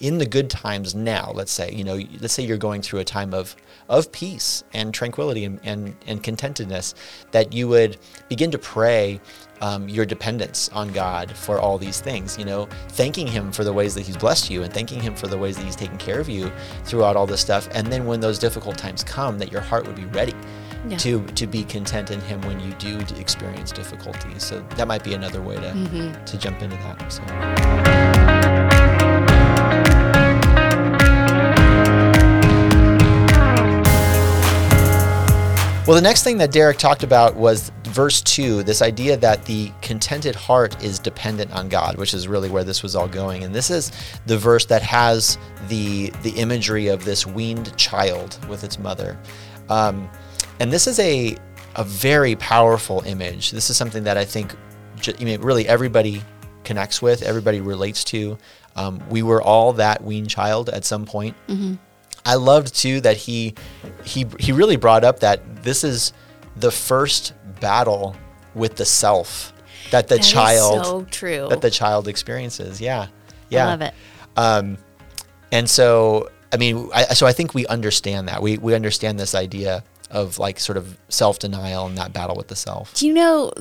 in 0.01 0.17
the 0.19 0.27
good 0.27 0.49
times 0.49 0.95
now, 0.95 1.31
let's 1.35 1.53
say, 1.53 1.71
you 1.73 1.85
know, 1.85 2.01
let's 2.21 2.33
say 2.33 2.43
you're 2.43 2.57
going 2.57 2.81
through 2.83 3.01
a 3.01 3.05
time 3.05 3.35
of 3.35 3.55
of 3.89 4.11
peace 4.13 4.63
and 4.73 4.95
tranquility 4.95 5.45
and, 5.45 5.59
and, 5.65 5.97
and 6.07 6.23
contentedness, 6.23 6.95
that 7.33 7.53
you 7.53 7.67
would 7.67 7.97
begin 8.29 8.49
to 8.53 8.57
pray 8.59 9.21
um, 9.63 9.89
your 9.89 10.07
dependence 10.07 10.69
on 10.73 10.89
God 10.93 11.33
for 11.37 11.59
all 11.59 11.77
these 11.77 12.01
things, 12.01 12.39
you 12.39 12.45
know, 12.45 12.69
thanking 12.91 13.27
Him 13.27 13.51
for 13.51 13.65
the 13.65 13.73
ways 13.73 13.95
that 13.97 14.03
He's 14.07 14.17
blessed 14.17 14.49
you 14.49 14.63
and 14.63 14.73
thanking 14.73 15.01
Him 15.01 15.17
for 15.17 15.27
the 15.27 15.37
ways 15.37 15.57
that 15.57 15.65
He's 15.65 15.75
taken 15.75 15.99
care 15.99 16.21
of 16.21 16.29
you 16.29 16.53
throughout 16.85 17.17
all 17.17 17.27
this 17.27 17.41
stuff. 17.41 17.69
And 17.73 17.89
then 17.89 18.07
when 18.07 18.21
those 18.21 18.39
difficult 18.39 18.79
times 18.79 19.03
come, 19.03 19.39
that 19.39 19.51
your 19.51 19.61
heart 19.61 19.87
would 19.89 19.97
be 19.97 20.07
ready 20.07 20.35
Yeah. 20.89 20.97
to 20.99 21.27
to 21.27 21.47
be 21.49 21.65
content 21.65 22.11
in 22.13 22.21
Him 22.21 22.41
when 22.43 22.59
you 22.61 22.73
do 22.75 23.01
experience 23.19 23.73
difficulties. 23.73 24.45
So 24.45 24.61
that 24.77 24.87
might 24.89 25.03
be 25.05 25.15
another 25.15 25.43
way 25.43 25.57
to 25.57 26.23
to 26.27 26.39
jump 26.39 26.63
into 26.63 26.77
that. 26.77 27.13
So. 27.13 28.60
Well, 35.91 35.97
the 35.97 36.03
next 36.03 36.23
thing 36.23 36.39
that 36.39 36.53
Derek 36.53 36.79
talked 36.79 37.03
about 37.03 37.35
was 37.35 37.73
verse 37.83 38.23
2, 38.23 38.63
this 38.63 38.81
idea 38.81 39.17
that 39.17 39.45
the 39.45 39.73
contented 39.83 40.37
heart 40.37 40.81
is 40.85 41.01
dependent 41.01 41.51
on 41.51 41.69
God, 41.69 41.97
which 41.97 42.15
is 42.15 42.29
really 42.29 42.49
where 42.49 42.63
this 42.63 42.85
was 42.85 42.95
all 42.95 43.09
going. 43.09 43.43
And 43.43 43.53
this 43.53 43.71
is 43.71 43.91
the 44.25 44.39
verse 44.39 44.65
that 44.67 44.83
has 44.83 45.37
the 45.67 46.11
the 46.23 46.31
imagery 46.37 46.87
of 46.87 47.05
this 47.05 47.27
weaned 47.27 47.77
child 47.77 48.39
with 48.49 48.63
its 48.63 48.79
mother. 48.79 49.19
Um, 49.69 50.09
and 50.61 50.73
this 50.73 50.87
is 50.87 51.01
a 51.01 51.37
a 51.75 51.83
very 51.83 52.37
powerful 52.37 53.03
image. 53.05 53.51
This 53.51 53.69
is 53.69 53.77
something 53.77 54.05
that 54.05 54.17
I 54.17 54.25
think 54.25 54.55
I 55.09 55.25
mean, 55.25 55.41
really 55.41 55.67
everybody 55.67 56.23
connects 56.63 57.03
with, 57.03 57.23
everybody 57.23 57.61
relates 57.61 58.05
to. 58.05 58.39
Um, 58.77 59.03
we 59.11 59.25
were 59.25 59.43
all 59.43 59.73
that 59.73 60.05
weaned 60.05 60.31
child 60.31 60.69
at 60.69 60.85
some 60.85 61.05
point. 61.05 61.35
I 62.25 62.35
loved 62.35 62.75
too 62.75 63.01
that 63.03 63.17
he 63.17 63.55
he 64.05 64.27
he 64.39 64.53
really 64.53 64.77
brought 64.77 65.05
up 65.05 65.21
that 65.21 65.63
this 65.63 65.85
is 65.85 66.13
the 66.57 66.71
first 66.71 67.33
battle 67.61 68.17
with 68.55 68.77
the 68.77 68.85
self 68.85 69.53
that 69.91 70.09
the 70.09 70.17
That 70.17 70.25
child 70.25 70.87
so 70.87 71.05
true. 71.11 71.49
that 71.51 71.61
the 71.61 71.71
child 71.71 72.09
experiences. 72.09 72.81
Yeah, 72.81 73.09
yeah. 73.49 73.65
I 73.67 73.71
love 73.71 73.83
it. 73.83 73.95
Um, 74.37 74.79
and 75.53 75.69
so 75.69 76.31
I 76.53 76.57
mean, 76.57 76.89
I, 76.95 77.05
so 77.15 77.27
I 77.27 77.33
think 77.33 77.55
we 77.55 77.67
understand 77.67 78.29
that 78.29 78.43
we 78.43 78.59
we 78.59 78.75
understand 78.75 79.19
this 79.19 79.35
idea 79.35 79.85
of 80.11 80.39
like 80.39 80.59
sort 80.59 80.77
of 80.77 80.97
self 81.09 81.39
denial 81.39 81.87
and 81.87 81.97
that 81.99 82.13
battle 82.13 82.37
with 82.37 82.49
the 82.49 82.57
self. 82.57 82.95
Do 82.95 83.07
you 83.07 83.15
know 83.15 83.53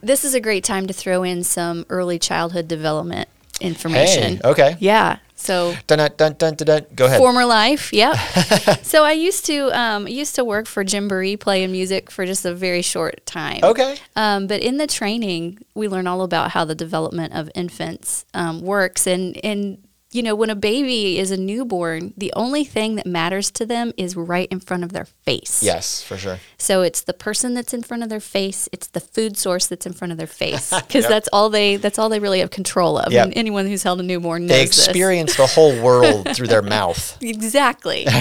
this 0.00 0.24
is 0.24 0.34
a 0.34 0.40
great 0.40 0.64
time 0.64 0.86
to 0.86 0.92
throw 0.92 1.22
in 1.22 1.44
some 1.44 1.86
early 1.88 2.18
childhood 2.18 2.68
development 2.68 3.28
information? 3.60 4.36
Hey, 4.36 4.40
okay. 4.44 4.76
Yeah. 4.80 5.18
So 5.44 5.74
Dun, 5.86 5.98
dun, 5.98 6.10
dun, 6.16 6.32
dun, 6.38 6.54
dun, 6.54 6.66
dun. 6.66 6.86
Go 6.94 7.04
ahead. 7.04 7.18
former 7.18 7.44
life, 7.44 7.92
yep. 7.92 8.16
so 8.82 9.04
I 9.04 9.12
used 9.12 9.44
to 9.46 9.70
um, 9.78 10.08
used 10.08 10.34
to 10.36 10.44
work 10.44 10.66
for 10.66 10.82
Gymboree 10.84 11.38
playing 11.38 11.70
music 11.70 12.10
for 12.10 12.24
just 12.24 12.46
a 12.46 12.54
very 12.54 12.80
short 12.80 13.24
time. 13.26 13.60
Okay. 13.62 13.96
Um, 14.16 14.46
but 14.46 14.62
in 14.62 14.78
the 14.78 14.86
training, 14.86 15.58
we 15.74 15.86
learn 15.86 16.06
all 16.06 16.22
about 16.22 16.52
how 16.52 16.64
the 16.64 16.74
development 16.74 17.34
of 17.34 17.50
infants 17.54 18.24
um, 18.32 18.62
works, 18.62 19.06
and 19.06 19.38
and 19.44 19.83
you 20.14 20.22
know 20.22 20.34
when 20.34 20.48
a 20.48 20.54
baby 20.54 21.18
is 21.18 21.30
a 21.30 21.36
newborn, 21.36 22.14
the 22.16 22.32
only 22.36 22.64
thing 22.64 22.94
that 22.94 23.06
matters 23.06 23.50
to 23.50 23.66
them 23.66 23.92
is 23.96 24.16
right 24.16 24.48
in 24.50 24.60
front 24.60 24.84
of 24.84 24.92
their 24.92 25.04
face. 25.04 25.62
Yes, 25.62 26.02
for 26.02 26.16
sure. 26.16 26.38
So 26.56 26.82
it's 26.82 27.02
the 27.02 27.12
person 27.12 27.52
that's 27.54 27.74
in 27.74 27.82
front 27.82 28.02
of 28.02 28.08
their 28.08 28.20
face. 28.20 28.68
It's 28.72 28.86
the 28.86 29.00
food 29.00 29.36
source 29.36 29.66
that's 29.66 29.86
in 29.86 29.92
front 29.92 30.12
of 30.12 30.18
their 30.18 30.26
face 30.26 30.72
because 30.86 31.06
that's 31.08 31.28
all 31.32 31.50
they 31.50 31.76
that's 31.76 31.98
all 31.98 32.08
they 32.08 32.20
really 32.20 32.38
have 32.40 32.50
control 32.50 32.96
of. 32.98 33.12
Yep. 33.12 33.24
And 33.26 33.36
anyone 33.36 33.66
who's 33.66 33.82
held 33.82 34.00
a 34.00 34.02
newborn 34.04 34.46
knows 34.46 34.56
They 34.56 34.64
this. 34.66 34.86
experience 34.86 35.36
the 35.36 35.46
whole 35.48 35.78
world 35.82 36.28
through 36.34 36.46
their 36.48 36.62
mouth. 36.62 37.18
Exactly. 37.22 38.06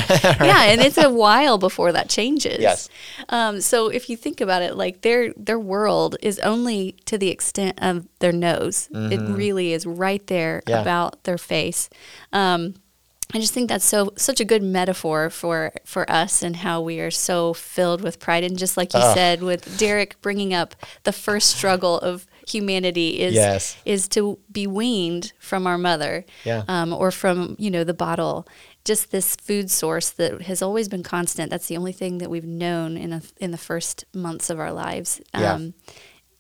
Yeah, 0.43 0.63
and 0.63 0.81
it's 0.81 0.97
a 0.97 1.09
while 1.09 1.57
before 1.57 1.91
that 1.93 2.09
changes. 2.09 2.59
Yes. 2.59 2.89
Um, 3.29 3.61
so 3.61 3.87
if 3.89 4.09
you 4.09 4.17
think 4.17 4.41
about 4.41 4.61
it, 4.61 4.75
like 4.75 5.01
their 5.01 5.31
their 5.37 5.59
world 5.59 6.15
is 6.21 6.39
only 6.39 6.93
to 7.05 7.17
the 7.17 7.29
extent 7.29 7.77
of 7.81 8.07
their 8.19 8.31
nose. 8.31 8.89
It 8.91 9.19
really 9.19 9.73
is 9.73 9.85
right 9.85 10.25
there 10.27 10.43
Mm-hmm. 10.63 10.69
Yeah. 10.69 10.81
about 10.81 11.23
their 11.23 11.37
face. 11.37 11.82
Um, 12.31 12.75
I 13.33 13.39
just 13.39 13.53
think 13.53 13.67
that's 13.69 13.85
so 13.85 14.11
such 14.15 14.39
a 14.39 14.45
good 14.45 14.61
metaphor 14.61 15.29
for 15.31 15.71
for 15.85 16.09
us 16.11 16.43
and 16.43 16.57
how 16.57 16.81
we 16.81 16.99
are 16.99 17.09
so 17.11 17.53
filled 17.53 18.01
with 18.01 18.19
pride. 18.19 18.43
And 18.43 18.57
just 18.57 18.77
like 18.77 18.93
you 18.93 19.01
said, 19.13 19.41
with 19.41 19.77
Derek 19.79 20.21
bringing 20.21 20.53
up 20.53 20.75
the 21.03 21.11
first 21.13 21.55
struggle 21.55 21.97
of 21.99 22.27
humanity 22.47 23.21
is 23.21 23.33
Yes. 23.33 23.77
is 23.85 24.07
to 24.09 24.37
be 24.51 24.67
weaned 24.67 25.31
from 25.39 25.65
our 25.65 25.77
mother, 25.79 26.25
Yeah. 26.43 26.63
um, 26.67 26.93
or 26.93 27.09
from 27.09 27.55
you 27.57 27.71
know 27.71 27.83
the 27.83 27.93
bottle. 27.93 28.45
Just 28.85 29.11
this 29.11 29.35
food 29.37 29.71
source 29.71 30.09
that 30.11 30.41
has 30.43 30.61
always 30.61 30.89
been 30.89 31.03
constant. 31.03 31.49
That's 31.49 31.67
the 31.67 31.77
only 31.77 31.93
thing 31.93 32.17
that 32.17 32.29
we've 32.29 32.43
known 32.43 32.97
in 32.97 33.13
a, 33.13 33.21
in 33.39 33.51
the 33.51 33.57
first 33.57 34.03
months 34.13 34.49
of 34.49 34.59
our 34.59 34.73
lives. 34.73 35.21
Yeah. 35.33 35.57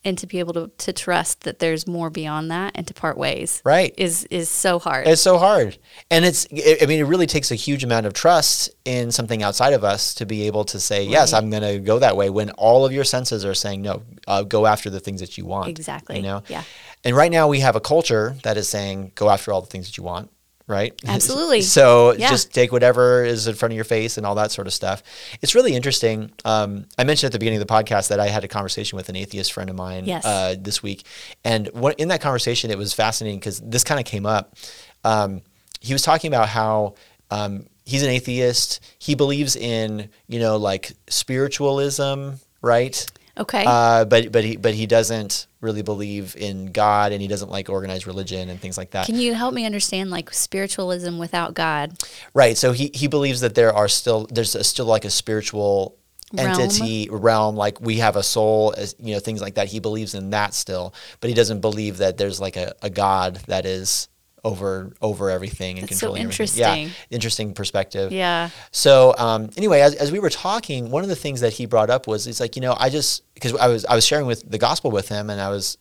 And 0.05 0.17
to 0.17 0.27
be 0.27 0.39
able 0.39 0.53
to, 0.53 0.69
to 0.79 0.91
trust 0.91 1.41
that 1.41 1.59
there's 1.59 1.87
more 1.87 2.09
beyond 2.09 2.51
that 2.51 2.73
and 2.75 2.85
to 2.87 2.93
part 2.93 3.17
ways 3.17 3.61
Right. 3.63 3.93
is 3.97 4.25
is 4.25 4.49
so 4.49 4.77
hard. 4.79 5.07
It's 5.07 5.21
so 5.21 5.37
hard. 5.37 5.77
And 6.11 6.25
it's, 6.25 6.45
I 6.51 6.79
I 6.81 6.85
mean, 6.87 6.99
it 6.99 7.05
really 7.05 7.25
takes 7.27 7.51
a 7.51 7.55
huge 7.55 7.83
amount 7.83 8.05
of 8.05 8.13
trust 8.13 8.69
in 8.83 9.11
something 9.11 9.41
outside 9.43 9.73
of 9.73 9.83
us 9.83 10.13
to 10.15 10.25
be 10.25 10.47
able 10.47 10.65
to 10.65 10.79
say, 10.79 11.03
yes, 11.05 11.31
Right. 11.31 11.41
I'm 11.41 11.49
going 11.49 11.63
to 11.63 11.79
go 11.79 11.99
that 11.99 12.17
way 12.17 12.29
when 12.29 12.49
all 12.51 12.85
of 12.85 12.91
your 12.91 13.05
senses 13.05 13.45
are 13.45 13.53
saying, 13.53 13.81
no, 13.81 14.03
uh, 14.27 14.43
go 14.43 14.65
after 14.65 14.89
the 14.89 14.99
things 14.99 15.21
that 15.21 15.37
you 15.37 15.45
want. 15.45 15.69
Exactly. 15.69 16.17
You 16.17 16.23
know? 16.23 16.43
Yeah. 16.49 16.63
And 17.05 17.15
right 17.15 17.31
now 17.31 17.47
we 17.47 17.61
have 17.61 17.75
a 17.75 17.81
culture 17.81 18.35
that 18.43 18.57
is 18.57 18.67
saying, 18.69 19.13
go 19.15 19.29
after 19.29 19.51
all 19.53 19.61
the 19.61 19.67
things 19.67 19.85
that 19.87 19.97
you 19.97 20.03
want. 20.03 20.29
Right? 20.67 20.93
Absolutely. 21.07 21.61
so 21.61 22.13
Yeah. 22.13 22.29
just 22.29 22.53
take 22.53 22.71
whatever 22.71 23.23
is 23.23 23.47
in 23.47 23.55
front 23.55 23.71
of 23.73 23.75
your 23.75 23.83
face 23.85 24.17
and 24.17 24.25
all 24.25 24.35
that 24.35 24.51
sort 24.51 24.65
of 24.67 24.73
stuff. 24.73 25.03
It's 25.41 25.55
really 25.55 25.75
interesting. 25.75 26.31
Um, 26.45 26.85
I 26.97 27.03
mentioned 27.03 27.27
at 27.27 27.33
the 27.33 27.39
beginning 27.39 27.61
of 27.61 27.67
the 27.67 27.73
podcast 27.73 28.07
that 28.09 28.19
I 28.19 28.27
had 28.27 28.43
a 28.43 28.47
conversation 28.47 28.95
with 28.95 29.09
an 29.09 29.15
atheist 29.15 29.51
friend 29.53 29.69
of 29.69 29.75
mine 29.75 30.05
Yes. 30.05 30.25
uh, 30.25 30.55
this 30.59 30.81
week, 30.81 31.03
and 31.43 31.67
what, 31.73 31.99
in 31.99 32.07
that 32.09 32.21
conversation, 32.21 32.71
it 32.71 32.77
was 32.77 32.93
fascinating 32.93 33.39
because 33.39 33.59
this 33.59 33.83
kind 33.83 33.99
of 33.99 34.05
came 34.05 34.25
up. 34.25 34.55
Um, 35.03 35.41
he 35.81 35.91
was 35.93 36.01
talking 36.01 36.29
about 36.33 36.47
how 36.49 36.95
um, 37.29 37.65
he's 37.85 38.03
an 38.03 38.09
atheist. 38.09 38.79
He 38.99 39.15
believes 39.15 39.55
in 39.55 40.09
you 40.27 40.39
know 40.39 40.55
like 40.57 40.93
spiritualism, 41.09 42.31
right? 42.61 43.05
Okay. 43.37 43.63
Uh, 43.65 44.05
but 44.05 44.31
but 44.31 44.43
he 44.43 44.57
but 44.57 44.75
he 44.75 44.85
doesn't 44.85 45.47
really 45.59 45.81
believe 45.81 46.35
in 46.35 46.67
God, 46.67 47.11
and 47.11 47.21
he 47.21 47.27
doesn't 47.27 47.49
like 47.49 47.67
organized 47.67 48.05
religion 48.05 48.49
and 48.49 48.59
things 48.59 48.77
like 48.77 48.91
that. 48.91 49.07
Can 49.07 49.15
you 49.15 49.33
help 49.33 49.53
me 49.53 49.65
understand 49.65 50.11
like 50.11 50.31
spiritualism 50.33 51.17
without 51.17 51.55
God? 51.55 51.93
Right. 52.33 52.57
So 52.57 52.73
he, 52.73 52.91
he 52.93 53.07
believes 53.07 53.41
that 53.41 53.55
there 53.55 53.73
are 53.73 53.87
still 53.87 54.27
there's 54.29 54.53
a, 54.55 54.63
still 54.63 54.85
like 54.85 55.05
a 55.05 55.09
spiritual 55.09 55.97
Realm? 56.35 56.61
entity 56.61 57.07
realm 57.11 57.55
like 57.55 57.79
we 57.79 57.97
have 57.97 58.15
a 58.15 58.23
soul 58.23 58.73
as 58.75 58.95
you 58.97 59.13
know 59.13 59.19
things 59.19 59.39
like 59.39 59.53
that 59.53 59.67
he 59.67 59.79
believes 59.79 60.15
in 60.15 60.31
that 60.31 60.55
still 60.55 60.91
but 61.19 61.29
he 61.29 61.35
doesn't 61.35 61.61
believe 61.61 61.97
that 61.97 62.17
there's 62.17 62.41
like 62.41 62.55
a, 62.55 62.73
a 62.81 62.89
god 62.89 63.35
that 63.45 63.67
is 63.67 64.07
over 64.43 64.93
over 65.01 65.29
everything 65.29 65.77
and 65.79 65.87
That's 65.87 65.99
so 65.99 66.07
controlling 66.07 66.23
everything. 66.23 66.59
yeah 66.59 66.75
interesting. 66.75 67.05
interesting 67.09 67.53
perspective 67.53 68.11
Yeah. 68.11 68.49
so 68.71 69.15
um, 69.17 69.49
anyway, 69.55 69.79
as, 69.81 69.95
as 69.95 70.11
we 70.11 70.19
were 70.19 70.29
talking, 70.29 70.91
one 70.91 71.03
of 71.03 71.09
the 71.09 71.15
things 71.15 71.39
that 71.41 71.53
he 71.53 71.65
brought 71.65 71.89
up 71.89 72.07
was 72.07 72.27
it's 72.27 72.39
like 72.41 72.55
you 72.57 72.61
know 72.61 72.75
I 72.77 72.89
just 72.89 73.23
because 73.35 73.55
I 73.55 73.67
was 73.67 73.85
I 73.85 73.95
was 73.95 74.05
sharing 74.05 74.25
with 74.25 74.49
the 74.49 74.57
gospel 74.57 74.91
with 74.91 75.07
him 75.07 75.29
and 75.29 75.39
I 75.39 75.49
was 75.49 75.77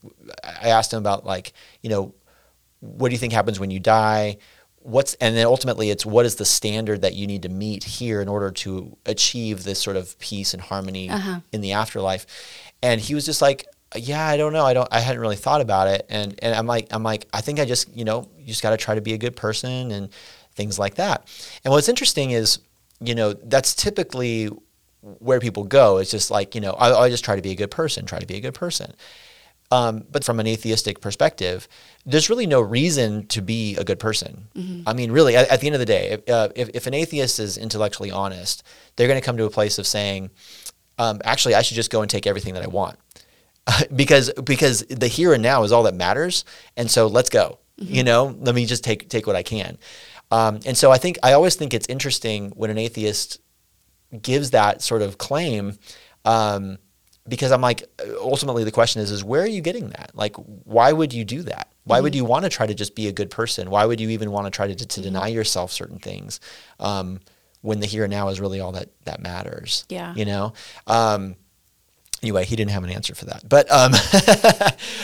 I 0.62 0.68
asked 0.68 0.92
him 0.92 0.98
about 0.98 1.27
like 1.27 1.53
you 1.83 1.90
know 1.90 2.14
what 2.81 3.09
do 3.09 3.12
you 3.14 3.18
think 3.18 3.33
happens 3.33 3.59
when 3.61 3.70
you 3.70 3.81
die 3.81 4.37
what's 4.85 5.14
and 5.14 5.37
then 5.37 5.46
ultimately 5.46 5.90
it's 5.90 6.05
what 6.05 6.27
is 6.27 6.35
the 6.37 6.44
standard 6.44 7.03
that 7.03 7.14
you 7.14 7.27
need 7.29 7.42
to 7.42 7.48
meet 7.48 7.85
here 7.85 8.20
in 8.20 8.27
order 8.29 8.51
to 8.51 8.96
achieve 9.07 9.62
this 9.62 9.79
sort 9.81 9.96
of 9.96 10.18
peace 10.18 10.55
and 10.55 10.62
harmony 10.62 11.09
in 11.53 11.61
the 11.61 11.70
afterlife 11.72 12.27
and 12.83 13.01
he 13.01 13.14
was 13.14 13.25
just 13.25 13.40
like 13.40 13.64
yeah 13.94 14.27
i 14.27 14.37
don't 14.37 14.53
know 14.53 14.64
i 14.64 14.75
don't 14.75 14.88
i 14.90 14.98
hadn't 14.98 15.20
really 15.20 15.37
thought 15.37 15.61
about 15.61 15.87
it 15.87 16.05
and 16.09 16.35
and 16.42 16.53
i'm 16.57 16.66
like 16.66 16.88
i'm 16.90 17.05
like 17.05 17.29
i 17.33 17.40
think 17.40 17.61
i 17.61 17.64
just 17.64 17.94
you 17.96 18.05
know 18.05 18.29
you 18.42 18.48
just 18.48 18.62
got 18.62 18.70
to 18.70 18.76
try 18.76 18.94
to 18.94 19.00
be 19.00 19.14
a 19.14 19.18
good 19.18 19.37
person 19.37 19.90
and 19.90 20.09
things 20.55 20.78
like 20.78 20.96
that 20.96 21.28
and 21.64 21.72
what's 21.72 21.88
interesting 21.88 22.31
is 22.31 22.59
you 23.00 23.14
know 23.14 23.33
that's 23.33 23.74
typically 23.74 24.50
where 25.00 25.40
people 25.40 25.64
go 25.64 25.98
it's 25.98 26.11
just 26.11 26.31
like 26.31 26.55
you 26.55 26.61
know 26.61 26.72
I, 26.72 26.92
I 26.92 27.09
just 27.09 27.24
try 27.24 27.37
to 27.37 27.42
be 27.42 27.50
a 27.50 27.57
good 27.57 27.70
person 27.70 28.07
try 28.07 28.18
to 28.18 28.26
be 28.26 28.37
a 28.37 28.40
good 28.40 28.55
person 28.55 28.94
um, 29.72 30.05
but 30.11 30.22
from 30.22 30.38
an 30.38 30.46
atheistic 30.46 31.00
perspective, 31.00 31.66
there's 32.05 32.28
really 32.28 32.46
no 32.46 32.61
reason 32.61 33.26
to 33.28 33.40
be 33.40 33.74
a 33.76 33.85
good 33.85 33.98
person. 33.98 34.48
I 34.87 34.92
mean, 34.92 35.11
really, 35.11 35.35
at, 35.35 35.48
at 35.48 35.62
the 35.62 35.66
end 35.66 35.74
of 35.74 35.81
the 35.81 35.87
day, 35.87 36.11
if, 36.11 36.28
uh, 36.28 36.50
if, 36.55 36.68
if 36.74 36.87
an 36.87 36.92
atheist 36.92 37.40
is 37.40 37.57
intellectually 37.57 38.11
honest, 38.11 38.62
they're 38.94 39.09
going 39.09 39.18
to 39.18 39.24
come 39.24 39.38
to 39.38 39.46
a 39.46 39.50
place 39.50 39.78
of 39.78 39.87
saying, 39.87 40.28
um, 40.98 41.22
actually, 41.24 41.55
I 41.55 41.62
should 41.62 41.76
just 41.76 41.90
go 41.90 42.02
and 42.02 42.11
take 42.11 42.26
everything 42.26 42.52
that 42.52 42.62
I 42.62 42.66
want. 42.66 42.98
because 43.96 44.31
because 44.44 44.83
the 44.88 45.07
here 45.07 45.33
and 45.33 45.42
now 45.42 45.62
is 45.62 45.72
all 45.72 45.85
that 45.85 45.94
matters, 45.94 46.44
and 46.76 46.90
so 46.90 47.07
let's 47.07 47.31
go. 47.31 47.59
You 47.83 48.05
know, 48.05 48.37
let 48.40 48.55
me 48.55 48.66
just 48.66 48.85
take 48.85 49.09
take 49.09 49.27
what 49.27 49.37
I 49.37 49.42
can. 49.42 49.79
Um, 50.31 50.61
and 50.64 50.77
so 50.77 50.90
I 50.90 50.99
think 50.99 51.18
I 51.23 51.35
always 51.35 51.57
think 51.57 51.75
it's 51.75 51.87
interesting 51.88 52.51
when 52.51 52.71
an 52.71 52.79
atheist 52.79 53.40
gives 54.21 54.51
that 54.51 54.83
sort 54.83 55.03
of 55.03 55.18
claim 55.18 55.79
um, 56.25 56.79
because 57.29 57.53
I'm 57.53 57.61
like 57.61 57.85
ultimately 58.21 58.64
the 58.64 58.73
question 58.73 59.03
is 59.03 59.11
is 59.11 59.23
where 59.23 59.42
are 59.42 59.47
you 59.47 59.61
getting 59.61 59.90
that? 59.90 60.12
Like 60.14 60.37
why 60.37 60.92
would 60.92 61.12
you 61.12 61.25
do 61.25 61.42
that? 61.42 61.68
Why 61.85 62.01
would 62.01 62.14
you 62.14 62.25
want 62.25 62.45
to 62.45 62.49
try 62.49 62.66
to 62.66 62.75
just 62.75 62.95
be 62.95 63.09
a 63.09 63.12
good 63.12 63.31
person? 63.31 63.68
Why 63.68 63.85
would 63.85 64.01
you 64.01 64.11
even 64.11 64.31
want 64.31 64.47
to 64.47 64.51
try 64.51 64.68
to, 64.68 64.75
to 64.75 65.01
deny 65.01 65.29
yourself 65.29 65.73
certain 65.73 65.99
things 65.99 66.38
um, 66.79 67.21
when 67.61 67.81
the 67.81 67.87
here 67.87 68.05
and 68.05 68.12
now 68.12 68.29
is 68.29 68.40
really 68.40 68.61
all 68.61 68.73
that 68.73 68.90
that 69.05 69.21
matters? 69.21 69.85
Yeah. 69.88 70.14
you 70.14 70.25
know? 70.25 70.53
Um, 70.87 71.35
anyway 72.22 72.44
he 72.44 72.56
didn't 72.56 72.70
have 72.70 72.85
an 72.85 72.90
answer 72.90 73.14
for 73.14 73.26
that. 73.26 73.48
But 73.48 73.70
um, 73.70 73.92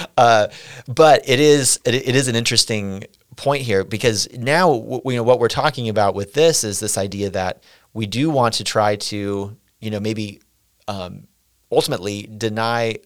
uh, 0.16 0.48
but 0.86 1.28
it 1.28 1.40
is 1.40 1.80
it, 1.84 1.94
it 1.94 2.16
is 2.16 2.28
an 2.28 2.36
interesting 2.36 3.04
point 3.36 3.62
here 3.62 3.84
because 3.84 4.28
now 4.32 4.72
w- 4.72 5.02
you 5.04 5.16
know 5.16 5.22
what 5.22 5.38
we're 5.38 5.48
talking 5.48 5.88
about 5.88 6.14
with 6.14 6.34
this 6.34 6.64
is 6.64 6.80
this 6.80 6.98
idea 6.98 7.30
that 7.30 7.62
we 7.94 8.06
do 8.06 8.30
want 8.30 8.54
to 8.54 8.64
try 8.64 8.96
to 8.96 9.56
you 9.80 9.90
know 9.90 10.00
maybe 10.00 10.40
um, 10.88 11.26
ultimately 11.70 12.22
deny 12.22 12.96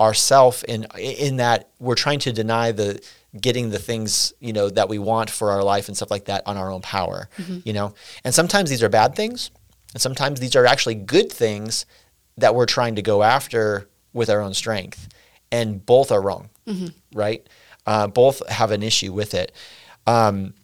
ourself 0.00 0.62
in 0.64 0.86
in 0.98 1.36
that 1.36 1.70
we're 1.78 1.94
trying 1.94 2.18
to 2.18 2.32
deny 2.32 2.70
the 2.72 3.02
getting 3.40 3.70
the 3.70 3.78
things 3.78 4.32
you 4.40 4.52
know 4.52 4.68
that 4.70 4.88
we 4.88 4.98
want 4.98 5.30
for 5.30 5.50
our 5.50 5.62
life 5.62 5.88
and 5.88 5.96
stuff 5.96 6.10
like 6.10 6.26
that 6.26 6.42
on 6.46 6.56
our 6.56 6.70
own 6.70 6.80
power 6.80 7.28
you 7.64 7.72
know? 7.72 7.94
And 8.24 8.34
sometimes 8.34 8.70
these 8.70 8.82
are 8.82 8.88
bad 8.88 9.14
things 9.14 9.50
and 9.92 10.00
sometimes 10.00 10.40
these 10.40 10.56
are 10.56 10.66
actually 10.66 10.94
good 10.94 11.30
things 11.32 11.86
that 12.38 12.54
we're 12.54 12.66
trying 12.66 12.96
to 12.96 13.02
go 13.02 13.22
after 13.22 13.88
with 14.12 14.30
our 14.30 14.40
own 14.40 14.54
strength. 14.54 15.08
And 15.52 15.84
both 15.84 16.10
are 16.10 16.20
wrong 16.20 16.50
right? 17.14 17.46
Uh, 17.86 18.08
both 18.08 18.46
have 18.48 18.72
an 18.72 18.82
issue 18.82 19.12
with 19.12 19.32
it. 19.34 19.52
Um, 20.06 20.54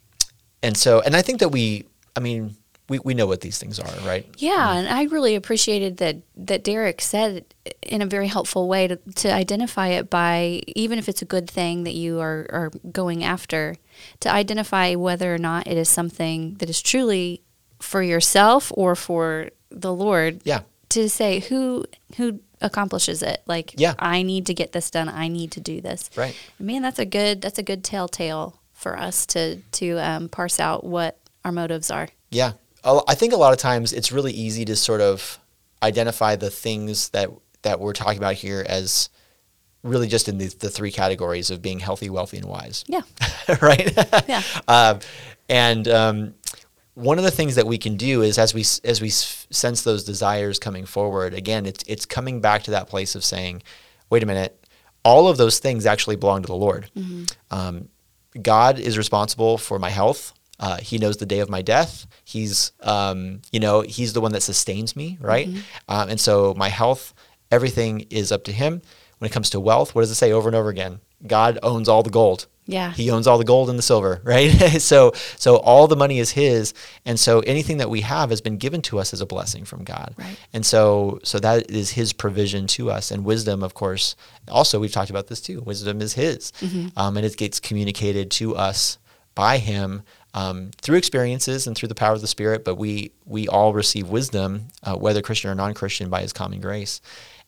and 0.62 0.76
so 0.76 1.00
and 1.00 1.16
i 1.16 1.22
think 1.22 1.40
that 1.40 1.48
we 1.48 1.84
i 2.16 2.20
mean 2.20 2.56
we, 2.88 2.98
we 2.98 3.14
know 3.14 3.26
what 3.26 3.40
these 3.40 3.58
things 3.58 3.78
are 3.78 4.06
right? 4.06 4.26
Yeah, 4.36 4.74
and 4.74 4.86
I 4.88 5.04
really 5.04 5.34
appreciated 5.34 5.96
that 5.98 6.16
that 6.36 6.62
Derek 6.62 7.00
said 7.00 7.46
in 7.80 8.02
a 8.02 8.06
very 8.06 8.26
helpful 8.26 8.68
way 8.68 8.86
to, 8.88 8.96
to 8.96 9.32
identify 9.32 9.88
it 9.88 10.10
by 10.10 10.62
even 10.66 10.98
if 10.98 11.08
it's 11.08 11.22
a 11.22 11.24
good 11.24 11.48
thing 11.48 11.84
that 11.84 11.94
you 11.94 12.20
are, 12.20 12.46
are 12.50 12.70
going 12.90 13.24
after, 13.24 13.76
to 14.20 14.30
identify 14.30 14.94
whether 14.94 15.32
or 15.32 15.38
not 15.38 15.68
it 15.68 15.78
is 15.78 15.88
something 15.88 16.54
that 16.54 16.68
is 16.68 16.82
truly 16.82 17.40
for 17.78 18.02
yourself 18.02 18.70
or 18.74 18.94
for 18.94 19.48
the 19.70 19.92
Lord. 19.92 20.42
yeah 20.44 20.62
To 20.92 21.08
say 21.08 21.40
who 21.40 21.84
who 22.16 22.40
accomplishes 22.60 23.22
it. 23.22 23.42
Like 23.46 23.74
Yeah. 23.76 23.94
I 23.98 24.22
need 24.22 24.46
to 24.46 24.54
get 24.54 24.72
this 24.72 24.90
done. 24.90 25.08
I 25.08 25.28
need 25.28 25.52
to 25.52 25.60
do 25.60 25.80
this. 25.80 26.10
Right. 26.16 26.36
Man, 26.58 26.82
that's 26.82 26.98
a 26.98 27.04
good 27.04 27.40
that's 27.42 27.58
a 27.58 27.62
good 27.62 27.84
telltale 27.84 28.60
for 28.72 28.98
us 28.98 29.26
to 29.26 29.56
to 29.56 29.98
um, 29.98 30.28
parse 30.28 30.60
out 30.60 30.84
what 30.84 31.18
our 31.44 31.52
motives 31.52 31.90
are. 31.90 32.08
Yeah. 32.30 32.52
I 32.84 33.14
think 33.14 33.32
a 33.32 33.36
lot 33.36 33.52
of 33.52 33.58
times 33.58 33.92
it's 33.92 34.10
really 34.10 34.32
easy 34.32 34.64
to 34.64 34.74
sort 34.74 35.00
of 35.00 35.38
identify 35.82 36.36
the 36.36 36.50
things 36.50 37.10
that 37.10 37.30
that 37.62 37.78
we're 37.80 37.92
talking 37.92 38.18
about 38.18 38.34
here 38.34 38.64
as 38.68 39.08
really 39.82 40.08
just 40.08 40.28
in 40.28 40.38
the, 40.38 40.46
the 40.46 40.70
three 40.70 40.92
categories 40.92 41.50
of 41.50 41.60
being 41.62 41.80
healthy, 41.80 42.10
wealthy, 42.10 42.38
and 42.38 42.46
wise. 42.46 42.84
Yeah. 42.86 43.02
right? 43.62 43.92
Yeah. 44.28 44.42
um, 44.68 45.00
and 45.48 45.88
um, 45.88 46.34
one 46.94 47.18
of 47.18 47.24
the 47.24 47.30
things 47.30 47.54
that 47.54 47.66
we 47.66 47.78
can 47.78 47.96
do 47.96 48.22
is 48.22 48.38
as 48.38 48.52
we 48.54 48.64
as 48.84 49.00
we 49.00 49.08
sense 49.08 49.82
those 49.82 50.04
desires 50.04 50.58
coming 50.58 50.84
forward, 50.86 51.34
again, 51.34 51.66
it's 51.66 51.82
it's 51.86 52.06
coming 52.06 52.40
back 52.40 52.64
to 52.64 52.72
that 52.72 52.88
place 52.88 53.14
of 53.14 53.24
saying, 53.24 53.62
wait 54.10 54.22
a 54.22 54.26
minute, 54.26 54.66
all 55.04 55.28
of 55.28 55.36
those 55.36 55.58
things 55.58 55.86
actually 55.86 56.16
belong 56.16 56.42
to 56.42 56.46
the 56.46 56.54
Lord. 56.54 56.90
Um, 57.50 57.88
God 58.40 58.78
is 58.78 58.96
responsible 58.98 59.58
for 59.58 59.78
my 59.78 59.90
health. 59.90 60.32
Uh, 60.60 60.76
he 60.78 60.96
knows 60.98 61.16
the 61.16 61.26
day 61.26 61.40
of 61.40 61.50
my 61.50 61.60
death. 61.60 62.06
He's, 62.24 62.72
um, 62.82 63.42
you 63.50 63.58
know, 63.58 63.80
he's 63.80 64.12
the 64.12 64.20
one 64.20 64.32
that 64.32 64.42
sustains 64.42 64.94
me, 64.94 65.18
right? 65.20 65.48
Um, 65.88 66.08
and 66.10 66.20
so 66.20 66.54
my 66.56 66.68
health, 66.68 67.14
everything 67.50 68.06
is 68.10 68.30
up 68.30 68.44
to 68.44 68.52
him. 68.52 68.80
When 69.18 69.28
it 69.28 69.32
comes 69.32 69.50
to 69.50 69.60
wealth, 69.60 69.94
what 69.94 70.02
does 70.02 70.10
it 70.10 70.16
say 70.16 70.30
over 70.32 70.48
and 70.48 70.56
over 70.56 70.68
again? 70.68 71.00
God 71.26 71.58
owns 71.62 71.88
all 71.88 72.02
the 72.02 72.10
gold. 72.10 72.46
Yeah. 72.66 72.92
He 72.92 73.10
owns 73.10 73.26
all 73.26 73.38
the 73.38 73.44
gold 73.44 73.70
and 73.70 73.78
the 73.78 73.82
silver, 73.82 74.20
right? 74.24 74.48
so 74.80 75.12
so 75.36 75.56
all 75.56 75.88
the 75.88 75.96
money 75.96 76.18
is 76.18 76.30
his, 76.30 76.74
and 77.04 77.18
so 77.18 77.40
anything 77.40 77.78
that 77.78 77.90
we 77.90 78.02
have 78.02 78.30
has 78.30 78.40
been 78.40 78.56
given 78.56 78.82
to 78.82 78.98
us 78.98 79.12
as 79.12 79.20
a 79.20 79.26
blessing 79.26 79.64
from 79.64 79.84
God. 79.84 80.14
Right. 80.16 80.36
And 80.52 80.64
so 80.64 81.20
so 81.24 81.38
that 81.40 81.70
is 81.70 81.90
his 81.90 82.12
provision 82.12 82.66
to 82.68 82.90
us, 82.90 83.10
and 83.10 83.24
wisdom, 83.24 83.62
of 83.62 83.74
course. 83.74 84.16
Also, 84.48 84.80
we've 84.80 84.92
talked 84.92 85.10
about 85.10 85.28
this 85.28 85.40
too. 85.40 85.60
Wisdom 85.60 86.00
is 86.00 86.14
his, 86.14 86.52
um, 86.96 87.16
and 87.16 87.26
it 87.26 87.36
gets 87.36 87.60
communicated 87.60 88.30
to 88.32 88.56
us 88.56 88.98
by 89.34 89.58
him 89.58 90.02
um, 90.34 90.70
through 90.80 90.96
experiences 90.96 91.66
and 91.66 91.76
through 91.76 91.88
the 91.88 91.94
power 91.94 92.14
of 92.14 92.20
the 92.20 92.26
Spirit. 92.26 92.64
But 92.64 92.76
we 92.76 93.12
we 93.24 93.48
all 93.48 93.72
receive 93.72 94.08
wisdom, 94.08 94.68
uh, 94.82 94.96
whether 94.96 95.22
Christian 95.22 95.50
or 95.50 95.54
non-Christian, 95.54 96.10
by 96.10 96.22
His 96.22 96.32
common 96.32 96.60
grace, 96.60 97.00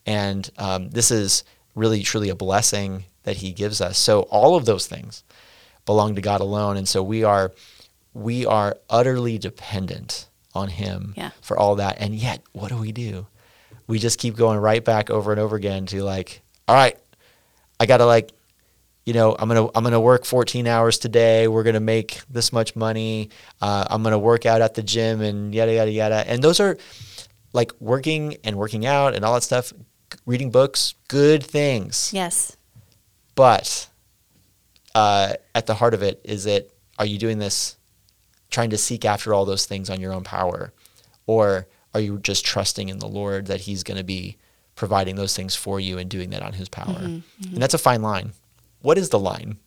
and 0.06 0.48
um, 0.58 0.90
this 0.90 1.10
is 1.10 1.44
really 1.74 2.02
truly 2.02 2.28
a 2.28 2.34
blessing 2.34 3.04
that 3.24 3.36
He 3.38 3.52
gives 3.52 3.80
us. 3.80 3.98
So 3.98 4.20
all 4.30 4.56
of 4.56 4.64
those 4.64 4.86
things 4.86 5.24
belong 5.84 6.14
to 6.14 6.20
God 6.22 6.40
alone, 6.40 6.76
and 6.76 6.88
so 6.88 7.02
we 7.02 7.24
are 7.24 7.52
we 8.14 8.46
are 8.46 8.76
utterly 8.88 9.38
dependent 9.38 10.28
on 10.54 10.68
Him 10.68 11.14
Yeah. 11.16 11.30
for 11.40 11.58
all 11.58 11.74
that. 11.76 11.96
And 12.00 12.14
yet, 12.14 12.40
what 12.52 12.68
do 12.68 12.76
we 12.76 12.92
do? 12.92 13.26
We 13.86 13.98
just 13.98 14.18
keep 14.18 14.36
going 14.36 14.58
right 14.60 14.82
back 14.84 15.10
over 15.10 15.32
and 15.32 15.40
over 15.40 15.56
again 15.56 15.84
to 15.86 16.02
like, 16.04 16.40
all 16.68 16.74
right, 16.76 16.96
I 17.78 17.86
got 17.86 17.98
to 17.98 18.06
like 18.06 18.30
you 19.06 19.12
know, 19.12 19.36
I'm 19.38 19.48
gonna 19.48 19.66
I'm 19.74 19.84
gonna 19.84 20.00
work 20.00 20.24
14 20.24 20.66
hours 20.66 20.96
today. 20.96 21.46
We're 21.46 21.62
gonna 21.64 21.78
make 21.78 22.22
this 22.30 22.54
much 22.54 22.74
money. 22.74 23.28
Uh, 23.60 23.84
I'm 23.90 24.02
gonna 24.02 24.18
work 24.18 24.46
out 24.46 24.62
at 24.62 24.72
the 24.72 24.82
gym 24.82 25.20
and 25.20 25.54
yada 25.54 25.74
yada 25.74 25.90
yada. 25.90 26.24
And 26.26 26.40
those 26.42 26.58
are 26.58 26.78
like 27.52 27.72
working 27.80 28.38
and 28.44 28.56
working 28.56 28.86
out 28.86 29.14
and 29.14 29.22
all 29.22 29.34
that 29.34 29.42
stuff. 29.42 29.74
Reading 30.24 30.50
books, 30.50 30.94
good 31.08 31.42
things. 31.44 32.12
Yes. 32.14 32.56
But 33.34 33.88
uh, 34.94 35.34
at 35.54 35.66
the 35.66 35.74
heart 35.74 35.94
of 35.94 36.02
it 36.02 36.20
is 36.24 36.46
it: 36.46 36.76
Are 36.98 37.06
you 37.06 37.18
doing 37.18 37.38
this 37.38 37.76
trying 38.50 38.70
to 38.70 38.78
seek 38.78 39.04
after 39.04 39.34
all 39.34 39.44
those 39.44 39.66
things 39.66 39.90
on 39.90 40.00
your 40.00 40.12
own 40.12 40.24
power? 40.24 40.72
Or 41.26 41.66
are 41.92 42.00
you 42.00 42.18
just 42.18 42.44
trusting 42.44 42.88
in 42.88 42.98
the 42.98 43.08
Lord 43.08 43.46
that 43.46 43.62
He's 43.62 43.82
going 43.82 43.96
to 43.98 44.04
be 44.04 44.36
providing 44.76 45.16
those 45.16 45.34
things 45.34 45.54
for 45.54 45.80
you 45.80 45.98
and 45.98 46.10
doing 46.10 46.30
that 46.30 46.42
on 46.42 46.52
His 46.52 46.68
power? 46.68 46.94
Mm-hmm, 46.94 47.54
And 47.54 47.62
that's 47.62 47.74
a 47.74 47.78
fine 47.78 48.02
line. 48.02 48.32
What 48.82 48.98
is 48.98 49.08
the 49.08 49.18
line? 49.18 49.58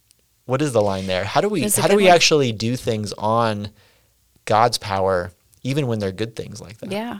What 0.46 0.62
is 0.62 0.72
the 0.72 0.82
line 0.82 1.08
there? 1.08 1.26
How 1.26 1.42
do 1.42 1.50
we 1.50 1.62
how 1.64 1.88
do 1.88 1.96
we 1.98 2.06
one. 2.06 2.14
actually 2.14 2.52
do 2.54 2.76
things 2.78 3.12
on 3.14 3.70
God's 4.46 4.78
power, 4.78 5.32
even 5.64 5.88
when 5.88 6.00
they're 6.00 6.12
good 6.14 6.36
things 6.36 6.62
like 6.62 6.78
that? 6.78 6.92
Yeah. 6.92 7.20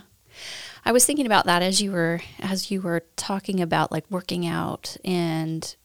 I 0.86 0.94
was 0.94 1.06
thinking 1.06 1.26
about 1.26 1.46
that 1.46 1.62
as 1.62 1.82
you 1.82 1.92
were 1.92 2.22
as 2.40 2.72
you 2.72 2.80
were 2.80 3.04
talking 3.18 3.60
about 3.60 3.92
like 3.92 4.06
working 4.10 4.48
out 4.48 4.96
and 5.04 5.76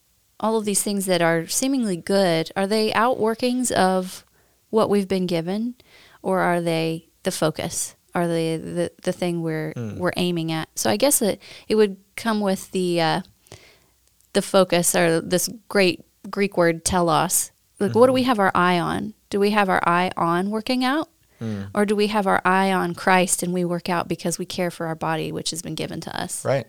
all 0.43 0.57
of 0.59 0.65
these 0.65 0.83
things 0.83 1.07
that 1.07 1.23
are 1.23 1.47
seemingly 1.47 1.97
good. 1.97 2.51
Are 2.57 2.67
they 2.67 2.91
outworkings 2.91 3.71
of 3.73 4.25
what 4.71 4.91
we've 4.91 5.09
been 5.09 5.27
given 5.27 5.77
or 6.21 6.41
are 6.41 6.61
they 6.61 7.09
the 7.23 7.31
focus? 7.31 7.95
Are 8.15 8.29
they 8.29 8.57
the, 8.59 8.93
the 9.03 9.13
thing 9.13 9.43
we're 9.43 9.73
Hmm. 9.75 9.97
we're 9.99 10.13
aiming 10.17 10.53
at? 10.53 10.69
So 10.75 10.91
I 10.91 10.97
guess 10.99 11.23
it 11.23 11.41
it 11.69 11.77
would 11.77 11.97
come 12.17 12.41
with 12.41 12.71
the 12.73 13.01
uh, 13.01 13.21
the 14.33 14.43
focus 14.43 14.95
or 14.95 15.21
this 15.21 15.49
great 15.69 16.05
Greek 16.31 16.57
word 16.57 16.85
telos. 16.85 17.51
Like 17.79 17.95
what 17.95 18.07
do 18.07 18.11
Mm-hmm. 18.11 18.15
we 18.15 18.23
have 18.25 18.39
our 18.39 18.53
eye 18.55 18.79
on? 18.79 19.15
Do 19.31 19.41
we 19.41 19.51
have 19.51 19.69
our 19.69 19.81
eye 19.87 20.11
on 20.17 20.51
working 20.51 20.85
out? 20.85 21.09
Hmm. 21.39 21.63
Or 21.75 21.85
do 21.87 21.97
we 21.97 22.07
have 22.09 22.27
our 22.27 22.41
eye 22.45 22.71
on 22.73 22.95
Christ 22.95 23.43
and 23.43 23.53
we 23.53 23.65
work 23.65 23.89
out 23.89 24.07
because 24.09 24.39
we 24.39 24.45
care 24.47 24.71
for 24.71 24.87
our 24.87 24.95
body, 24.95 25.33
which 25.33 25.51
has 25.51 25.63
been 25.63 25.75
given 25.75 26.01
to 26.03 26.21
us? 26.23 26.45
Right. 26.45 26.67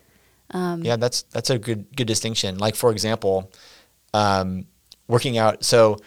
Um, 0.51 0.83
yeah, 0.83 0.95
that's 0.97 1.23
that's 1.23 1.49
a 1.49 1.57
good 1.57 1.85
good 1.95 2.07
distinction. 2.07 2.57
Like 2.57 2.75
for 2.75 2.91
example, 2.91 3.51
um, 4.13 4.65
working 5.07 5.37
out. 5.37 5.63
So 5.63 5.97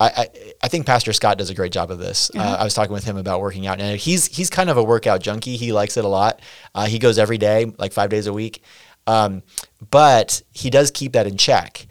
I, 0.00 0.06
I 0.16 0.28
I 0.64 0.68
think 0.68 0.86
Pastor 0.86 1.12
Scott 1.12 1.38
does 1.38 1.50
a 1.50 1.54
great 1.54 1.72
job 1.72 1.90
of 1.90 1.98
this. 1.98 2.30
Uh-huh. 2.34 2.42
Uh, 2.44 2.56
I 2.56 2.64
was 2.64 2.74
talking 2.74 2.92
with 2.92 3.04
him 3.04 3.16
about 3.16 3.40
working 3.40 3.66
out, 3.66 3.80
and 3.80 3.98
he's 3.98 4.26
he's 4.26 4.50
kind 4.50 4.70
of 4.70 4.76
a 4.76 4.82
workout 4.82 5.22
junkie. 5.22 5.56
He 5.56 5.72
likes 5.72 5.96
it 5.96 6.04
a 6.04 6.08
lot. 6.08 6.40
Uh, 6.74 6.86
he 6.86 6.98
goes 6.98 7.18
every 7.18 7.38
day, 7.38 7.72
like 7.78 7.92
five 7.92 8.10
days 8.10 8.26
a 8.26 8.32
week. 8.32 8.62
Um, 9.06 9.42
but 9.90 10.42
he 10.52 10.70
does 10.70 10.90
keep 10.90 11.12
that 11.12 11.26
in 11.26 11.36
check 11.36 11.86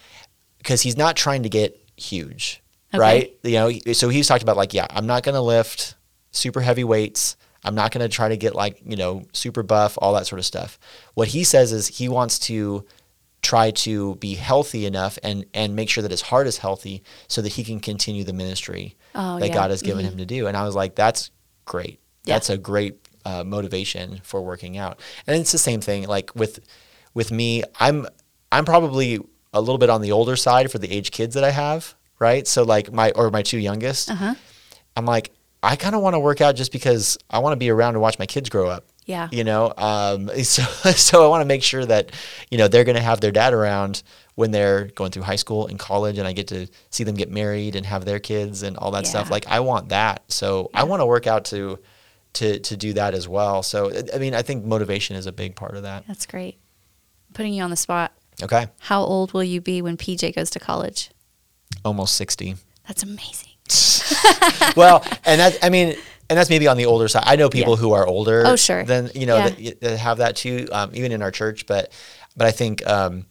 because 0.58 0.82
he's 0.82 0.98
not 0.98 1.16
trying 1.18 1.44
to 1.44 1.50
get 1.50 1.78
huge, 1.98 2.62
Okay. 2.94 3.00
right? 3.00 3.34
You 3.44 3.52
know, 3.54 3.94
so 3.94 4.08
he's 4.10 4.28
talked 4.28 4.44
about 4.44 4.56
like, 4.56 4.74
yeah, 4.74 4.88
I'm 4.90 5.08
not 5.08 5.24
going 5.24 5.36
to 5.36 5.42
lift 5.42 5.96
super 6.32 6.62
heavy 6.62 6.86
weights. 6.86 7.36
I'm 7.64 7.76
not 7.76 7.92
going 7.92 8.02
to 8.08 8.10
try 8.10 8.30
to 8.30 8.38
get 8.38 8.56
like, 8.56 8.82
you 8.86 8.96
know, 8.96 9.24
super 9.34 9.64
buff, 9.64 9.98
all 10.02 10.14
that 10.14 10.26
sort 10.28 10.40
of 10.40 10.46
stuff. 10.46 10.80
What 11.14 11.28
he 11.30 11.44
says 11.44 11.72
is 11.72 11.88
he 11.88 12.10
wants 12.10 12.40
to 12.40 12.86
try 13.44 13.72
to 13.72 14.16
be 14.16 14.36
healthy 14.36 14.86
enough 14.86 15.18
and 15.24 15.46
and 15.54 15.76
make 15.76 15.90
sure 15.90 16.02
that 16.04 16.12
his 16.12 16.22
heart 16.22 16.46
is 16.48 16.60
healthy 16.60 17.04
so 17.28 17.42
that 17.42 17.50
he 17.54 17.64
can 17.64 17.80
continue 17.80 18.24
the 18.24 18.34
ministry 18.34 18.96
Oh, 19.16 19.40
that 19.40 19.48
yeah. 19.50 19.54
God 19.54 19.72
has 19.72 19.82
given 19.82 20.06
him 20.06 20.18
to 20.18 20.26
do. 20.26 20.48
And 20.48 20.56
I 20.56 20.64
was 20.64 20.76
like, 20.76 20.96
that's 20.96 21.32
great. 21.66 22.00
Yeah. 22.24 22.36
That's 22.36 22.50
a 22.50 22.58
great 22.58 23.08
uh, 23.26 23.44
motivation 23.44 24.22
for 24.24 24.42
working 24.42 24.78
out. 24.78 25.00
And 25.28 25.40
it's 25.40 25.52
the 25.52 25.58
same 25.58 25.82
thing. 25.82 26.08
Like 26.08 26.34
with 26.36 26.60
with 27.14 27.32
me, 27.32 27.64
I'm 27.80 28.08
I'm 28.52 28.64
probably 28.66 29.20
a 29.54 29.60
little 29.60 29.78
bit 29.80 29.90
on 29.90 30.02
the 30.02 30.12
older 30.12 30.36
side 30.36 30.72
for 30.72 30.78
the 30.80 30.90
age 30.92 31.12
kids 31.12 31.34
that 31.36 31.44
I 31.44 31.50
have, 31.52 31.96
right? 32.20 32.48
So 32.48 32.64
like 32.64 32.92
my 32.94 33.12
or 33.12 33.30
my 33.32 33.42
two 33.42 33.58
youngest, 33.60 34.10
Uh-huh. 34.12 34.36
I'm 34.96 35.06
like 35.06 35.32
I 35.64 35.76
kind 35.76 35.96
of 35.96 36.02
want 36.02 36.16
to 36.16 36.20
work 36.20 36.42
out 36.42 36.56
just 36.56 36.72
because 36.72 37.18
I 37.30 37.40
want 37.40 37.54
to 37.54 37.58
be 37.58 37.70
around 37.70 37.94
to 37.94 38.00
watch 38.00 38.18
my 38.18 38.26
kids 38.26 38.50
grow 38.50 38.68
up. 38.68 38.86
Yeah. 39.06 39.30
You 39.32 39.44
know, 39.44 39.74
um, 39.78 40.30
so 40.44 40.64
so 40.92 41.26
I 41.26 41.28
want 41.28 41.42
to 41.42 41.46
make 41.46 41.64
sure 41.64 41.86
that 41.86 42.12
you 42.50 42.58
know 42.58 42.68
they're 42.68 42.84
going 42.84 42.96
to 42.96 43.02
have 43.02 43.22
their 43.22 43.32
dad 43.32 43.54
around 43.54 44.04
when 44.36 44.52
they're 44.52 44.86
going 44.86 45.12
through 45.12 45.24
high 45.24 45.36
school 45.36 45.68
and 45.68 45.78
college, 45.78 46.18
and 46.18 46.28
I 46.28 46.34
get 46.34 46.48
to 46.48 46.68
see 46.90 47.04
them 47.04 47.16
get 47.16 47.30
married 47.30 47.76
and 47.76 47.86
have 47.86 48.06
their 48.06 48.20
kids 48.20 48.64
and 48.64 48.78
all 48.78 48.92
that 48.92 49.06
stuff. 49.06 49.30
Like 49.30 49.48
I 49.48 49.60
want 49.60 49.90
that, 49.90 50.24
so 50.32 50.70
I 50.74 50.84
want 50.86 51.02
to 51.02 51.06
work 51.06 51.28
out 51.28 51.46
to 51.46 51.80
to 52.34 52.60
to 52.60 52.78
do 52.78 52.94
that 52.94 53.14
as 53.14 53.28
well. 53.28 53.62
So 53.64 53.92
I 54.14 54.18
mean, 54.18 54.34
I 54.34 54.42
think 54.42 54.66
motivation 54.66 55.16
is 55.16 55.26
a 55.26 55.32
big 55.32 55.56
part 55.56 55.76
of 55.76 55.84
that. 55.84 56.08
That's 56.08 56.26
great. 56.26 56.58
Putting 57.34 57.54
you 57.54 57.64
on 57.64 57.70
the 57.70 57.76
spot. 57.76 58.14
Okay, 58.42 58.68
How 58.80 59.02
old 59.04 59.34
will 59.34 59.44
you 59.44 59.62
be 59.62 59.82
when 59.82 59.98
PJ 59.98 60.36
goes 60.36 60.50
to 60.52 60.60
college? 60.60 61.12
almost 61.84 62.16
sixty. 62.16 62.56
That's 62.88 63.04
amazing. 63.04 63.50
well, 64.76 65.04
and 65.26 65.40
that 65.42 65.58
I 65.64 65.70
mean, 65.70 65.96
and 66.30 66.38
that's 66.38 66.50
maybe 66.50 66.68
on 66.68 66.78
the 66.78 66.86
older 66.86 67.08
side. 67.08 67.24
I 67.26 67.36
know 67.36 67.50
people 67.50 67.74
Yeah. 67.74 67.80
who 67.82 67.94
are 67.94 68.06
older. 68.08 68.44
Oh, 68.46 68.56
sure. 68.56 68.84
Than 68.84 69.12
you 69.16 69.26
know 69.26 69.38
Yeah. 69.38 69.50
that, 69.50 69.82
that 69.82 69.98
have 69.98 70.18
that 70.20 70.36
too, 70.36 70.68
um, 70.72 70.92
even 70.94 71.12
in 71.12 71.22
our 71.22 71.32
church. 71.32 71.66
But 71.66 71.92
but 72.38 72.48
I 72.48 72.52
think, 72.52 72.86
um, 72.88 73.26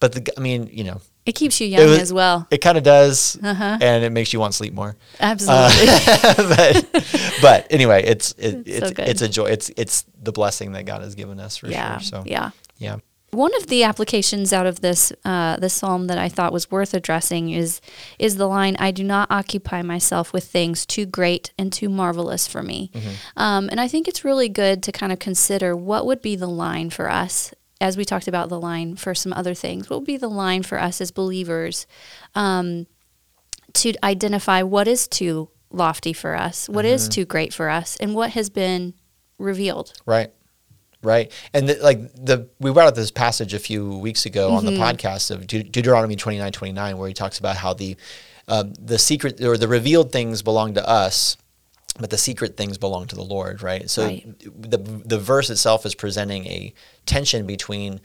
but 0.00 0.12
the 0.12 0.32
I 0.36 0.40
mean, 0.40 0.68
you 0.72 0.84
know, 0.84 1.00
It 1.26 1.32
keeps 1.32 1.60
you 1.60 1.66
young 1.66 1.88
was- 1.88 1.98
as 1.98 2.12
well. 2.12 2.46
it 2.50 2.58
kind 2.58 2.78
of 2.78 2.84
does, 2.84 3.36
Uh-huh. 3.42 3.78
and 3.80 4.04
it 4.04 4.10
makes 4.10 4.32
you 4.32 4.40
want 4.40 4.52
to 4.52 4.56
sleep 4.56 4.72
more. 4.72 4.96
Absolutely. 5.20 5.86
but 6.36 7.06
but 7.42 7.66
anyway, 7.70 8.02
it's 8.04 8.32
it, 8.38 8.62
It's 8.66 8.68
it's 8.68 8.90
good. 8.92 9.08
it's 9.08 9.22
a 9.22 9.28
joy. 9.28 9.46
It's 9.46 9.70
it's 9.76 10.04
the 10.22 10.32
blessing 10.32 10.72
that 10.72 10.84
God 10.86 11.02
has 11.02 11.14
given 11.14 11.38
us 11.40 11.56
for 11.56 11.68
yeah. 11.68 11.98
sure. 11.98 12.22
So 12.22 12.22
Yeah. 12.26 12.50
yeah. 12.78 12.96
One 13.32 13.56
of 13.56 13.68
the 13.68 13.82
applications 13.82 14.52
out 14.52 14.66
of 14.66 14.82
this 14.82 15.10
uh, 15.24 15.56
this 15.56 15.72
psalm 15.72 16.06
that 16.08 16.18
I 16.18 16.28
thought 16.28 16.52
was 16.52 16.70
worth 16.70 16.92
addressing 16.92 17.48
is 17.48 17.80
is 18.18 18.36
the 18.36 18.46
line 18.46 18.76
"I 18.78 18.90
do 18.90 19.02
not 19.02 19.30
occupy 19.30 19.80
myself 19.80 20.34
with 20.34 20.44
things 20.44 20.84
too 20.84 21.06
great 21.06 21.50
and 21.58 21.72
too 21.72 21.88
marvelous 21.88 22.46
for 22.46 22.62
me," 22.62 22.90
um, 23.36 23.70
and 23.70 23.80
I 23.80 23.88
think 23.88 24.06
it's 24.06 24.22
really 24.22 24.50
good 24.50 24.82
to 24.82 24.92
kind 24.92 25.12
of 25.12 25.18
consider 25.18 25.74
what 25.74 26.04
would 26.04 26.20
be 26.20 26.36
the 26.36 26.46
line 26.46 26.90
for 26.90 27.10
us 27.10 27.54
as 27.80 27.96
we 27.96 28.04
talked 28.04 28.28
about 28.28 28.50
the 28.50 28.60
line 28.60 28.96
for 28.96 29.14
some 29.14 29.32
other 29.32 29.54
things. 29.54 29.88
What 29.88 30.00
would 30.00 30.06
be 30.06 30.18
the 30.18 30.28
line 30.28 30.62
for 30.62 30.78
us 30.78 31.00
as 31.00 31.10
believers 31.10 31.86
um, 32.34 32.86
to 33.72 33.94
identify 34.04 34.62
what 34.62 34.86
is 34.86 35.08
too 35.08 35.48
lofty 35.70 36.12
for 36.12 36.36
us, 36.36 36.68
what 36.68 36.84
is 36.84 37.08
too 37.08 37.24
great 37.24 37.54
for 37.54 37.70
us, 37.70 37.96
and 37.96 38.14
what 38.14 38.32
has 38.32 38.50
been 38.50 38.92
revealed. 39.38 39.94
Right. 40.04 40.30
Right. 41.02 41.32
And 41.52 41.68
the, 41.68 41.74
like 41.82 42.00
the 42.14 42.48
we 42.60 42.70
brought 42.70 42.86
up 42.88 42.94
this 42.94 43.10
passage 43.10 43.54
a 43.54 43.58
few 43.58 43.98
weeks 43.98 44.24
ago 44.26 44.52
on 44.52 44.64
the 44.64 44.72
podcast 44.72 45.30
of 45.32 45.46
Deut- 45.46 45.72
Deuteronomy 45.72 46.14
29, 46.16 46.52
29, 46.52 46.96
where 46.98 47.08
he 47.08 47.14
talks 47.14 47.38
about 47.38 47.56
how 47.56 47.74
the 47.74 47.96
um, 48.48 48.72
the 48.74 48.98
secret 48.98 49.40
or 49.40 49.56
the 49.56 49.68
revealed 49.68 50.12
things 50.12 50.42
belong 50.42 50.74
to 50.74 50.88
us, 50.88 51.36
but 51.98 52.10
the 52.10 52.18
secret 52.18 52.56
things 52.56 52.78
belong 52.78 53.06
to 53.08 53.16
the 53.16 53.22
Lord, 53.24 53.62
right? 53.62 53.88
So 53.90 54.04
Right. 54.04 54.26
the 54.40 54.78
the 54.78 55.18
verse 55.18 55.50
itself 55.50 55.84
is 55.86 55.94
presenting 55.94 56.46
a 56.46 56.72
tension 57.06 57.46
between 57.46 58.00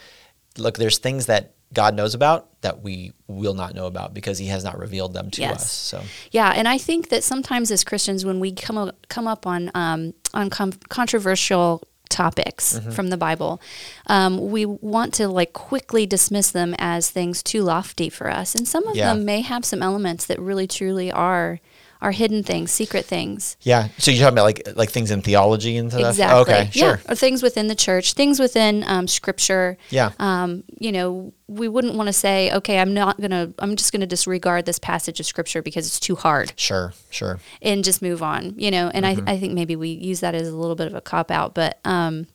look, 0.58 0.78
there's 0.78 0.98
things 0.98 1.28
that 1.28 1.54
God 1.74 1.94
knows 1.96 2.16
about 2.16 2.62
that 2.62 2.82
we 2.82 3.12
will 3.28 3.54
not 3.54 3.76
know 3.76 3.86
about 3.86 4.14
because 4.14 4.38
he 4.40 4.48
has 4.48 4.64
not 4.64 4.80
revealed 4.80 5.14
them 5.14 5.30
to 5.32 5.42
Yes. 5.42 5.56
us. 5.64 5.72
So 5.72 6.02
Yeah, 6.32 6.52
and 6.56 6.68
I 6.68 6.78
think 6.80 7.10
that 7.10 7.24
sometimes 7.24 7.70
as 7.72 7.84
Christians, 7.84 8.26
when 8.26 8.40
we 8.40 8.54
come 8.54 8.78
up, 8.78 9.06
come 9.10 9.28
up 9.28 9.46
on 9.46 9.70
um, 9.76 10.14
on 10.34 10.50
com- 10.50 10.72
controversial 10.90 11.84
topics 12.10 12.78
Mm-hmm. 12.80 12.92
from 12.92 13.10
the 13.10 13.18
Bible, 13.18 13.62
um, 14.08 14.50
we 14.52 14.66
want 14.66 15.14
to 15.16 15.28
like 15.28 15.54
quickly 15.54 16.06
dismiss 16.06 16.52
them 16.52 16.76
as 16.78 17.10
things 17.10 17.42
too 17.44 17.64
lofty 17.64 18.10
for 18.10 18.30
us, 18.30 18.56
and 18.56 18.68
some 18.68 18.88
of 18.88 18.96
Yeah. 18.96 19.14
them 19.14 19.26
may 19.26 19.42
have 19.42 19.64
some 19.66 19.82
elements 19.82 20.26
that 20.26 20.40
really 20.40 20.68
truly 20.68 21.12
are 21.12 21.60
are 22.02 22.12
hidden 22.12 22.44
things, 22.44 22.72
secret 22.72 23.06
things. 23.06 23.58
yeah. 23.62 23.88
So 23.98 24.12
you're 24.12 24.20
talking 24.22 24.34
about 24.36 24.44
like 24.46 24.68
like 24.76 24.90
things 24.90 25.12
in 25.12 25.22
theology 25.22 25.78
and 25.78 25.92
stuff? 25.92 26.10
Exactly. 26.10 26.54
Okay, 26.54 26.70
sure. 26.72 27.00
Yeah, 27.06 27.12
or 27.12 27.16
things 27.16 27.42
within 27.42 27.68
the 27.68 27.76
church, 27.76 28.14
things 28.14 28.40
within 28.40 28.84
um, 28.88 29.08
Scripture. 29.08 29.78
Yeah. 29.90 30.12
Um, 30.20 30.64
you 30.80 30.92
know, 30.92 31.34
we 31.48 31.68
wouldn't 31.68 31.96
want 31.96 32.08
to 32.08 32.14
say, 32.14 32.52
okay, 32.54 32.80
I'm 32.80 32.94
not 32.94 33.20
gonna, 33.20 33.54
I'm 33.60 33.76
just 33.76 33.92
gonna 33.92 34.06
disregard 34.06 34.66
this 34.66 34.80
passage 34.80 35.20
of 35.20 35.26
Scripture 35.26 35.62
because 35.62 35.88
it's 35.88 36.00
too 36.00 36.16
hard. 36.16 36.54
Sure, 36.56 36.94
sure. 37.10 37.40
and 37.62 37.84
just 37.84 38.02
move 38.02 38.22
on, 38.22 38.54
you 38.58 38.70
know. 38.70 38.92
And 38.94 39.06
Mm-hmm. 39.06 39.30
I, 39.30 39.34
I 39.34 39.40
think 39.40 39.54
maybe 39.54 39.76
we 39.76 39.90
use 39.90 40.20
that 40.20 40.36
as 40.36 40.48
a 40.48 40.56
little 40.56 40.76
bit 40.76 40.88
of 40.88 40.94
a 40.94 41.02
cop 41.02 41.32
out, 41.32 41.54
but 41.56 41.80
um, 41.86 42.28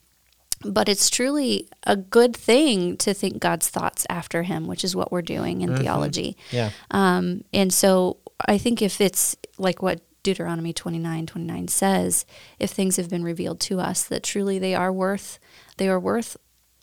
but 0.65 0.89
it's 0.89 1.11
truly 1.11 1.69
a 1.85 1.97
good 1.97 2.37
thing 2.37 2.97
to 2.99 3.13
think 3.13 3.41
God's 3.41 3.69
thoughts 3.69 4.07
after 4.09 4.45
Him, 4.45 4.67
which 4.69 4.85
is 4.85 4.95
what 4.97 5.11
we're 5.11 5.21
doing 5.21 5.61
in 5.61 5.77
theology. 5.77 6.37
Yeah. 6.53 6.71
Um, 6.93 7.43
and 7.53 7.73
so 7.75 8.19
I 8.47 8.59
think 8.59 8.83
if 8.83 9.01
it's 9.01 9.37
like 9.59 9.83
what 9.83 10.01
Deuteronomy 10.23 10.73
29, 10.73 11.27
29 11.27 11.69
says, 11.69 12.25
if 12.59 12.71
things 12.71 12.97
have 12.97 13.11
been 13.11 13.25
revealed 13.25 13.61
to 13.61 13.81
us 13.81 14.05
that 14.05 14.23
truly 14.23 14.59
they 14.59 14.75
are 14.75 14.93
worth, 14.93 15.39
they 15.79 15.89
are 15.89 15.99
worth 16.01 16.37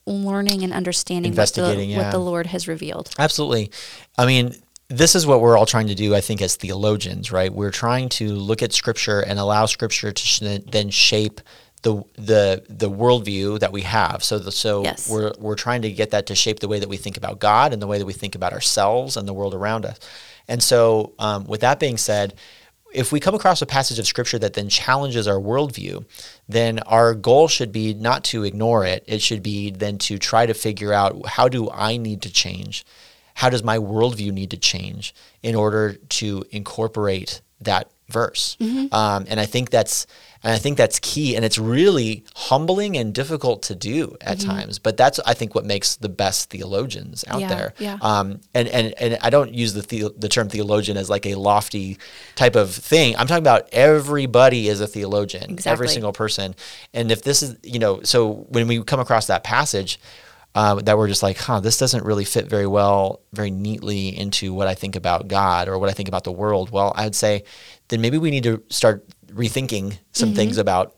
learning 0.06 0.64
and 0.64 0.74
understanding 0.74 1.32
what 1.32 1.36
the, 1.54 1.62
Investigating, 1.62 1.96
what 1.98 2.12
the 2.12 2.20
Lord 2.20 2.48
has 2.48 2.68
revealed. 2.68 3.12
Absolutely. 3.18 3.72
I 4.18 4.26
mean, 4.26 4.56
this 4.90 5.16
is 5.16 5.28
what 5.28 5.40
we're 5.40 5.58
all 5.58 5.68
trying 5.68 5.88
to 5.88 5.96
do, 5.96 6.16
I 6.16 6.22
think, 6.22 6.42
as 6.42 6.56
theologians, 6.56 7.32
right? 7.32 7.54
We're 7.54 7.72
trying 7.72 8.10
to 8.10 8.30
look 8.34 8.64
at 8.64 8.74
Scripture 8.74 9.20
and 9.22 9.38
allow 9.38 9.68
Scripture 9.68 10.12
to 10.12 10.22
sh- 10.22 10.40
then 10.68 10.90
shape 10.90 11.42
the 11.82 12.04
the 12.16 12.66
the 12.68 12.90
worldview 12.90 13.60
that 13.60 13.72
we 13.72 13.84
have. 13.84 14.22
So 14.24 14.38
the, 14.40 14.52
so 14.52 14.84
Yes. 14.84 15.10
we're 15.10 15.32
we're 15.40 15.56
trying 15.56 15.84
to 15.84 15.92
get 15.92 16.10
that 16.12 16.26
to 16.26 16.36
shape 16.36 16.60
the 16.60 16.68
way 16.68 16.80
that 16.80 16.90
we 16.90 16.98
think 16.98 17.16
about 17.16 17.40
God 17.40 17.72
and 17.72 17.82
the 17.82 17.88
way 17.88 18.00
that 18.00 18.06
we 18.06 18.12
think 18.14 18.36
about 18.36 18.52
ourselves 18.52 19.16
and 19.16 19.28
the 19.28 19.34
world 19.34 19.54
around 19.54 19.86
us. 19.86 19.98
And 20.50 20.62
so, 20.62 21.14
um, 21.20 21.46
with 21.46 21.62
that 21.62 21.80
being 21.80 21.98
said, 21.98 22.34
if 22.92 23.12
we 23.12 23.20
come 23.20 23.36
across 23.36 23.62
a 23.62 23.68
passage 23.68 24.00
of 24.00 24.08
scripture 24.08 24.40
that 24.40 24.54
then 24.54 24.68
challenges 24.68 25.28
our 25.28 25.40
worldview, 25.40 26.04
then 26.50 26.80
our 26.80 27.14
goal 27.14 27.48
should 27.48 27.72
be 27.72 27.94
not 27.94 28.24
to 28.26 28.44
ignore 28.44 28.84
it. 28.84 29.04
It 29.06 29.22
should 29.22 29.44
be 29.44 29.70
then 29.70 30.00
to 30.00 30.18
try 30.18 30.48
to 30.48 30.56
figure 30.56 30.92
out 30.92 31.26
how 31.28 31.48
do 31.48 31.70
I 31.70 31.98
need 31.98 32.24
to 32.24 32.32
change? 32.32 32.84
How 33.36 33.50
does 33.50 33.64
my 33.64 33.78
worldview 33.78 34.32
need 34.32 34.50
to 34.52 34.58
change 34.58 35.14
in 35.44 35.56
order 35.56 35.94
to 35.94 36.44
incorporate 36.52 37.42
that 37.62 37.92
verse. 38.12 38.58
Um, 38.92 39.26
and 39.30 39.40
I 39.40 39.46
think 39.46 39.70
that's 39.70 40.06
and 40.42 40.54
I 40.54 40.58
think 40.58 40.78
that's 40.78 41.00
key, 41.00 41.36
and 41.36 41.44
it's 41.44 41.58
really 41.60 42.24
humbling 42.34 42.96
and 42.98 43.14
difficult 43.14 43.62
to 43.64 43.76
do 43.76 44.16
at 44.22 44.38
Mm-hmm. 44.38 44.50
times. 44.50 44.80
But 44.80 44.96
that's 44.96 45.20
I 45.26 45.34
think 45.34 45.54
what 45.54 45.66
makes 45.66 45.98
the 45.98 46.08
best 46.08 46.50
theologians 46.50 47.26
out 47.28 47.42
Yeah, 47.42 47.48
there. 47.50 47.74
yeah. 47.78 47.98
Um, 48.02 48.40
and 48.54 48.68
and 48.70 48.94
and 48.98 49.18
I 49.22 49.30
don't 49.30 49.54
use 49.54 49.74
the, 49.74 49.82
the 49.82 50.14
the 50.18 50.30
term 50.30 50.48
theologian 50.50 50.96
as 50.98 51.10
like 51.10 51.26
a 51.26 51.36
lofty 51.36 51.98
type 52.36 52.56
of 52.56 52.74
thing. 52.74 53.16
I'm 53.18 53.28
talking 53.28 53.44
about 53.44 53.68
everybody 53.74 54.70
is 54.70 54.80
a 54.82 54.88
theologian, 54.88 55.52
Exactly. 55.52 55.72
every 55.72 55.88
single 55.90 56.14
person. 56.14 56.56
And 56.94 57.12
if 57.12 57.22
this 57.24 57.44
is 57.44 57.58
you 57.64 57.80
know, 57.80 58.02
so 58.04 58.46
when 58.50 58.68
we 58.68 58.82
come 58.84 59.00
across 59.00 59.28
that 59.28 59.44
passage. 59.44 60.00
Uh, 60.56 60.76
that 60.76 60.98
we're 60.98 61.08
just 61.08 61.22
like, 61.22 61.38
huh, 61.38 61.60
this 61.60 61.78
doesn't 61.78 62.04
really 62.04 62.26
fit 62.26 62.48
very 62.50 62.66
well, 62.66 63.22
very 63.34 63.52
neatly 63.52 64.10
into 64.18 64.52
what 64.54 64.68
I 64.68 64.74
think 64.74 64.96
about 64.96 65.28
God 65.28 65.68
or 65.68 65.78
what 65.78 65.90
I 65.90 65.94
think 65.94 66.10
about 66.10 66.24
the 66.24 66.32
world. 66.32 66.72
Well, 66.72 66.92
I 66.96 67.04
would 67.04 67.16
say 67.16 67.44
then 67.90 68.02
maybe 68.02 68.18
we 68.18 68.32
need 68.32 68.44
to 68.44 68.64
start 68.70 69.06
rethinking 69.28 70.00
some 70.12 70.34
things 70.34 70.58
about 70.58 70.96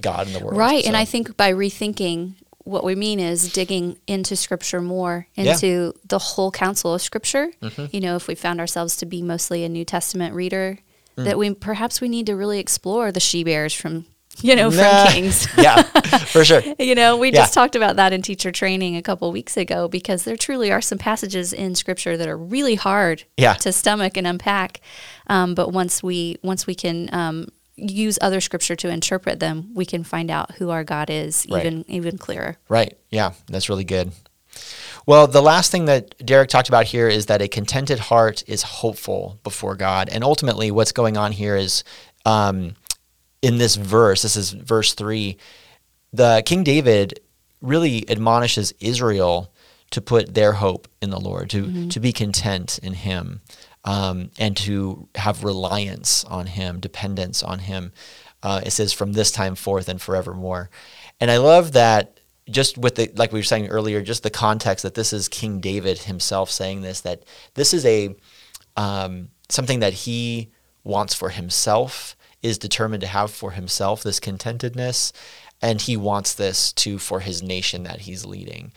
God 0.00 0.26
and 0.26 0.34
the 0.34 0.38
world. 0.40 0.52
Mm-hmm. 0.52 0.58
Right. 0.60 0.86
And 0.86 0.96
I 0.96 1.04
think 1.04 1.36
by 1.36 1.52
rethinking, 1.52 2.34
what 2.60 2.82
we 2.82 2.94
mean 2.94 3.20
is 3.20 3.52
digging 3.52 3.98
into 4.06 4.36
scripture 4.36 4.80
more, 4.80 5.28
Yeah. 5.34 5.44
Mm-hmm. 5.44 5.52
into 5.52 5.92
the 6.08 6.18
whole 6.18 6.50
counsel 6.50 6.94
of 6.94 7.02
scripture. 7.02 7.50
You 7.92 8.00
know, 8.00 8.16
if 8.16 8.26
we 8.26 8.34
found 8.34 8.58
ourselves 8.58 8.96
to 8.96 9.06
be 9.06 9.20
mostly 9.20 9.64
a 9.64 9.68
New 9.68 9.84
Testament 9.84 10.34
reader, 10.34 10.78
Mm. 11.16 11.24
that 11.26 11.38
we 11.38 11.54
perhaps 11.54 12.00
we 12.00 12.08
need 12.08 12.26
to 12.26 12.34
really 12.34 12.58
explore 12.58 13.12
the 13.12 13.20
she 13.20 13.44
bears 13.44 13.72
from, 13.72 14.06
you 14.42 14.56
know, 14.56 14.68
Nah. 14.70 15.04
from 15.04 15.12
Kings. 15.14 15.46
yeah, 15.58 15.82
for 15.82 16.44
sure. 16.44 16.62
you 16.78 16.94
know, 16.94 17.16
we 17.16 17.28
Yeah. 17.30 17.40
just 17.40 17.54
talked 17.54 17.76
about 17.76 17.96
that 17.96 18.12
in 18.12 18.22
teacher 18.22 18.50
training 18.52 18.96
a 18.96 19.02
couple 19.02 19.30
weeks 19.32 19.56
ago 19.56 19.88
because 19.88 20.24
there 20.24 20.36
truly 20.36 20.70
are 20.72 20.80
some 20.80 20.98
passages 20.98 21.52
in 21.52 21.74
scripture 21.74 22.16
that 22.16 22.28
are 22.28 22.36
really 22.38 22.74
hard 22.74 23.24
Yeah. 23.36 23.54
to 23.54 23.72
stomach 23.72 24.16
and 24.16 24.26
unpack. 24.26 24.80
Um, 25.28 25.54
but 25.54 25.72
once 25.72 26.02
we 26.02 26.36
once 26.42 26.66
we 26.66 26.74
can 26.74 27.08
um, 27.12 27.48
use 27.76 28.18
other 28.20 28.40
scripture 28.40 28.76
to 28.76 28.88
interpret 28.88 29.40
them, 29.40 29.70
we 29.74 29.84
can 29.86 30.04
find 30.04 30.30
out 30.30 30.52
who 30.56 30.70
our 30.70 30.84
God 30.84 31.10
is 31.10 31.46
Right. 31.50 31.64
even 31.64 31.84
even 31.88 32.18
clearer. 32.18 32.56
Right. 32.68 32.96
Yeah, 33.10 33.32
that's 33.48 33.68
really 33.68 33.84
good. 33.84 34.12
Well, 35.06 35.26
the 35.26 35.42
last 35.42 35.70
thing 35.72 35.86
that 35.86 36.14
Derek 36.24 36.48
talked 36.48 36.68
about 36.68 36.86
here 36.86 37.08
is 37.08 37.26
that 37.26 37.42
a 37.42 37.48
contented 37.48 37.98
heart 37.98 38.44
is 38.46 38.62
hopeful 38.62 39.38
before 39.42 39.74
God. 39.74 40.08
And 40.08 40.22
ultimately, 40.24 40.70
what's 40.70 40.92
going 40.92 41.16
on 41.16 41.32
here 41.32 41.56
is 41.56 41.82
um, 42.24 42.74
in 43.44 43.58
this 43.58 43.76
verse, 43.76 44.22
this 44.22 44.36
is 44.36 44.50
verse 44.52 44.94
three, 44.94 45.36
the 46.12 46.42
King 46.46 46.64
David 46.64 47.20
really 47.60 48.08
admonishes 48.08 48.72
Israel 48.80 49.52
to 49.90 50.00
put 50.00 50.34
their 50.34 50.52
hope 50.52 50.88
in 51.02 51.10
the 51.10 51.20
Lord, 51.20 51.50
to, 51.50 51.88
to 51.88 52.00
be 52.00 52.12
content 52.12 52.78
in 52.82 52.94
Him, 52.94 53.42
um, 53.84 54.30
and 54.38 54.56
to 54.58 55.08
have 55.14 55.44
reliance 55.44 56.24
on 56.24 56.46
Him, 56.46 56.80
dependence 56.80 57.42
on 57.42 57.58
Him. 57.60 57.92
Uh, 58.42 58.62
it 58.64 58.70
says, 58.70 58.92
from 58.92 59.12
this 59.12 59.30
time 59.30 59.54
forth 59.54 59.88
and 59.88 60.00
forevermore. 60.00 60.70
And 61.20 61.30
I 61.30 61.36
love 61.36 61.72
that 61.72 62.20
just 62.50 62.76
with 62.78 62.94
the 62.96 63.10
like 63.14 63.32
we 63.32 63.38
were 63.38 63.44
saying 63.44 63.68
earlier, 63.68 64.02
just 64.02 64.22
the 64.22 64.30
context 64.30 64.82
that 64.82 64.94
this 64.94 65.12
is 65.12 65.28
King 65.28 65.60
David 65.60 65.98
himself 65.98 66.50
saying 66.50 66.82
this, 66.82 67.00
that 67.02 67.24
this 67.54 67.72
is 67.72 67.86
a 67.86 68.14
um, 68.76 69.28
something 69.48 69.80
that 69.80 69.92
he 69.92 70.50
wants 70.82 71.14
for 71.14 71.30
himself, 71.30 72.16
is 72.44 72.58
determined 72.58 73.00
to 73.00 73.06
have 73.06 73.30
for 73.30 73.52
himself 73.52 74.02
this 74.02 74.20
contentedness, 74.20 75.12
and 75.62 75.80
he 75.80 75.96
wants 75.96 76.34
this 76.34 76.72
to 76.74 76.98
for 76.98 77.20
his 77.20 77.42
nation 77.42 77.84
that 77.84 78.02
he's 78.02 78.26
leading. 78.26 78.70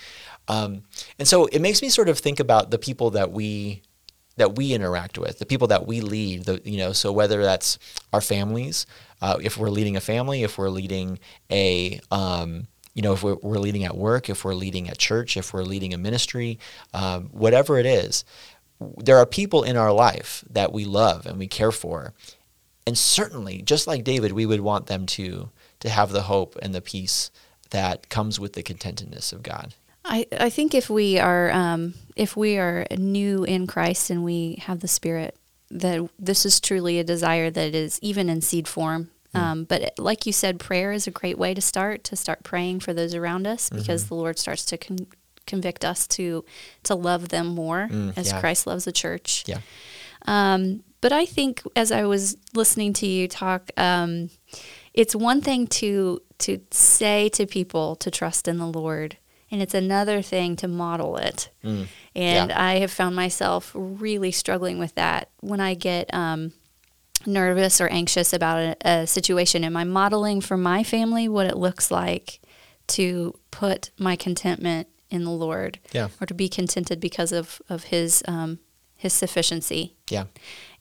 Um, 0.48 0.84
and 1.20 1.28
so 1.28 1.48
it 1.48 1.60
makes 1.60 1.82
me 1.82 1.90
sort 1.90 2.08
of 2.08 2.18
think 2.18 2.40
about 2.40 2.72
the 2.72 2.80
people 2.80 3.12
that 3.12 3.32
we 3.32 3.84
that 4.38 4.56
we 4.56 4.74
interact 4.74 5.18
with, 5.18 5.40
the 5.40 5.46
people 5.46 5.68
that 5.68 5.88
we 5.88 6.00
lead, 6.00 6.46
the, 6.46 6.62
you 6.64 6.78
know, 6.78 6.94
so 6.94 7.12
whether 7.12 7.44
that's 7.44 7.80
our 8.14 8.22
families, 8.22 8.86
uh, 9.20 9.38
if 9.42 9.58
we're 9.58 9.72
leading 9.72 9.98
a 9.98 10.00
family, 10.00 10.44
if 10.44 10.60
we're 10.60 10.70
leading 10.70 11.18
a, 11.52 12.00
um, 12.12 12.68
you 12.94 13.02
know, 13.02 13.14
if 13.14 13.24
we're, 13.24 13.38
we're 13.42 13.58
leading 13.58 13.84
at 13.84 13.98
work, 13.98 14.30
if 14.30 14.46
we're 14.46 14.54
leading 14.54 14.90
at 14.90 15.00
church, 15.00 15.38
if 15.38 15.56
we're 15.56 15.64
leading 15.64 15.92
a 15.92 15.98
ministry, 15.98 16.60
um, 16.94 17.30
whatever 17.32 17.80
it 17.80 17.88
is, 17.88 18.24
there 18.80 19.18
are 19.18 19.26
people 19.26 19.64
in 19.64 19.76
our 19.76 19.92
life 19.92 20.44
that 20.52 20.72
we 20.72 20.86
love 20.86 21.26
and 21.26 21.40
we 21.40 21.48
care 21.48 21.72
for. 21.72 22.14
And 22.88 22.98
certainly, 22.98 23.62
just 23.62 23.86
like 23.86 24.06
David, 24.06 24.32
we 24.32 24.46
would 24.46 24.62
want 24.62 24.88
them 24.88 25.06
to 25.08 25.50
to 25.82 25.90
have 25.90 26.12
the 26.12 26.24
hope 26.24 26.58
and 26.62 26.74
the 26.74 26.82
peace 26.82 27.30
that 27.72 28.08
comes 28.08 28.40
with 28.40 28.54
the 28.54 28.64
contentedness 28.64 29.34
of 29.34 29.44
God. 29.44 29.76
I, 30.06 30.26
I 30.40 30.50
think 30.50 30.74
if 30.74 30.90
we 30.90 31.20
are 31.20 31.52
um, 31.52 31.96
if 32.16 32.38
we 32.38 32.58
are 32.58 32.88
new 32.98 33.44
in 33.44 33.68
Christ 33.68 34.10
and 34.10 34.24
we 34.24 34.64
have 34.64 34.80
the 34.80 34.88
Spirit, 34.88 35.36
that 35.70 36.10
this 36.18 36.46
is 36.46 36.62
truly 36.62 36.98
a 36.98 37.04
desire 37.04 37.52
that 37.52 37.76
is 37.76 38.00
even 38.02 38.30
in 38.30 38.40
seed 38.42 38.70
form. 38.70 39.12
Um, 39.34 39.66
but 39.66 40.00
like 40.00 40.26
you 40.26 40.34
said, 40.34 40.60
prayer 40.60 40.92
is 40.92 41.06
a 41.06 41.12
great 41.12 41.38
way 41.38 41.54
to 41.54 41.62
start 41.62 42.04
to 42.06 42.16
start 42.16 42.44
praying 42.44 42.80
for 42.80 42.92
those 42.92 43.14
around 43.14 43.46
us 43.46 43.70
because 43.70 44.08
the 44.08 44.16
Lord 44.16 44.40
starts 44.40 44.66
to 44.66 44.80
con- 44.80 45.06
convict 45.46 45.86
us 45.86 46.08
to 46.08 46.44
to 46.84 46.96
love 46.96 47.30
them 47.30 47.48
more 47.48 47.88
as 48.16 48.32
yeah. 48.32 48.40
Christ 48.40 48.66
loves 48.66 48.86
the 48.86 48.92
church. 48.92 49.44
Yeah. 49.46 49.60
Um, 50.26 50.84
but 51.08 51.14
I 51.14 51.26
think 51.26 51.62
as 51.76 51.92
I 51.92 52.04
was 52.04 52.36
listening 52.54 52.92
to 52.94 53.08
you 53.08 53.28
talk, 53.30 53.72
um, 53.78 54.30
it's 54.94 55.16
one 55.16 55.40
thing 55.42 55.68
to 55.68 56.22
to 56.40 56.60
say 56.72 57.30
to 57.30 57.46
people 57.46 57.96
to 57.96 58.12
trust 58.12 58.48
in 58.48 58.58
the 58.58 58.68
Lord, 58.68 59.16
and 59.50 59.62
it's 59.62 59.74
another 59.74 60.22
thing 60.22 60.56
to 60.58 60.68
model 60.68 61.16
it. 61.18 61.50
And 61.64 61.88
Yeah. 62.14 62.48
I 62.72 62.80
have 62.80 62.92
found 62.92 63.16
myself 63.16 63.72
really 63.74 64.32
struggling 64.32 64.80
with 64.80 64.94
that 64.96 65.30
when 65.40 65.62
I 65.62 65.76
get 65.76 66.14
um, 66.14 66.52
nervous 67.26 67.80
or 67.82 67.88
anxious 67.88 68.34
about 68.34 68.60
a, 68.60 68.76
a 68.90 69.08
situation. 69.08 69.64
Am 69.64 69.78
I 69.78 69.84
modeling 69.86 70.42
for 70.42 70.58
my 70.58 70.84
family 70.84 71.28
what 71.30 71.48
it 71.48 71.58
looks 71.58 71.90
like 71.90 72.42
to 72.88 73.34
put 73.52 73.92
my 73.98 74.16
contentment 74.18 74.88
in 75.10 75.24
the 75.24 75.32
Lord, 75.32 75.80
Yeah. 75.94 76.10
or 76.20 76.28
to 76.28 76.34
be 76.34 76.50
contented 76.50 77.00
because 77.00 77.32
of 77.32 77.62
of 77.70 77.86
His 77.86 78.22
um, 78.28 78.60
His 78.96 79.14
sufficiency? 79.14 79.96
Yeah. 80.12 80.26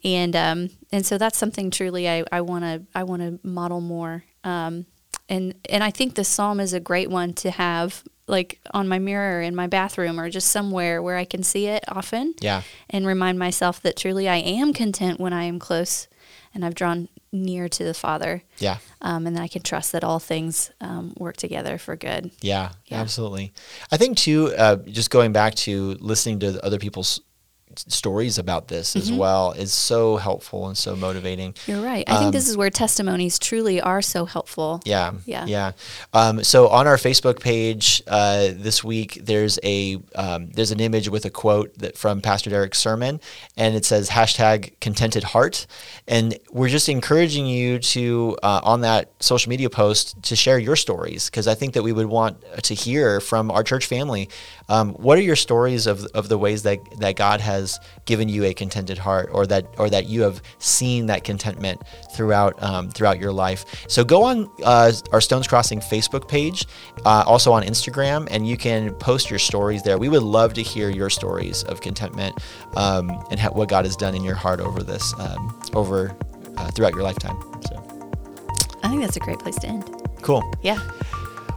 And 0.04 0.34
um, 0.36 0.70
and 0.92 1.04
so 1.04 1.18
that's 1.18 1.38
something 1.38 1.70
truly 1.70 2.08
I 2.08 2.24
I 2.32 2.40
want 2.40 2.64
to 2.64 2.82
I 2.94 3.04
want 3.04 3.22
to 3.22 3.38
model 3.46 3.80
more. 3.80 4.24
Um, 4.44 4.86
and 5.28 5.54
and 5.68 5.82
I 5.82 5.90
think 5.90 6.14
the 6.14 6.24
psalm 6.24 6.60
is 6.60 6.72
a 6.72 6.80
great 6.80 7.10
one 7.10 7.32
to 7.34 7.50
have 7.50 8.02
like 8.28 8.60
on 8.72 8.88
my 8.88 8.98
mirror 8.98 9.40
in 9.40 9.54
my 9.54 9.66
bathroom 9.68 10.18
or 10.18 10.28
just 10.28 10.48
somewhere 10.48 11.00
where 11.02 11.16
I 11.16 11.24
can 11.24 11.42
see 11.44 11.66
it 11.66 11.84
often 11.88 12.34
Yeah. 12.40 12.62
and 12.90 13.06
remind 13.06 13.38
myself 13.38 13.80
that 13.82 13.96
truly 13.96 14.28
I 14.28 14.36
am 14.36 14.72
content 14.72 15.20
when 15.20 15.32
I 15.32 15.44
am 15.44 15.60
close 15.60 16.08
and 16.52 16.64
I've 16.64 16.74
drawn 16.74 17.08
near 17.32 17.68
to 17.68 17.84
the 17.84 17.94
Father. 17.94 18.42
Yeah. 18.58 18.78
Um, 19.00 19.28
and 19.28 19.38
I 19.38 19.46
can 19.46 19.62
trust 19.62 19.92
that 19.92 20.02
all 20.02 20.18
things 20.18 20.72
um, 20.80 21.14
work 21.18 21.36
together 21.36 21.78
for 21.78 21.94
good. 21.94 22.32
Yeah, 22.40 22.70
Yeah. 22.86 23.00
absolutely. 23.00 23.52
I 23.92 23.96
think 23.96 24.16
too, 24.16 24.52
uh, 24.58 24.76
just 24.76 25.10
going 25.10 25.32
back 25.32 25.54
to 25.66 25.96
listening 26.00 26.40
to 26.40 26.64
other 26.64 26.78
people's 26.80 27.20
stories 27.88 28.38
about 28.38 28.68
this 28.68 28.96
as 28.96 29.06
Mm-hmm. 29.08 29.18
well 29.18 29.52
is 29.52 29.72
so 29.72 30.16
helpful 30.16 30.66
and 30.68 30.76
so 30.76 30.96
motivating. 30.96 31.54
You're 31.66 31.80
right. 31.82 32.04
I 32.08 32.18
think 32.18 32.32
this 32.32 32.48
is 32.48 32.56
where 32.56 32.70
testimonies 32.70 33.38
truly 33.38 33.80
are 33.80 34.02
so 34.02 34.24
helpful. 34.24 34.74
Um, 34.74 34.80
Yeah, 34.84 35.12
Yeah. 35.26 35.46
yeah. 35.46 35.72
Um, 36.12 36.42
so 36.44 36.68
on 36.68 36.86
our 36.86 36.96
Facebook 36.96 37.40
page 37.40 38.02
uh, 38.06 38.48
this 38.54 38.82
week, 38.82 39.20
there's 39.22 39.58
a 39.62 39.98
um, 40.14 40.50
there's 40.50 40.70
an 40.72 40.80
image 40.80 41.08
with 41.08 41.24
a 41.24 41.30
quote 41.30 41.76
that 41.78 41.96
from 41.96 42.20
Pastor 42.20 42.50
Derek's 42.50 42.78
sermon, 42.78 43.20
and 43.56 43.74
it 43.76 43.84
says 43.84 44.10
hashtag 44.10 44.72
contented 44.80 45.24
heart, 45.24 45.66
and 46.08 46.38
we're 46.50 46.68
just 46.68 46.88
encouraging 46.88 47.46
you 47.46 47.78
to 47.78 48.36
uh, 48.42 48.60
on 48.62 48.80
that 48.82 49.10
social 49.20 49.50
media 49.50 49.70
post 49.70 50.20
to 50.24 50.36
share 50.36 50.58
your 50.58 50.76
stories 50.76 51.30
because 51.30 51.46
I 51.46 51.54
think 51.54 51.74
that 51.74 51.82
we 51.82 51.92
would 51.92 52.06
want 52.06 52.36
to 52.62 52.74
hear 52.74 53.20
from 53.20 53.50
our 53.50 53.62
church 53.62 53.86
family. 53.86 54.28
Um, 54.68 54.94
what 54.94 55.16
are 55.18 55.22
your 55.22 55.36
stories 55.36 55.86
of, 55.86 56.04
of 56.06 56.28
the 56.28 56.36
ways 56.38 56.62
that, 56.64 56.78
that 56.98 57.14
God 57.16 57.40
has 57.40 57.65
given 58.04 58.28
you 58.28 58.44
a 58.44 58.54
contented 58.54 58.98
heart, 58.98 59.28
or 59.32 59.46
that 59.46 59.64
or 59.78 59.88
that 59.90 60.06
you 60.06 60.22
have 60.22 60.40
seen 60.58 61.06
that 61.06 61.24
contentment 61.24 61.82
throughout 62.14 62.54
um, 62.62 62.90
throughout 62.90 63.18
your 63.20 63.32
life? 63.32 63.64
So 63.88 64.04
go 64.04 64.24
on 64.24 64.50
uh, 64.64 64.92
our 65.12 65.20
Stones 65.20 65.46
Crossing 65.46 65.80
Facebook 65.80 66.28
page, 66.28 66.66
uh, 67.04 67.24
also 67.26 67.52
on 67.52 67.62
Instagram, 67.62 68.28
and 68.30 68.46
you 68.48 68.56
can 68.56 68.94
post 68.94 69.30
your 69.30 69.38
stories 69.38 69.82
there. 69.82 69.98
We 69.98 70.08
would 70.08 70.22
love 70.22 70.54
to 70.54 70.62
hear 70.62 70.88
your 70.90 71.10
stories 71.10 71.62
of 71.64 71.80
contentment 71.80 72.34
um, 72.76 73.10
and 73.30 73.38
ha- 73.40 73.50
what 73.52 73.68
God 73.68 73.84
has 73.84 73.96
done 73.96 74.14
in 74.14 74.22
your 74.24 74.34
heart 74.36 74.60
over 74.60 74.82
this 74.82 75.14
um, 75.18 75.60
over 75.74 76.16
uh, 76.56 76.70
throughout 76.72 76.94
your 76.94 77.02
lifetime. 77.02 77.36
So 77.68 77.76
I 78.82 78.88
think 78.88 79.00
that's 79.02 79.16
a 79.16 79.20
great 79.20 79.38
place 79.40 79.56
to 79.56 79.66
end. 79.68 79.84
cool 80.22 80.42
Yeah. 80.62 80.78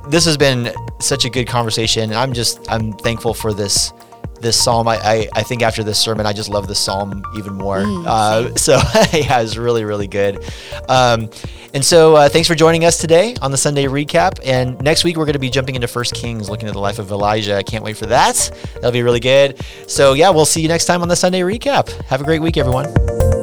this 0.10 0.26
has 0.26 0.38
been 0.38 0.74
such 1.00 1.26
a 1.26 1.30
good 1.30 1.48
conversation. 1.48 2.12
I'm 2.14 2.34
just 2.34 2.60
I'm 2.72 2.94
thankful 2.94 3.34
for 3.34 3.54
this 3.54 3.94
this 4.42 4.62
psalm. 4.62 4.88
I, 4.88 4.98
I, 4.98 5.30
I 5.34 5.44
think 5.44 5.62
after 5.62 5.84
this 5.84 6.00
sermon, 6.00 6.26
I 6.26 6.34
just 6.34 6.50
love 6.50 6.68
this 6.68 6.80
psalm 6.80 7.24
even 7.38 7.54
more. 7.54 7.84
uh, 8.08 8.56
so 8.56 8.74
yeah, 9.14 9.42
it's 9.42 9.58
really 9.58 9.84
really 9.84 10.08
good. 10.08 10.44
Um, 10.88 11.30
and 11.74 11.86
so 11.86 12.16
uh, 12.16 12.30
thanks 12.30 12.48
for 12.48 12.56
joining 12.56 12.84
us 12.84 12.98
today 12.98 13.36
on 13.42 13.52
the 13.52 13.58
Sunday 13.58 13.86
recap. 13.86 14.40
And 14.44 14.82
next 14.82 15.04
week 15.04 15.18
we're 15.18 15.26
going 15.26 15.34
to 15.34 15.40
be 15.40 15.52
jumping 15.52 15.76
into 15.76 15.88
First 15.88 16.16
Kings, 16.16 16.50
looking 16.50 16.68
at 16.68 16.74
the 16.74 16.80
life 16.80 17.00
of 17.00 17.12
Elijah. 17.12 17.56
I 17.56 17.64
can't 17.64 17.84
wait 17.84 17.98
for 17.98 18.08
that. 18.08 18.52
That'll 18.76 18.92
be 18.92 19.04
really 19.04 19.20
good. 19.20 19.62
So 19.88 20.14
yeah, 20.14 20.30
we'll 20.32 20.46
see 20.46 20.62
you 20.62 20.68
next 20.68 20.86
time 20.86 21.02
on 21.02 21.08
the 21.08 21.16
Sunday 21.16 21.42
recap. 21.42 21.90
Have 22.06 22.22
a 22.22 22.24
great 22.24 22.42
week, 22.42 22.58
everyone. 22.58 23.39